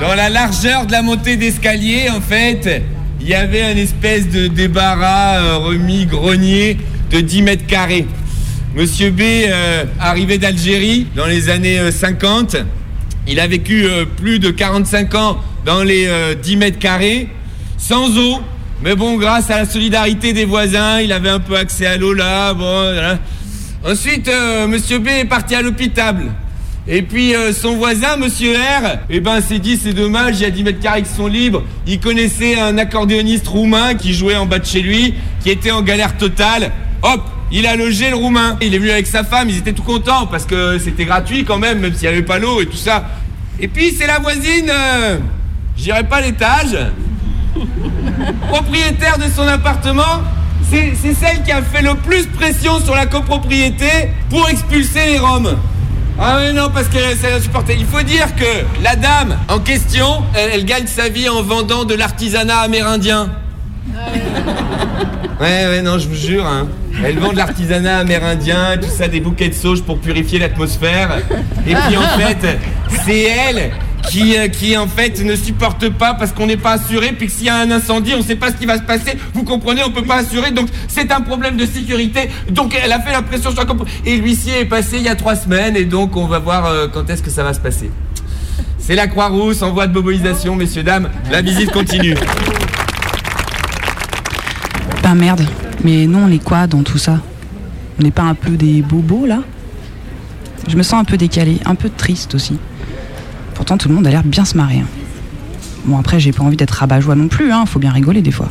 Dans 0.00 0.14
la 0.14 0.28
largeur 0.28 0.86
de 0.86 0.92
la 0.92 1.02
montée 1.02 1.36
d'escalier, 1.36 2.08
en 2.10 2.20
fait, 2.20 2.82
il 3.20 3.28
y 3.28 3.34
avait 3.34 3.62
un 3.62 3.76
espèce 3.76 4.28
de 4.28 4.48
débarras 4.48 5.36
euh, 5.36 5.56
remis 5.58 6.06
grenier 6.06 6.76
de 7.10 7.20
10 7.20 7.42
mètres 7.42 7.66
carrés. 7.66 8.06
Monsieur 8.74 9.10
B 9.10 9.20
euh, 9.20 9.84
arrivait 10.00 10.38
d'Algérie 10.38 11.06
dans 11.14 11.26
les 11.26 11.48
années 11.48 11.78
euh, 11.78 11.92
50. 11.92 12.56
Il 13.28 13.38
a 13.38 13.46
vécu 13.46 13.84
euh, 13.84 14.04
plus 14.04 14.40
de 14.40 14.50
45 14.50 15.14
ans 15.14 15.38
dans 15.64 15.82
les 15.84 16.06
euh, 16.08 16.34
10 16.34 16.56
mètres 16.56 16.78
carrés, 16.80 17.28
sans 17.78 18.18
eau. 18.18 18.40
Mais 18.82 18.96
bon, 18.96 19.16
grâce 19.16 19.48
à 19.50 19.58
la 19.58 19.64
solidarité 19.64 20.32
des 20.32 20.44
voisins, 20.44 21.00
il 21.00 21.12
avait 21.12 21.30
un 21.30 21.40
peu 21.40 21.56
accès 21.56 21.86
à 21.86 21.96
l'eau 21.96 22.12
là. 22.12 22.52
Ensuite, 23.86 24.28
euh, 24.28 24.66
Monsieur 24.66 24.98
B 24.98 25.08
est 25.08 25.24
parti 25.24 25.54
à 25.54 25.62
l'hôpital. 25.62 26.16
Et 26.86 27.00
puis 27.00 27.34
euh, 27.34 27.52
son 27.54 27.76
voisin, 27.76 28.16
Monsieur 28.18 28.54
R, 28.54 28.98
eh 29.08 29.20
ben 29.20 29.40
s'est 29.40 29.58
dit 29.58 29.78
c'est 29.82 29.94
dommage, 29.94 30.36
il 30.40 30.42
y 30.42 30.44
a 30.44 30.50
10 30.50 30.64
mètres 30.64 30.80
carrés 30.80 31.02
qui 31.02 31.08
sont 31.08 31.26
libres. 31.26 31.62
Il 31.86 31.98
connaissait 31.98 32.60
un 32.60 32.76
accordéoniste 32.76 33.48
roumain 33.48 33.94
qui 33.94 34.12
jouait 34.12 34.36
en 34.36 34.44
bas 34.44 34.58
de 34.58 34.66
chez 34.66 34.82
lui, 34.82 35.14
qui 35.42 35.48
était 35.48 35.70
en 35.70 35.80
galère 35.80 36.18
totale. 36.18 36.72
Hop, 37.02 37.22
il 37.50 37.66
a 37.66 37.76
logé 37.76 38.10
le 38.10 38.16
roumain. 38.16 38.58
Il 38.60 38.74
est 38.74 38.78
venu 38.78 38.90
avec 38.90 39.06
sa 39.06 39.24
femme, 39.24 39.48
ils 39.48 39.56
étaient 39.56 39.72
tout 39.72 39.82
contents 39.82 40.26
parce 40.26 40.44
que 40.44 40.78
c'était 40.78 41.06
gratuit 41.06 41.44
quand 41.44 41.58
même, 41.58 41.78
même 41.78 41.94
s'il 41.94 42.02
n'y 42.02 42.14
avait 42.14 42.22
pas 42.22 42.38
l'eau 42.38 42.60
et 42.60 42.66
tout 42.66 42.76
ça. 42.76 43.08
Et 43.58 43.68
puis 43.68 43.94
c'est 43.98 44.06
la 44.06 44.18
voisine, 44.18 44.68
euh, 44.68 45.18
je 45.78 45.84
dirais 45.84 46.04
pas 46.04 46.20
l'étage, 46.20 46.76
propriétaire 48.48 49.16
de 49.16 49.30
son 49.34 49.48
appartement, 49.48 50.22
c'est 50.70 51.14
celle 51.14 51.42
qui 51.44 51.52
a 51.52 51.62
fait 51.62 51.82
le 51.82 51.94
plus 51.94 52.26
pression 52.26 52.78
sur 52.80 52.94
la 52.94 53.06
copropriété 53.06 53.88
pour 54.28 54.48
expulser 54.50 55.06
les 55.06 55.18
Roms. 55.18 55.56
Ah 56.18 56.38
mais 56.38 56.52
non, 56.52 56.70
parce 56.72 56.88
qu'elle 56.88 57.16
s'est 57.16 57.32
insupportée. 57.32 57.76
Il 57.78 57.86
faut 57.86 58.02
dire 58.02 58.34
que 58.36 58.82
la 58.82 58.94
dame 58.94 59.36
en 59.48 59.58
question, 59.58 60.22
elle, 60.34 60.50
elle 60.54 60.64
gagne 60.64 60.86
sa 60.86 61.08
vie 61.08 61.28
en 61.28 61.42
vendant 61.42 61.84
de 61.84 61.94
l'artisanat 61.94 62.58
amérindien. 62.58 63.30
Ouais, 65.40 65.66
ouais, 65.66 65.82
non, 65.82 65.98
je 65.98 66.08
vous 66.08 66.14
jure. 66.14 66.46
Hein. 66.46 66.68
Elle 67.04 67.18
vend 67.18 67.32
de 67.32 67.36
l'artisanat 67.36 67.98
amérindien, 67.98 68.76
tout 68.80 68.88
ça, 68.88 69.08
des 69.08 69.20
bouquets 69.20 69.48
de 69.48 69.54
sauge 69.54 69.82
pour 69.82 69.98
purifier 69.98 70.38
l'atmosphère. 70.38 71.18
Et 71.66 71.74
puis 71.74 71.96
en 71.96 72.02
fait, 72.18 72.58
c'est 73.04 73.22
elle 73.22 73.72
qui, 74.08 74.36
euh, 74.36 74.48
qui 74.48 74.76
en 74.76 74.86
fait 74.86 75.22
ne 75.24 75.34
supporte 75.36 75.88
pas 75.90 76.14
parce 76.14 76.32
qu'on 76.32 76.46
n'est 76.46 76.56
pas 76.56 76.72
assuré, 76.72 77.12
puis 77.12 77.26
que 77.26 77.32
s'il 77.32 77.46
y 77.46 77.48
a 77.48 77.56
un 77.56 77.70
incendie, 77.70 78.12
on 78.14 78.18
ne 78.18 78.22
sait 78.22 78.36
pas 78.36 78.50
ce 78.50 78.56
qui 78.56 78.66
va 78.66 78.76
se 78.76 78.82
passer. 78.82 79.16
Vous 79.32 79.44
comprenez, 79.44 79.82
on 79.84 79.90
peut 79.90 80.04
pas 80.04 80.16
assurer, 80.16 80.50
donc 80.50 80.68
c'est 80.88 81.10
un 81.12 81.20
problème 81.20 81.56
de 81.56 81.66
sécurité. 81.66 82.30
Donc 82.50 82.76
elle 82.80 82.92
a 82.92 83.00
fait 83.00 83.12
la 83.12 83.22
pression 83.22 83.50
sur 83.50 83.64
la 83.64 83.74
Et 84.04 84.16
l'huissier 84.16 84.60
est 84.60 84.64
passé 84.66 84.96
il 84.96 85.02
y 85.02 85.08
a 85.08 85.14
trois 85.14 85.36
semaines, 85.36 85.76
et 85.76 85.84
donc 85.84 86.16
on 86.16 86.26
va 86.26 86.38
voir 86.38 86.66
euh, 86.66 86.88
quand 86.92 87.08
est-ce 87.10 87.22
que 87.22 87.30
ça 87.30 87.42
va 87.42 87.52
se 87.54 87.60
passer. 87.60 87.90
C'est 88.78 88.94
la 88.94 89.06
Croix-Rousse 89.06 89.62
en 89.62 89.72
voie 89.72 89.86
de 89.86 89.94
mobilisation, 89.94 90.56
messieurs, 90.56 90.82
dames. 90.82 91.08
La 91.30 91.40
visite 91.40 91.70
continue. 91.72 92.14
Ben 95.02 95.14
merde, 95.14 95.46
mais 95.82 96.06
non, 96.06 96.24
on 96.26 96.30
est 96.30 96.42
quoi 96.42 96.66
dans 96.66 96.82
tout 96.82 96.98
ça? 96.98 97.20
On 97.98 98.02
n'est 98.02 98.10
pas 98.10 98.22
un 98.22 98.34
peu 98.34 98.50
des 98.50 98.82
bobos 98.82 99.26
là? 99.26 99.40
Je 100.66 100.76
me 100.76 100.82
sens 100.82 101.00
un 101.00 101.04
peu 101.04 101.16
décalé, 101.16 101.58
un 101.66 101.74
peu 101.74 101.90
triste 101.90 102.34
aussi. 102.34 102.58
Pourtant, 103.54 103.76
tout 103.78 103.88
le 103.88 103.94
monde 103.94 104.06
a 104.06 104.10
l'air 104.10 104.24
bien 104.24 104.44
se 104.44 104.56
marrer. 104.56 104.78
hein. 104.80 104.86
Bon, 105.86 105.98
après, 105.98 106.18
j'ai 106.20 106.32
pas 106.32 106.42
envie 106.42 106.56
d'être 106.56 106.70
rabat-joie 106.72 107.14
non 107.14 107.28
plus, 107.28 107.52
hein, 107.52 107.64
faut 107.66 107.78
bien 107.78 107.92
rigoler 107.92 108.22
des 108.22 108.30
fois. 108.32 108.50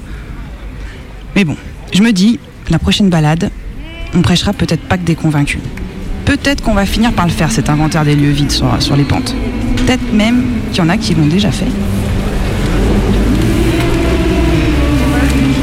Mais 1.36 1.46
bon, 1.46 1.56
je 1.94 2.02
me 2.02 2.12
dis, 2.12 2.40
la 2.70 2.80
prochaine 2.80 3.10
balade, 3.10 3.50
on 4.16 4.22
prêchera 4.22 4.54
peut-être 4.54 4.84
pas 4.84 4.98
que 4.98 5.04
des 5.04 5.16
convaincus. 5.16 5.60
Peut-être 6.26 6.62
qu'on 6.62 6.74
va 6.74 6.86
finir 6.86 7.12
par 7.12 7.26
le 7.26 7.32
faire, 7.32 7.52
cet 7.52 7.70
inventaire 7.70 8.06
des 8.06 8.16
lieux 8.16 8.30
vides 8.30 8.52
sur, 8.52 8.68
sur 8.82 8.96
les 8.96 9.04
pentes. 9.04 9.36
Peut-être 9.78 10.14
même 10.14 10.44
qu'il 10.72 10.84
y 10.84 10.86
en 10.86 10.90
a 10.90 10.98
qui 10.98 11.16
l'ont 11.16 11.26
déjà 11.28 11.52
fait. 11.52 11.68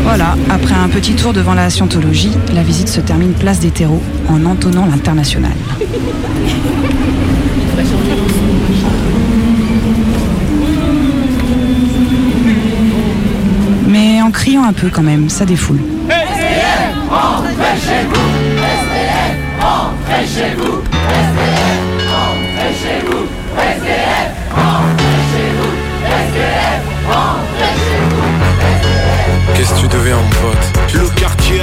Voilà, 0.03 0.37
après 0.51 0.75
un 0.75 0.89
petit 0.89 1.15
tour 1.15 1.33
devant 1.33 1.55
la 1.55 1.71
scientologie, 1.71 2.33
la 2.53 2.63
visite 2.63 2.89
se 2.89 3.01
termine 3.01 3.33
place 3.33 3.61
des 3.61 3.71
terreaux 3.71 4.03
en 4.29 4.45
entonnant 4.45 4.87
l'international. 4.87 5.53
En 14.31 14.33
criant 14.33 14.63
un 14.63 14.73
peu 14.73 14.91
quand 14.91 15.03
même, 15.03 15.29
ça 15.29 15.45
défoule. 15.45 15.81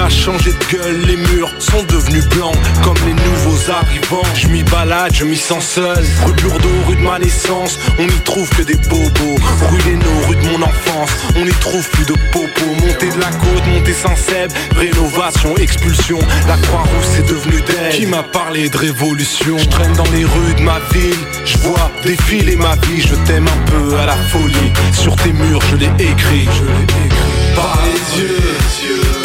Changé 0.09 0.51
de 0.51 0.77
gueule, 0.77 1.01
les 1.05 1.15
murs 1.15 1.51
sont 1.59 1.83
devenus 1.83 2.25
blancs 2.29 2.55
comme 2.83 2.97
les 3.05 3.13
nouveaux 3.13 3.71
arrivants. 3.71 4.27
Je 4.35 4.47
m'y 4.47 4.63
balade, 4.63 5.13
je 5.13 5.25
m'y 5.25 5.37
sens 5.37 5.65
seul. 5.65 6.03
Rue 6.25 6.33
Burdeau, 6.33 6.69
rue 6.87 6.95
de 6.95 7.01
ma 7.01 7.19
naissance, 7.19 7.79
on 7.99 8.05
n'y 8.05 8.19
trouve 8.23 8.49
que 8.49 8.63
des 8.63 8.75
bobos. 8.75 9.37
Rue 9.69 9.89
Léno, 9.89 10.05
rue 10.27 10.35
de 10.35 10.47
mon 10.47 10.61
enfance, 10.61 11.11
on 11.35 11.45
n'y 11.45 11.51
trouve 11.51 11.87
plus 11.89 12.05
de 12.05 12.13
popos. 12.31 12.85
Montée 12.85 13.09
de 13.09 13.19
la 13.19 13.29
côte, 13.29 13.65
montée 13.73 13.93
Saint-Seb, 13.93 14.51
rénovation, 14.75 15.55
expulsion. 15.57 16.19
La 16.47 16.57
Croix-Rousse 16.57 17.19
est 17.19 17.29
devenue 17.29 17.61
d'elle. 17.61 17.93
Qui 17.93 18.05
m'a 18.05 18.23
parlé 18.23 18.69
de 18.69 18.77
révolution? 18.77 19.57
Je 19.57 19.65
traîne 19.65 19.93
dans 19.93 20.09
les 20.11 20.25
rues 20.25 20.53
de 20.57 20.61
ma 20.61 20.79
ville, 20.91 21.19
je 21.45 21.57
vois 21.59 21.91
défiler 22.03 22.55
ma 22.55 22.75
vie. 22.87 23.01
Je 23.01 23.15
t'aime 23.25 23.47
un 23.47 23.71
peu 23.71 23.97
à 23.97 24.05
la 24.05 24.15
folie. 24.15 24.71
Sur 24.93 25.15
tes 25.15 25.33
murs, 25.33 25.61
je 25.71 25.75
l'ai 25.75 25.91
écrit, 25.99 26.47
je 26.57 26.63
l'ai 26.63 26.83
écrit. 26.83 27.17
Par 27.55 27.79
les 27.85 28.21
yeux, 28.21 28.37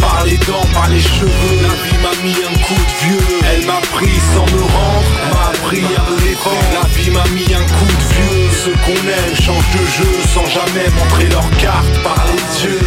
Par 0.02 0.24
les 0.24 0.36
dents, 0.38 0.66
par 0.74 0.88
les 0.88 1.00
cheveux. 1.00 1.56
La 1.62 1.74
vie 1.86 1.98
m'a 2.02 2.14
mis 2.22 2.36
un 2.42 2.58
coup 2.66 2.74
de 2.74 2.94
vieux. 3.06 3.26
Elle 3.54 3.66
m'a 3.66 3.80
pris 3.94 4.18
sans 4.34 4.46
me 4.54 4.62
rendre 4.62 5.10
M'a 5.32 5.50
appris 5.54 5.84
à 5.96 6.10
me 6.10 6.16
défendre. 6.20 6.68
La 6.74 6.86
vie 6.88 7.10
m'a 7.10 7.24
mis 7.30 7.54
un 7.54 7.62
coup 7.62 7.86
de 7.86 8.06
vieux. 8.14 8.50
Ceux 8.64 8.76
qu'on 8.84 9.02
aime 9.08 9.36
changent 9.40 9.72
de 9.78 9.84
jeu 9.86 10.10
Sans 10.34 10.46
jamais 10.46 10.90
montrer 10.98 11.28
leur 11.30 11.48
carte 11.56 11.86
Par 12.02 12.26
les 12.26 12.64
yeux. 12.64 12.80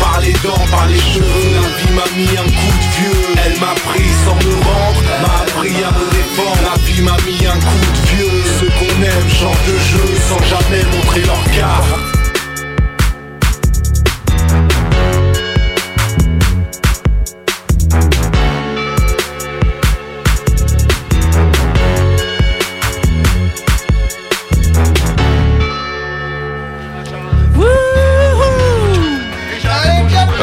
Par 0.00 0.20
les 0.20 0.32
dents, 0.44 0.66
par 0.70 0.86
les 0.86 1.00
cheveux. 1.00 1.48
La 1.56 1.68
vie 1.80 1.92
m'a 1.96 2.08
mis 2.16 2.36
un 2.36 2.44
coup 2.44 2.74
de 2.76 2.88
vieux. 3.00 3.22
Elle 3.44 3.58
m'a 3.60 3.74
pris 3.88 4.08
sans 4.24 4.36
me 4.36 4.54
rendre 4.68 5.02
M'a 5.22 5.42
appris 5.42 5.74
à 5.82 5.90
me 5.90 6.04
défendre. 6.12 6.60
La 6.62 6.76
vie 6.84 7.02
m'a 7.02 7.16
mis 7.26 7.46
un 7.46 7.58
coup 7.58 7.84
de 7.94 8.06
vieux. 8.12 8.42
Ceux 8.60 8.70
qu'on 8.78 9.02
aime 9.02 9.30
changent 9.30 9.66
de 9.66 9.78
jeu 9.78 10.04
Sans 10.28 10.42
jamais 10.44 10.84
montrer 10.92 11.22
leur 11.22 11.42
carte 11.56 12.17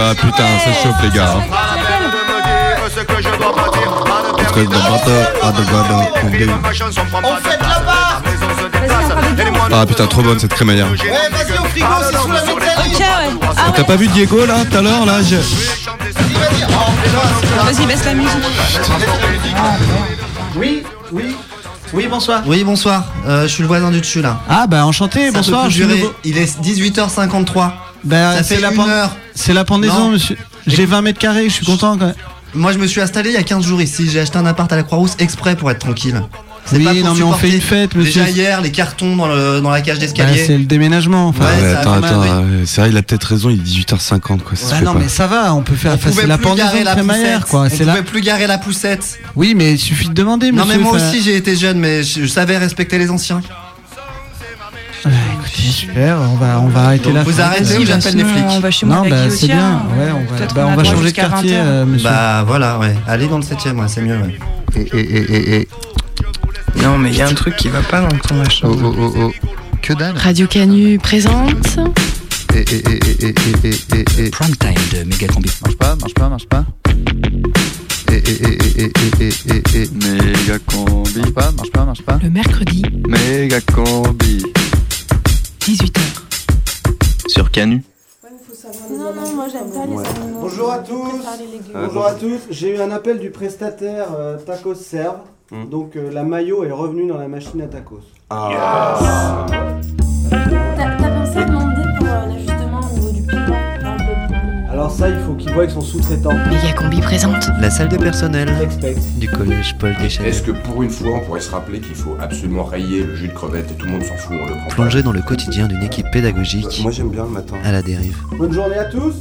Ah 0.07 0.13
putain, 0.15 0.43
ça 0.63 0.71
chauffe 0.83 1.01
les 1.03 1.09
gars. 1.09 1.35
ah, 9.71 9.81
Ah 9.81 9.85
putain, 9.85 10.07
trop 10.07 10.21
bonne 10.21 10.39
cette 10.39 10.53
crémaillère. 10.53 10.87
Ouais, 10.91 10.97
vas-y 11.31 11.57
au 11.57 11.63
frigo, 11.65 11.87
c'est 12.11 12.17
sous 12.17 12.27
la 12.31 12.41
métallique 12.43 12.95
Ok, 12.95 12.99
ouais. 12.99 13.47
Ah, 13.57 13.71
T'as 13.75 13.83
pas 13.83 13.95
vu 13.95 14.07
Diego 14.07 14.45
là 14.45 14.55
tout 14.69 14.77
à 14.77 14.81
l'heure 14.81 15.05
là 15.05 15.21
je- 15.21 15.35
Vas-y, 17.65 17.85
baisse 17.85 18.05
la 18.05 18.13
musique. 18.13 18.31
Oui, 20.55 20.83
oui. 21.11 21.35
Oui, 21.93 22.07
bonsoir. 22.09 22.41
Oui, 22.45 22.63
bonsoir. 22.63 23.03
Euh, 23.27 23.43
je 23.43 23.47
suis 23.47 23.61
le 23.61 23.67
voisin 23.67 23.89
du 23.91 24.01
dessus 24.01 24.21
là. 24.21 24.39
Ah 24.49 24.67
bah 24.67 24.85
enchanté, 24.85 25.27
Ça 25.27 25.31
peut 25.31 25.37
bonsoir. 25.37 25.61
plus 25.63 25.71
je 25.71 25.75
suis 25.77 25.85
durer. 25.85 25.99
nouveau. 25.99 26.13
Il 26.23 26.37
est 26.37 26.59
18h53. 26.61 27.71
Bah, 28.05 28.37
Ça 28.37 28.43
fait 28.43 28.59
la 28.61 28.69
une 28.69 28.75
pen- 28.77 28.89
heure. 28.89 29.15
C'est 29.33 29.53
la 29.53 29.65
pendaison, 29.65 30.05
Non. 30.05 30.09
monsieur. 30.11 30.37
J'ai 30.67 30.85
20 30.85 31.01
mètres 31.01 31.19
carrés, 31.19 31.45
je 31.49 31.53
suis 31.53 31.65
content 31.65 31.97
quand 31.97 32.05
même. 32.07 32.15
Moi, 32.53 32.71
je 32.71 32.77
me 32.77 32.87
suis 32.87 33.01
installé 33.01 33.31
il 33.31 33.33
y 33.33 33.37
a 33.37 33.43
15 33.43 33.65
jours 33.65 33.81
ici. 33.81 34.09
J'ai 34.09 34.21
acheté 34.21 34.37
un 34.37 34.45
appart 34.45 34.71
à 34.71 34.75
la 34.77 34.83
Croix-Rousse 34.83 35.15
exprès 35.19 35.55
pour 35.55 35.69
être 35.71 35.79
tranquille. 35.79 36.21
C'est 36.67 36.77
Oui, 36.77 36.83
pas 36.85 36.93
pour 36.93 36.99
non, 37.03 37.13
mais 37.13 37.21
on 37.21 37.27
supporter 37.33 37.47
fait 37.49 37.55
une 37.55 37.61
fête, 37.61 37.95
monsieur. 37.95 38.21
Déjà 38.23 38.29
hier, 38.31 38.61
les 38.61 38.71
cartons 38.71 39.15
dans, 39.15 39.27
le, 39.27 39.59
dans 39.61 39.69
la 39.69 39.81
cage 39.81 39.97
Bah, 39.97 40.01
d'escalier. 40.05 40.43
c'est 40.47 40.57
le 40.57 40.63
déménagement. 40.63 41.27
Enfin, 41.27 41.45
Ouais, 41.45 41.61
Ouais, 41.61 41.71
ça 41.73 41.77
a 41.77 41.81
attends, 41.81 41.93
attends, 42.01 42.21
euh, 42.23 42.63
c'est 42.65 42.81
vrai, 42.81 42.89
il 42.89 42.97
a 42.97 43.03
peut-être 43.03 43.23
raison, 43.25 43.49
il 43.51 43.59
est 43.59 43.63
18h50 43.63 44.39
quoi. 44.41 44.55
Ça 44.55 44.65
se 44.65 44.71
Bah 44.71 44.77
fait 44.77 44.85
non, 44.85 44.93
pas. 44.93 44.99
mais 44.99 45.07
ça 45.09 45.27
va, 45.27 45.53
on 45.53 45.61
peut 45.61 45.75
faire. 45.75 45.91
on 45.91 45.95
enfin, 45.95 46.09
pouvait 46.09 46.21
c'est 46.23 46.27
la 46.27 46.37
plus 46.37 46.43
pendaison 46.47 46.65
garer 46.67 46.83
la 46.83 46.93
crémaillère, 46.93 47.39
poussette. 47.41 47.49
quoi. 47.51 47.59
On 47.61 47.69
C'est 47.69 47.83
la. 47.85 47.91
pouvait 47.93 48.03
plus 48.05 48.21
garer 48.21 48.47
la 48.47 48.57
poussette. 48.57 49.19
Oui, 49.35 49.53
mais 49.55 49.73
il 49.73 49.79
suffit 49.79 50.07
de 50.09 50.13
demander, 50.13 50.51
Non, 50.51 50.65
monsieur. 50.65 50.77
mais 50.79 50.83
moi 50.83 50.93
enfin- 50.95 51.07
aussi, 51.09 51.21
j'ai 51.21 51.35
été 51.35 51.55
jeune, 51.55 51.77
mais 51.77 52.01
je, 52.01 52.21
je 52.21 52.25
savais 52.27 52.57
respecter 52.57 52.97
les 52.97 53.11
anciens. 53.11 53.41
Super, 55.61 56.17
on 56.21 56.35
va, 56.35 56.59
on 56.61 56.67
va 56.67 56.81
arrêter 56.85 57.05
Donc, 57.05 57.13
la 57.15 57.23
vous 57.23 57.41
arrêtez 57.41 57.77
ou 57.77 57.85
j'appelle 57.85 58.15
les 58.15 58.23
flics 58.23 58.43
on 58.49 58.59
va 58.59 58.71
chez 58.71 58.85
moi 58.85 58.95
Non, 58.97 59.09
bah 59.09 59.15
c'est 59.29 59.33
aussi, 59.33 59.45
bien. 59.47 59.65
hein. 59.65 59.81
Ouais, 59.97 60.11
on 60.11 60.33
va, 60.35 60.45
bah, 60.53 60.67
on 60.67 60.75
va 60.75 60.83
changer 60.83 61.11
de 61.11 61.15
quartier, 61.15 61.51
20 61.51 61.57
heures. 61.57 61.65
euh, 61.65 61.85
monsieur. 61.85 62.09
Bah 62.09 62.43
voilà, 62.45 62.79
ouais. 62.79 62.95
Allez 63.07 63.27
dans 63.27 63.37
le 63.37 63.43
7ème, 63.43 63.79
ouais, 63.79 63.87
c'est 63.87 64.01
mieux, 64.01 64.17
ouais. 64.17 64.37
Et, 64.75 64.81
et, 64.81 64.99
et, 64.99 65.35
et, 65.35 65.55
et. 65.61 65.67
Non, 66.83 66.97
mais 66.97 67.09
il 67.09 67.17
y 67.17 67.21
a 67.21 67.27
un 67.27 67.33
truc 67.33 67.55
qui 67.55 67.69
va 67.69 67.81
pas 67.81 68.01
dans 68.01 68.17
ton 68.17 68.35
machin. 68.35 68.67
Oh, 68.69 68.75
oh, 68.83 68.93
oh, 68.99 69.13
oh. 69.17 69.31
Que 69.81 69.93
dalle 69.93 70.17
Radio 70.17 70.47
Canu 70.47 70.97
présente. 70.99 71.77
Et, 72.53 72.59
et, 72.59 72.75
et, 72.75 73.25
et, 73.25 73.27
et, 73.27 73.35
et, 73.63 73.95
et, 74.21 74.25
et. 74.25 74.29
Prime 74.31 74.55
time 74.57 74.73
de 74.93 75.03
Megacombi. 75.03 75.49
Marche 75.61 75.77
pas, 75.77 75.95
marche 75.95 76.13
pas, 76.13 76.29
marche 76.29 76.47
pas. 76.47 76.65
Et, 78.11 78.15
et, 78.17 78.19
et, 78.19 78.83
et, 78.83 78.91
et, 79.19 79.23
et, 79.23 79.77
et, 79.77 79.81
et. 79.83 79.89
Méga 79.93 80.59
combi. 80.65 81.19
Marche 81.19 81.33
pas, 81.33 81.51
marche 81.51 81.71
pas, 81.71 81.85
marche 81.85 82.01
pas. 82.03 82.19
Le 82.23 82.29
mercredi, 82.29 82.83
Méga 83.07 83.59
combi. 83.73 84.43
18h. 85.65 85.99
Sur 87.27 87.49
Canu. 87.49 87.81
Non, 88.91 89.11
non, 89.15 89.33
moi 89.33 89.47
j'aime 89.51 89.71
pas 89.71 89.87
les 89.87 89.97
animaux. 89.97 90.41
Bonjour 90.41 90.71
à 90.71 90.77
tous. 90.77 91.25
Bonjour 91.73 92.05
à 92.05 92.13
tous. 92.13 92.39
J'ai 92.51 92.75
eu 92.75 92.79
un 92.79 92.91
appel 92.91 93.17
du 93.17 93.31
prestataire 93.31 94.09
euh, 94.15 94.37
Tacos 94.37 94.75
Serve. 94.75 95.21
Donc 95.71 95.95
euh, 95.95 96.11
la 96.11 96.21
maillot 96.21 96.65
est 96.65 96.71
revenue 96.71 97.07
dans 97.07 97.17
la 97.17 97.27
machine 97.27 97.61
à 97.61 97.67
tacos. 97.67 98.01
Pensé 98.29 98.55
Alors 104.75 104.91
ça, 104.91 105.07
il 105.07 105.15
faut 105.19 105.35
qu'il 105.35 105.49
voit 105.51 105.63
avec 105.63 105.71
son 105.71 105.79
sous-traitant. 105.79 106.33
Megacombi 106.49 106.99
présente. 106.99 107.47
La 107.61 107.69
salle 107.69 107.87
de 107.87 107.95
personnel 107.95 108.49
Expect. 108.61 108.97
du 109.17 109.29
collège 109.29 109.73
Paul 109.79 109.95
Deschanel. 110.01 110.29
Est-ce 110.29 110.41
que 110.41 110.51
pour 110.51 110.83
une 110.83 110.89
fois, 110.89 111.11
on 111.13 111.19
pourrait 111.21 111.39
se 111.39 111.49
rappeler 111.49 111.79
qu'il 111.79 111.95
faut 111.95 112.17
absolument 112.19 112.65
rayer 112.65 113.03
le 113.05 113.15
jus 113.15 113.29
de 113.29 113.33
crevette 113.33 113.71
et 113.71 113.75
tout 113.75 113.85
le 113.85 113.93
monde 113.93 114.03
s'en 114.03 114.15
fout, 114.15 114.35
on 114.37 114.45
le 114.45 114.51
prend 114.51 114.67
Plongé 114.71 115.01
dans 115.01 115.13
le 115.13 115.21
quotidien 115.21 115.67
d'une 115.67 115.81
équipe 115.81 116.11
pédagogique 116.11 116.81
Moi 116.83 116.91
j'aime 116.91 117.09
bien 117.09 117.23
le 117.23 117.29
matin. 117.29 117.55
à 117.63 117.71
la 117.71 117.81
dérive. 117.81 118.17
Bonne 118.37 118.51
journée 118.51 118.75
à 118.77 118.83
tous. 118.85 119.15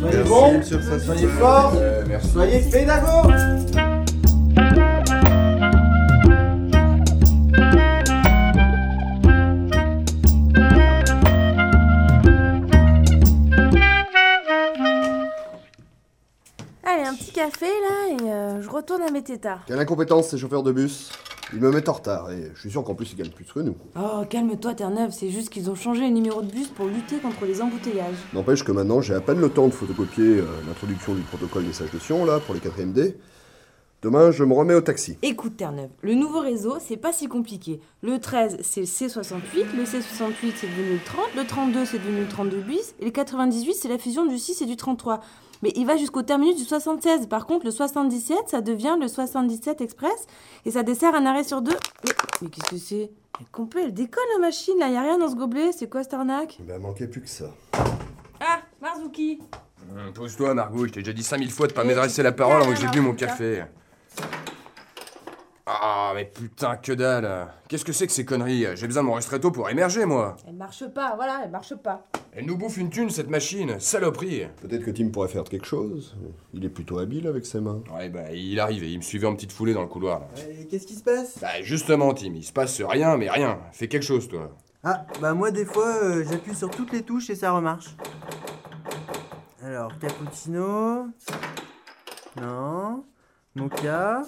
Soyez 0.00 0.22
bons. 0.28 0.60
Soyez 1.06 1.28
forts. 1.28 1.72
Euh, 1.76 2.04
merci. 2.06 2.28
Soyez 2.34 2.60
pédagogues. 2.70 3.32
Un 17.10 17.14
petit 17.14 17.32
café 17.32 17.66
là 17.66 18.08
et 18.08 18.30
euh, 18.30 18.62
je 18.62 18.70
retourne 18.70 19.02
à 19.02 19.10
mes 19.10 19.22
tétards. 19.22 19.60
Quelle 19.66 19.80
incompétence 19.80 20.28
ces 20.28 20.38
chauffeurs 20.38 20.62
de 20.62 20.70
bus 20.70 21.10
Ils 21.52 21.58
me 21.58 21.72
mettent 21.72 21.88
en 21.88 21.94
retard 21.94 22.30
et 22.30 22.52
je 22.54 22.60
suis 22.60 22.70
sûr 22.70 22.84
qu'en 22.84 22.94
plus 22.94 23.12
ils 23.12 23.16
gagnent 23.16 23.30
plus 23.30 23.44
que 23.44 23.58
nous. 23.58 23.74
Oh, 23.96 24.24
calme-toi, 24.28 24.74
Terre-Neuve, 24.74 25.10
c'est 25.10 25.30
juste 25.30 25.50
qu'ils 25.50 25.68
ont 25.70 25.74
changé 25.74 26.02
les 26.02 26.10
numéros 26.10 26.42
de 26.42 26.52
bus 26.52 26.68
pour 26.68 26.86
lutter 26.86 27.16
contre 27.16 27.46
les 27.46 27.60
embouteillages. 27.60 28.14
N'empêche 28.32 28.62
que 28.62 28.70
maintenant 28.70 29.00
j'ai 29.00 29.14
à 29.14 29.20
peine 29.20 29.40
le 29.40 29.48
temps 29.48 29.66
de 29.66 29.72
photocopier 29.72 30.38
euh, 30.38 30.44
l'introduction 30.68 31.14
du 31.14 31.22
protocole 31.22 31.64
message 31.64 31.90
de 31.90 31.98
Sion 31.98 32.24
là 32.24 32.38
pour 32.38 32.54
les 32.54 32.60
4ème 32.60 32.92
D. 32.92 33.16
Demain 34.02 34.30
je 34.30 34.44
me 34.44 34.54
remets 34.54 34.74
au 34.74 34.80
taxi. 34.80 35.18
Écoute, 35.22 35.56
Terre-Neuve, 35.56 35.90
le 36.02 36.14
nouveau 36.14 36.38
réseau, 36.38 36.76
c'est 36.78 36.96
pas 36.96 37.12
si 37.12 37.26
compliqué. 37.26 37.80
Le 38.02 38.20
13, 38.20 38.58
c'est 38.62 38.82
le 38.82 38.86
C68, 38.86 39.76
le 39.76 39.82
C68, 39.82 40.52
c'est 40.54 40.68
devenu 40.68 40.92
le 40.92 41.04
30, 41.04 41.24
le 41.36 41.44
32, 41.44 41.84
c'est 41.86 41.98
devenu 41.98 42.20
le 42.20 42.28
32 42.28 42.60
bis, 42.60 42.94
et 43.00 43.06
le 43.06 43.10
98, 43.10 43.74
c'est 43.74 43.88
la 43.88 43.98
fusion 43.98 44.26
du 44.26 44.38
6 44.38 44.62
et 44.62 44.66
du 44.66 44.76
33. 44.76 45.20
Mais 45.62 45.72
il 45.76 45.86
va 45.86 45.96
jusqu'au 45.96 46.22
terminus 46.22 46.56
du 46.56 46.64
76. 46.64 47.26
Par 47.26 47.46
contre, 47.46 47.64
le 47.66 47.70
77, 47.70 48.48
ça 48.48 48.60
devient 48.60 48.96
le 49.00 49.08
77 49.08 49.80
Express, 49.80 50.26
et 50.64 50.70
ça 50.70 50.82
dessert 50.82 51.14
un 51.14 51.26
arrêt 51.26 51.44
sur 51.44 51.60
deux. 51.62 51.76
Mais, 52.04 52.12
mais 52.42 52.48
qu'est-ce 52.48 52.70
que 52.70 52.76
c'est? 52.78 53.10
Elle 53.38 53.46
est 53.46 53.50
complet, 53.52 53.82
elle 53.84 53.94
décolle 53.94 54.24
la 54.34 54.40
machine, 54.40 54.78
là, 54.78 54.88
y 54.88 54.96
a 54.96 55.02
rien 55.02 55.18
dans 55.18 55.28
ce 55.30 55.34
gobelet, 55.36 55.72
c'est 55.72 55.88
quoi 55.88 56.02
cette 56.02 56.14
arnaque? 56.14 56.58
Ben 56.60 56.80
manquait 56.80 57.06
plus 57.06 57.20
que 57.22 57.28
ça. 57.28 57.46
Ah, 58.40 58.60
Marzuki 58.80 59.38
Hum, 59.90 60.12
Pose-toi, 60.12 60.52
Margot, 60.54 60.86
je 60.86 60.92
t'ai 60.92 61.00
déjà 61.00 61.12
dit 61.14 61.22
5000 61.22 61.50
fois 61.50 61.66
de 61.66 61.72
pas 61.72 61.84
m'adresser 61.84 62.22
la 62.22 62.32
parole 62.32 62.62
avant 62.62 62.70
que 62.72 62.78
j'ai 62.78 62.88
bu 62.88 63.00
mon 63.00 63.14
café. 63.14 63.64
Ah, 65.72 66.12
mais 66.16 66.24
putain, 66.24 66.76
que 66.76 66.90
dalle 66.92 67.46
Qu'est-ce 67.68 67.84
que 67.84 67.92
c'est 67.92 68.08
que 68.08 68.12
ces 68.12 68.24
conneries? 68.24 68.66
J'ai 68.74 68.88
besoin 68.88 69.04
de 69.04 69.08
mon 69.08 69.14
restretto 69.14 69.52
pour 69.52 69.70
émerger, 69.70 70.04
moi 70.04 70.36
Elle 70.48 70.56
marche 70.56 70.84
pas, 70.88 71.14
voilà, 71.14 71.42
elle 71.44 71.50
marche 71.50 71.76
pas. 71.76 72.08
Elle 72.32 72.46
nous 72.46 72.56
bouffe 72.56 72.76
une 72.76 72.90
thune, 72.90 73.08
cette 73.10 73.30
machine 73.30 73.78
Saloperie 73.78 74.46
Peut-être 74.62 74.84
que 74.84 74.90
Tim 74.90 75.10
pourrait 75.10 75.28
faire 75.28 75.44
quelque 75.44 75.66
chose. 75.66 76.16
Il 76.54 76.64
est 76.64 76.70
plutôt 76.70 76.98
habile 76.98 77.28
avec 77.28 77.46
ses 77.46 77.60
mains. 77.60 77.82
Ouais, 77.94 78.08
bah, 78.08 78.32
il 78.32 78.58
arrivait, 78.58 78.90
il 78.90 78.96
me 78.96 79.02
suivait 79.02 79.28
en 79.28 79.34
petite 79.36 79.52
foulée 79.52 79.72
dans 79.72 79.82
le 79.82 79.88
couloir, 79.88 80.20
là. 80.20 80.26
Qu'est-ce 80.68 80.88
qui 80.88 80.94
se 80.96 81.04
passe? 81.04 81.38
Bah, 81.40 81.62
justement, 81.62 82.12
Tim, 82.14 82.32
il 82.34 82.44
se 82.44 82.52
passe 82.52 82.80
rien, 82.82 83.16
mais 83.16 83.30
rien. 83.30 83.60
Fais 83.70 83.86
quelque 83.86 84.04
chose, 84.04 84.26
toi. 84.26 84.50
Ah, 84.82 85.04
bah 85.20 85.34
moi 85.34 85.50
des 85.50 85.66
fois 85.66 85.94
euh, 86.02 86.24
j'appuie 86.26 86.54
sur 86.54 86.70
toutes 86.70 86.90
les 86.92 87.02
touches 87.02 87.28
et 87.28 87.34
ça 87.34 87.52
remarche. 87.52 87.94
Alors, 89.62 89.92
cappuccino. 89.98 91.08
Non. 92.40 93.04
Mocha. 93.54 94.22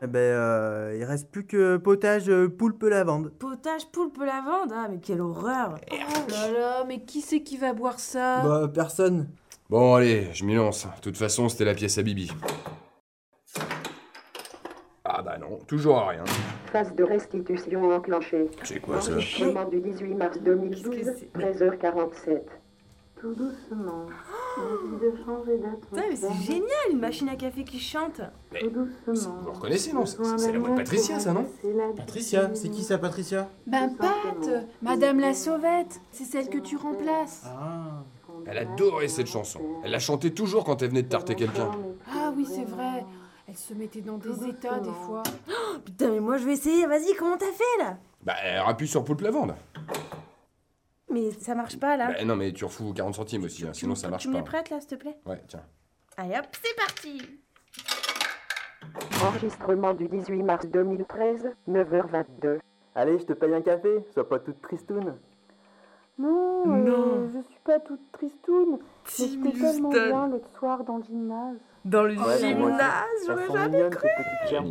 Eh 0.00 0.06
ben, 0.06 0.18
euh, 0.18 0.96
il 0.96 1.04
reste 1.04 1.28
plus 1.30 1.44
que 1.44 1.76
potage 1.76 2.28
euh, 2.28 2.48
poulpe 2.48 2.84
lavande. 2.84 3.32
Potage 3.36 3.86
poulpe 3.90 4.18
lavande? 4.18 4.72
Ah, 4.72 4.86
mais 4.88 4.98
quelle 4.98 5.20
horreur 5.20 5.78
Oh 5.90 6.30
là 6.30 6.52
là, 6.52 6.84
mais 6.86 7.00
qui 7.00 7.20
c'est 7.20 7.42
qui 7.42 7.56
va 7.56 7.72
boire 7.72 7.98
ça? 7.98 8.42
Bah, 8.44 8.70
personne. 8.72 9.28
Bon, 9.68 9.96
allez, 9.96 10.28
je 10.32 10.44
m'y 10.44 10.54
lance. 10.54 10.86
De 10.86 11.00
toute 11.02 11.16
façon, 11.16 11.48
c'était 11.48 11.64
la 11.64 11.74
pièce 11.74 11.98
à 11.98 12.02
Bibi. 12.02 12.30
Ah 15.04 15.22
bah 15.22 15.36
non, 15.38 15.58
toujours 15.66 16.06
rien. 16.06 16.22
Phase 16.70 16.94
de 16.94 17.02
restitution 17.02 17.90
enclenchée. 17.90 18.50
C'est 18.62 18.78
quoi 18.78 19.00
ça? 19.00 19.12
Enregistrement 19.12 19.64
du 19.64 19.80
18 19.80 20.14
mars 20.14 20.38
2012, 20.40 20.94
13h47. 21.34 22.42
Tout 23.20 23.34
doucement. 23.34 24.06
De 25.00 25.12
changer 25.24 25.60
Putain, 25.90 26.02
mais 26.08 26.16
c'est 26.16 26.32
génial, 26.34 26.90
une 26.90 27.00
machine 27.00 27.28
à 27.28 27.36
café 27.36 27.64
qui 27.64 27.78
chante. 27.78 28.20
Tout 28.58 28.70
doucement. 28.70 29.36
Vous 29.42 29.52
reconnaissez, 29.52 29.92
non? 29.92 30.06
C'est 30.06 30.18
c'est 30.36 30.52
la 30.52 30.58
voix 30.58 30.70
de 30.70 30.76
Patricia, 30.76 31.18
ça, 31.18 31.32
non? 31.32 31.46
Patricia, 31.96 32.50
c'est 32.54 32.68
qui 32.68 32.82
ça, 32.82 32.98
Patricia? 32.98 33.48
Ben, 33.66 33.94
Pat 33.96 34.66
Madame 34.82 35.20
la 35.20 35.34
sauvette 35.34 36.00
C'est 36.12 36.24
celle 36.24 36.48
que 36.48 36.58
tu 36.58 36.76
remplaces. 36.76 37.44
Ah. 37.46 38.04
Elle 38.46 38.58
adorait 38.58 39.08
cette 39.08 39.26
chanson. 39.26 39.60
Elle 39.84 39.90
la 39.90 39.98
chantait 39.98 40.30
toujours 40.30 40.64
quand 40.64 40.80
elle 40.82 40.90
venait 40.90 41.02
de 41.02 41.08
tarter 41.08 41.34
quelqu'un. 41.34 41.70
Ah 42.10 42.32
oui, 42.36 42.46
c'est 42.48 42.64
vrai. 42.64 43.04
Elle 43.48 43.56
se 43.56 43.74
mettait 43.74 44.00
dans 44.00 44.18
des 44.18 44.48
états 44.48 44.78
des 44.78 44.92
fois. 45.06 45.22
Oh, 45.48 45.78
putain, 45.84 46.10
mais 46.10 46.20
moi 46.20 46.36
je 46.38 46.44
vais 46.44 46.52
essayer. 46.52 46.86
Vas-y, 46.86 47.14
comment 47.18 47.36
t'as 47.36 47.46
fait 47.46 47.82
là? 47.82 47.96
Bah, 48.22 48.34
elle 48.44 48.62
appuie 48.66 48.88
sur 48.88 49.04
poule 49.04 49.22
lavande. 49.22 49.54
Mais 51.10 51.30
ça 51.32 51.54
marche 51.54 51.78
pas 51.78 51.96
là. 51.96 52.08
Bah, 52.12 52.24
non, 52.24 52.36
mais 52.36 52.52
tu 52.52 52.64
refous 52.64 52.92
40 52.92 53.14
centimes 53.14 53.44
aussi, 53.44 53.66
hein, 53.66 53.72
sinon 53.72 53.94
ça 53.94 54.08
marche 54.08 54.24
tu 54.24 54.30
pas. 54.30 54.38
les 54.38 54.44
prêtes 54.44 54.70
là, 54.70 54.80
s'il 54.80 54.90
te 54.90 54.94
plaît? 54.96 55.16
Ouais, 55.26 55.42
tiens. 55.48 55.62
Allez 56.16 56.36
hop, 56.36 56.46
c'est 56.62 56.76
parti 56.76 57.22
Enregistrement 59.24 59.94
du 59.94 60.08
18 60.08 60.42
mars 60.42 60.66
2013, 60.66 61.50
9h22. 61.68 62.58
Allez, 62.94 63.18
je 63.18 63.24
te 63.24 63.32
paye 63.32 63.54
un 63.54 63.62
café, 63.62 64.04
sois 64.12 64.28
pas 64.28 64.38
toute 64.38 64.60
tristoune. 64.60 65.16
Non, 66.18 66.66
Non. 66.66 66.92
euh, 67.18 67.28
je 67.32 67.40
suis 67.48 67.60
pas 67.64 67.78
toute 67.78 68.00
tristoune. 68.12 68.78
C'était 69.04 69.52
tellement 69.52 69.88
bien 69.90 70.28
l'autre 70.28 70.48
soir 70.58 70.82
dans 70.84 70.96
le 70.98 71.04
gymnase. 71.04 71.58
Dans 71.84 72.02
le 72.02 72.14
Ouais, 72.18 72.38
gymnase, 72.38 73.04
j'aurais 73.26 73.46
jamais 73.52 73.88
cru 73.90 74.08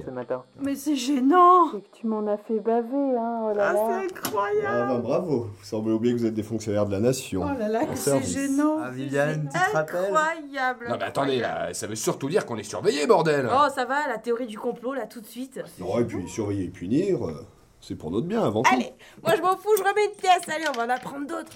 ce 0.05 0.09
matin. 0.11 0.43
Mais 0.59 0.75
c'est 0.75 0.95
gênant 0.95 1.71
C'est 1.73 1.81
que 1.81 1.97
tu 1.97 2.07
m'en 2.07 2.27
as 2.27 2.37
fait 2.37 2.59
baver, 2.59 3.17
hein, 3.17 3.39
oh 3.49 3.53
là 3.55 3.69
Ah, 3.69 3.73
là. 3.73 3.79
c'est 4.09 4.13
incroyable 4.13 4.67
Ah 4.67 4.85
bah 4.89 4.99
bravo, 5.01 5.47
vous 5.57 5.63
semblez 5.65 5.93
oublier 5.93 6.13
que 6.13 6.19
vous 6.19 6.25
êtes 6.25 6.33
des 6.33 6.43
fonctionnaires 6.43 6.85
de 6.85 6.91
la 6.91 6.99
nation. 6.99 7.43
Oh 7.43 7.57
là 7.59 7.69
là, 7.69 7.85
que 7.85 7.95
c'est 7.95 8.21
gênant 8.23 8.79
Ah, 8.83 8.89
Viviane, 8.91 9.49
tu 9.51 9.57
te 9.59 9.75
rappelles 9.75 10.13
Incroyable 10.13 10.85
Non, 10.89 10.95
mais 10.99 11.05
attendez, 11.05 11.39
là, 11.39 11.73
ça 11.73 11.87
veut 11.87 11.95
surtout 11.95 12.29
dire 12.29 12.45
qu'on 12.45 12.57
est 12.57 12.63
surveillé, 12.63 13.07
bordel 13.07 13.49
Oh, 13.51 13.67
ça 13.73 13.85
va, 13.85 14.07
la 14.07 14.17
théorie 14.17 14.47
du 14.47 14.59
complot 14.59 14.93
là, 14.93 15.07
tout 15.07 15.21
de 15.21 15.25
suite. 15.27 15.59
Non, 15.79 15.99
et 15.99 16.05
puis 16.05 16.27
surveiller 16.27 16.65
et 16.65 16.69
punir, 16.69 17.25
euh, 17.25 17.45
c'est 17.79 17.95
pour 17.95 18.11
notre 18.11 18.27
bien 18.27 18.43
avant 18.43 18.61
tout. 18.63 18.71
Allez, 18.73 18.91
moi 19.23 19.33
je 19.35 19.41
m'en 19.41 19.55
fous, 19.55 19.69
je 19.77 19.83
remets 19.83 20.05
une 20.05 20.17
pièce, 20.19 20.41
allez, 20.53 20.65
on 20.69 20.77
va 20.77 20.85
en 20.85 20.89
apprendre 20.95 21.25
d'autres. 21.25 21.51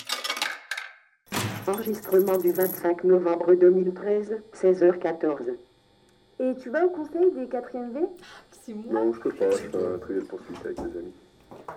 Enregistrement 1.67 2.37
du 2.37 2.51
25 2.51 3.03
novembre 3.03 3.53
2013, 3.53 4.37
16h14. 4.55 5.37
Et 6.39 6.55
tu 6.55 6.69
vas 6.71 6.85
au 6.85 6.89
conseil 6.89 7.31
des 7.33 7.45
4ème 7.45 7.91
V? 7.93 7.99
C'est 8.51 8.73
moi 8.73 8.93
Non, 9.05 9.13
je 9.13 9.19
peux 9.19 9.29
pas, 9.31 9.51
je 9.51 9.57
fais 9.57 9.77
un 9.77 9.97
trivial 9.99 10.25
poursuite 10.25 10.57
avec 10.65 10.75
des 10.77 10.81
amis. 10.99 11.13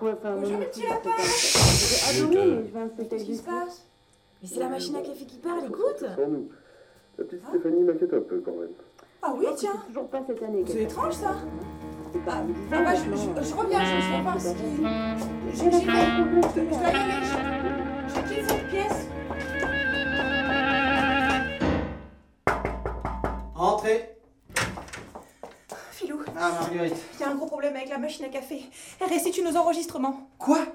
Ouais, 0.01 0.11
enfin, 0.13 0.35
Bonjour. 0.39 0.57
J'ai 0.73 0.87
adoré, 0.87 2.45
mais 2.47 2.67
je 2.67 2.73
vais 2.73 2.79
un 2.79 2.87
spectacle 2.89 3.09
Qu'est-ce 3.09 3.23
qui 3.25 3.35
se 3.35 3.43
passe? 3.43 3.85
Mais 4.41 4.49
c'est 4.49 4.59
la 4.59 4.69
machine 4.69 4.95
à 4.95 5.01
café 5.01 5.25
qui 5.25 5.37
parle, 5.37 5.65
écoute 5.65 5.99
Sans 5.99 6.27
nous. 6.27 6.49
La 7.17 7.23
petite 7.25 7.47
Stéphanie 7.47 7.83
m'inquiète 7.83 8.13
un 8.13 8.21
peu 8.21 8.41
quand 8.43 8.51
même. 8.59 8.69
Ah 9.21 9.33
oui, 9.37 9.45
tiens 9.55 9.71
Toujours 9.87 10.07
pas 10.07 10.21
cette 10.25 10.41
année. 10.43 10.63
C'est 10.67 10.83
étrange 10.83 11.13
ça 11.13 11.35
pas 12.25 12.41
Ah 12.71 12.81
bah, 12.81 12.95
je, 12.95 13.01
je- 13.11 13.49
je 13.49 13.53
reviens, 13.53 13.83
je, 13.83 14.01
je 14.01 14.11
vais 14.15 14.21
voir 14.21 14.39
ce 14.41 14.49
qui... 14.53 14.77
Je, 15.53 15.57
j'y 15.57 15.69
vais. 15.69 15.81
Je 15.81 16.69
dois 16.69 16.79
y 16.79 16.95
aller, 16.95 17.84
Entrez 23.85 24.09
Filou, 25.91 26.19
Ah, 26.35 26.51
Marguerite. 26.59 26.95
il 27.13 27.19
y 27.19 27.23
a 27.23 27.29
un 27.29 27.35
gros 27.35 27.45
problème 27.45 27.75
avec 27.75 27.87
la 27.89 27.99
machine 27.99 28.25
à 28.25 28.29
café. 28.29 28.63
Elle 28.99 29.09
restitue 29.09 29.43
nos 29.43 29.55
enregistrements. 29.55 30.27
Quoi? 30.39 30.65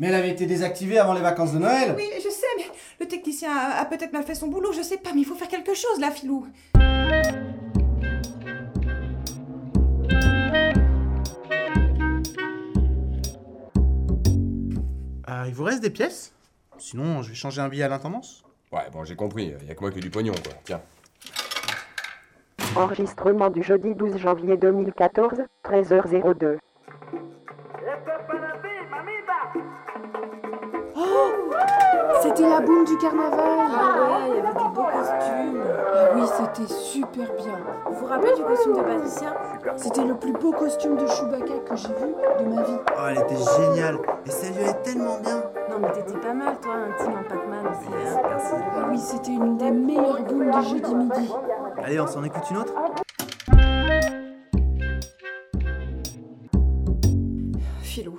Mais 0.00 0.06
elle 0.06 0.14
avait 0.14 0.30
été 0.30 0.46
désactivée 0.46 0.98
avant 0.98 1.12
les 1.12 1.20
vacances 1.20 1.52
de 1.52 1.58
Noël 1.58 1.92
Oui, 1.94 2.08
je 2.24 2.30
sais, 2.30 2.46
mais 2.56 2.64
le 3.00 3.06
technicien 3.06 3.54
a, 3.54 3.80
a 3.80 3.84
peut-être 3.84 4.14
mal 4.14 4.24
fait 4.24 4.34
son 4.34 4.46
boulot, 4.48 4.72
je 4.72 4.80
sais 4.80 4.96
pas, 4.96 5.10
mais 5.14 5.20
il 5.20 5.26
faut 5.26 5.34
faire 5.34 5.48
quelque 5.48 5.74
chose 5.74 6.00
là, 6.00 6.10
Filou. 6.10 6.46
Euh, 15.28 15.44
il 15.46 15.54
vous 15.54 15.64
reste 15.64 15.80
des 15.82 15.90
pièces? 15.90 16.32
Sinon, 16.78 17.22
je 17.22 17.30
vais 17.30 17.34
changer 17.34 17.60
un 17.60 17.68
billet 17.68 17.84
à 17.84 17.88
l'intendance? 17.88 18.42
Ouais, 18.72 18.88
bon, 18.92 19.04
j'ai 19.04 19.16
compris, 19.16 19.54
y 19.66 19.70
a 19.70 19.74
que 19.74 19.80
moi 19.80 19.90
qui 19.90 19.98
ai 19.98 20.02
du 20.02 20.10
pognon, 20.10 20.32
quoi. 20.44 20.52
Tiens. 20.64 20.80
Enregistrement 22.76 23.50
du 23.50 23.62
jeudi 23.62 23.94
12 23.94 24.16
janvier 24.16 24.56
2014, 24.56 25.42
13h02. 25.64 26.58
C'était 32.22 32.48
la 32.48 32.60
boum 32.60 32.84
du 32.84 32.96
carnaval 32.98 33.40
Ah 33.40 34.02
ouais, 34.02 34.28
il 34.28 34.36
y 34.36 34.38
avait 34.38 34.52
des 34.52 34.74
beaux 34.74 34.84
costumes. 34.84 35.62
Ah 35.94 36.08
oui, 36.14 36.22
c'était 36.26 36.72
super 36.72 37.26
bien. 37.36 37.58
Vous 37.86 37.94
vous 37.94 38.06
rappelez 38.06 38.34
du 38.34 38.42
costume 38.42 38.74
de 38.74 38.80
Patricia? 38.80 39.34
C'était 39.76 40.04
le 40.04 40.14
plus 40.14 40.32
beau 40.32 40.52
costume 40.52 40.96
de 40.96 41.06
Chewbacca 41.06 41.54
que 41.68 41.76
j'ai 41.76 41.88
vu 41.88 42.14
de 42.38 42.54
ma 42.54 42.62
vie. 42.62 42.76
Oh, 42.96 43.00
elle 43.10 43.18
était 43.18 43.36
géniale. 43.36 43.98
Et 44.24 44.30
ça 44.30 44.50
lui 44.52 44.62
allait 44.64 44.82
tellement 44.82 45.18
bien. 45.20 45.42
Non 45.70 45.78
mais 45.80 45.90
t'étais 45.92 46.18
pas 46.18 46.32
mal 46.34 46.56
toi, 46.60 46.72
intime 46.74 47.12
en 47.18 47.22
Pac-Man 47.28 47.66
aussi. 47.66 47.88
hein. 47.92 48.20
Ah 48.76 48.86
oui, 48.90 48.98
c'était 48.98 49.32
une 49.32 49.56
des 49.56 49.70
meilleures 49.70 50.22
boules 50.22 50.50
du 50.50 50.62
jeudi 50.68 50.94
midi. 50.94 51.32
Allez, 51.78 52.00
on 52.00 52.06
s'en 52.06 52.22
écoute 52.24 52.42
une 52.50 52.56
autre 52.58 52.72
Filou, 57.82 58.18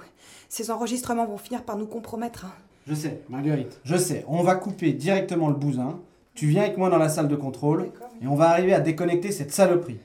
ces 0.49 0.69
enregistrements 0.71 1.25
vont 1.25 1.37
finir 1.37 1.63
par 1.63 1.77
nous 1.77 1.87
compromettre. 1.87 2.45
hein. 2.45 2.51
Je 2.87 2.93
sais, 2.93 3.21
Marguerite, 3.29 3.79
je 3.85 3.95
sais. 3.95 4.25
On 4.27 4.43
va 4.43 4.55
couper 4.55 4.91
directement 4.93 5.47
le 5.49 5.55
bousin. 5.55 5.99
Tu 6.35 6.47
viens 6.47 6.63
avec 6.63 6.77
moi 6.77 6.89
dans 6.89 6.97
la 6.97 7.09
salle 7.09 7.27
de 7.27 7.35
contrôle 7.35 7.91
et 8.21 8.27
on 8.27 8.35
va 8.35 8.49
arriver 8.49 8.73
à 8.73 8.79
déconnecter 8.81 9.31
cette 9.31 9.51
saloperie. 9.51 9.99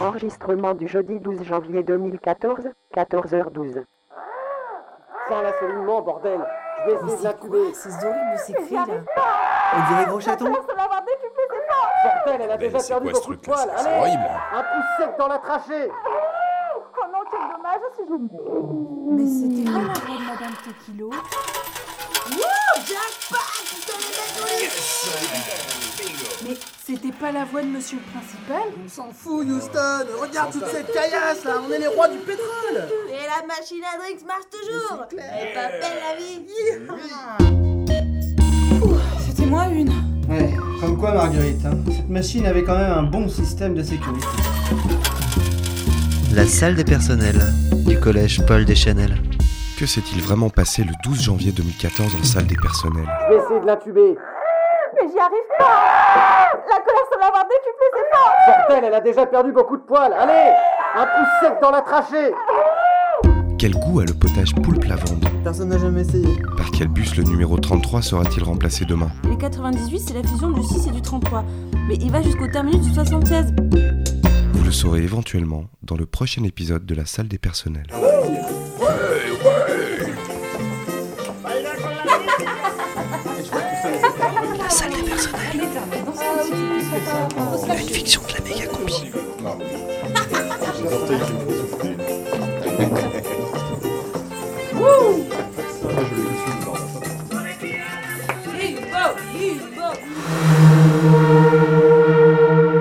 Enregistrement 0.00 0.74
du 0.74 0.88
jeudi 0.88 1.18
12 1.20 1.42
janvier 1.44 1.82
2014, 1.82 2.68
14h12. 2.96 3.84
Sans 5.28 5.42
l'assolement, 5.42 6.02
bordel 6.02 6.40
Je 6.86 6.90
vais 6.90 6.96
essayer 6.96 7.18
de 7.18 7.22
l'incuber. 7.24 7.74
C'est 7.74 7.88
horrible 7.88 8.38
ces 8.46 8.52
cris 8.52 8.74
là. 8.74 8.86
On 9.72 9.92
dirait 9.92 10.06
gros 10.06 10.20
chaton 10.20 10.52
elle 12.40 12.50
a 12.50 12.56
déjà 12.56 12.78
perdu 12.78 13.12
beaucoup 13.12 13.34
de 13.34 13.40
poils. 13.40 13.70
Allez 13.76 13.98
horrible. 13.98 14.30
Un 14.52 14.62
pouce 14.62 14.86
sec 14.98 15.10
dans 15.18 15.28
la 15.28 15.38
trachée 15.38 15.90
Oh 17.02 17.06
non, 17.12 17.20
quel 17.30 17.40
dommage 17.56 17.80
si 17.96 18.02
je 18.08 18.14
Mais 19.12 19.26
c'était 19.26 19.70
pas 19.70 19.78
la 19.78 19.84
voix 19.84 20.16
de 20.16 20.24
Madame 20.26 20.54
Tequilo. 20.64 21.10
Wouh, 22.30 22.40
jackpot 22.86 23.59
Mais 26.42 26.56
c'était 26.84 27.12
pas 27.12 27.30
la 27.32 27.44
voix 27.44 27.62
de 27.62 27.68
Monsieur 27.68 27.98
le 27.98 28.04
Principal? 28.10 28.72
On 28.84 28.88
s'en 28.88 29.12
fout, 29.12 29.46
Houston. 29.46 30.06
Regarde 30.20 30.52
toute 30.52 30.66
cette 30.66 30.92
caillasse, 30.92 31.44
là. 31.44 31.60
On 31.66 31.70
est 31.72 31.78
les 31.78 31.86
rois 31.86 32.08
du 32.08 32.18
pétrole. 32.18 32.88
Et 33.08 33.26
la 33.26 33.46
machine 33.46 33.84
à 33.84 33.98
drinks 33.98 34.26
marche 34.26 34.48
toujours. 34.50 35.06
Elle 35.12 35.52
pas 35.54 35.68
belle 35.68 36.00
la 36.08 36.14
vie. 36.16 36.48
C'était 39.26 39.46
moi 39.46 39.66
une. 39.66 39.92
Ouais, 40.28 40.50
comme 40.80 40.96
quoi, 40.98 41.12
Marguerite, 41.12 41.64
hein, 41.66 41.76
cette 41.86 42.08
machine 42.08 42.46
avait 42.46 42.64
quand 42.64 42.78
même 42.78 42.92
un 42.92 43.02
bon 43.02 43.28
système 43.28 43.74
de 43.74 43.82
sécurité. 43.82 44.26
La 46.32 46.46
salle 46.46 46.76
des 46.76 46.84
personnels 46.84 47.42
du 47.72 47.98
collège 47.98 48.40
Paul 48.46 48.64
Deschanel. 48.64 49.20
Que 49.80 49.86
s'est-il 49.86 50.20
vraiment 50.20 50.50
passé 50.50 50.84
le 50.84 50.92
12 51.04 51.22
janvier 51.22 51.52
2014 51.52 52.14
en 52.14 52.22
salle 52.22 52.46
des 52.46 52.56
personnels? 52.56 53.08
Je 53.30 53.34
vais 53.34 53.42
essayer 53.42 53.60
de 53.60 53.64
l'intuber 53.64 54.14
Mais 54.92 55.08
j'y 55.08 55.18
arrive 55.18 55.38
pas 55.58 56.52
La 56.68 56.80
colère 56.80 57.06
semble 57.10 57.22
avoir 57.22 57.44
décuplé 57.44 57.86
ses 57.94 58.04
forces 58.12 58.68
Bordel, 58.68 58.84
elle 58.84 58.94
a 58.94 59.00
déjà 59.00 59.24
perdu 59.24 59.52
beaucoup 59.52 59.78
de 59.78 59.82
poils 59.82 60.12
Allez 60.12 60.52
Un 60.94 61.06
pouce 61.06 61.28
sec 61.40 61.54
dans 61.62 61.70
la 61.70 61.80
trachée 61.80 62.34
Quel 63.58 63.72
goût 63.72 64.00
a 64.00 64.04
le 64.04 64.12
potage 64.12 64.54
poulpe 64.54 64.84
lavande? 64.84 65.24
Personne 65.44 65.70
n'a 65.70 65.78
jamais 65.78 66.02
essayé. 66.02 66.28
Par 66.58 66.70
quel 66.72 66.88
bus 66.88 67.16
le 67.16 67.22
numéro 67.22 67.56
33 67.56 68.02
sera-t-il 68.02 68.44
remplacé 68.44 68.84
demain? 68.84 69.08
Le 69.24 69.36
98, 69.36 69.98
c'est 69.98 70.12
la 70.12 70.22
fusion 70.22 70.50
du 70.50 70.62
6 70.62 70.88
et 70.88 70.90
du 70.90 71.00
33. 71.00 71.42
Mais 71.88 71.94
il 71.94 72.12
va 72.12 72.20
jusqu'au 72.20 72.48
terminus 72.48 72.82
du 72.82 72.92
76. 72.92 73.54
Vous 74.52 74.62
le 74.62 74.72
saurez 74.72 75.00
éventuellement 75.00 75.64
dans 75.82 75.96
le 75.96 76.04
prochain 76.04 76.44
épisode 76.44 76.84
de 76.84 76.94
la 76.94 77.06
salle 77.06 77.28
des 77.28 77.38
personnels. 77.38 77.86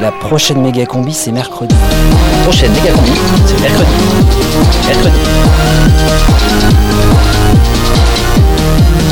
La 0.00 0.10
prochaine 0.10 0.62
méga 0.62 0.86
combi, 0.86 1.12
c'est 1.12 1.30
mercredi. 1.30 1.74
La 1.74 2.42
prochaine 2.44 2.72
méga 2.72 2.90
combi, 2.92 3.12
c'est 3.44 3.60
mercredi. 3.60 3.90
Mercredi. 4.86 5.18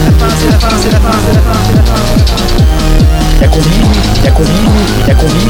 La 0.06 0.12
fin, 0.12 0.28
c'est 0.38 0.50
la 0.50 0.58
fin, 0.58 0.68
c'est 0.80 0.90
la 0.90 1.00
fin, 1.00 1.10
c'est 1.26 1.34
la 1.34 1.40
fin, 1.40 1.58
c'est 1.66 1.76
la 1.76 1.82
fin. 1.82 2.00
La 3.42 3.48
combi, 3.48 3.70
la 4.24 4.30
combi, 4.30 4.50
la 5.06 5.14
combi. 5.14 5.48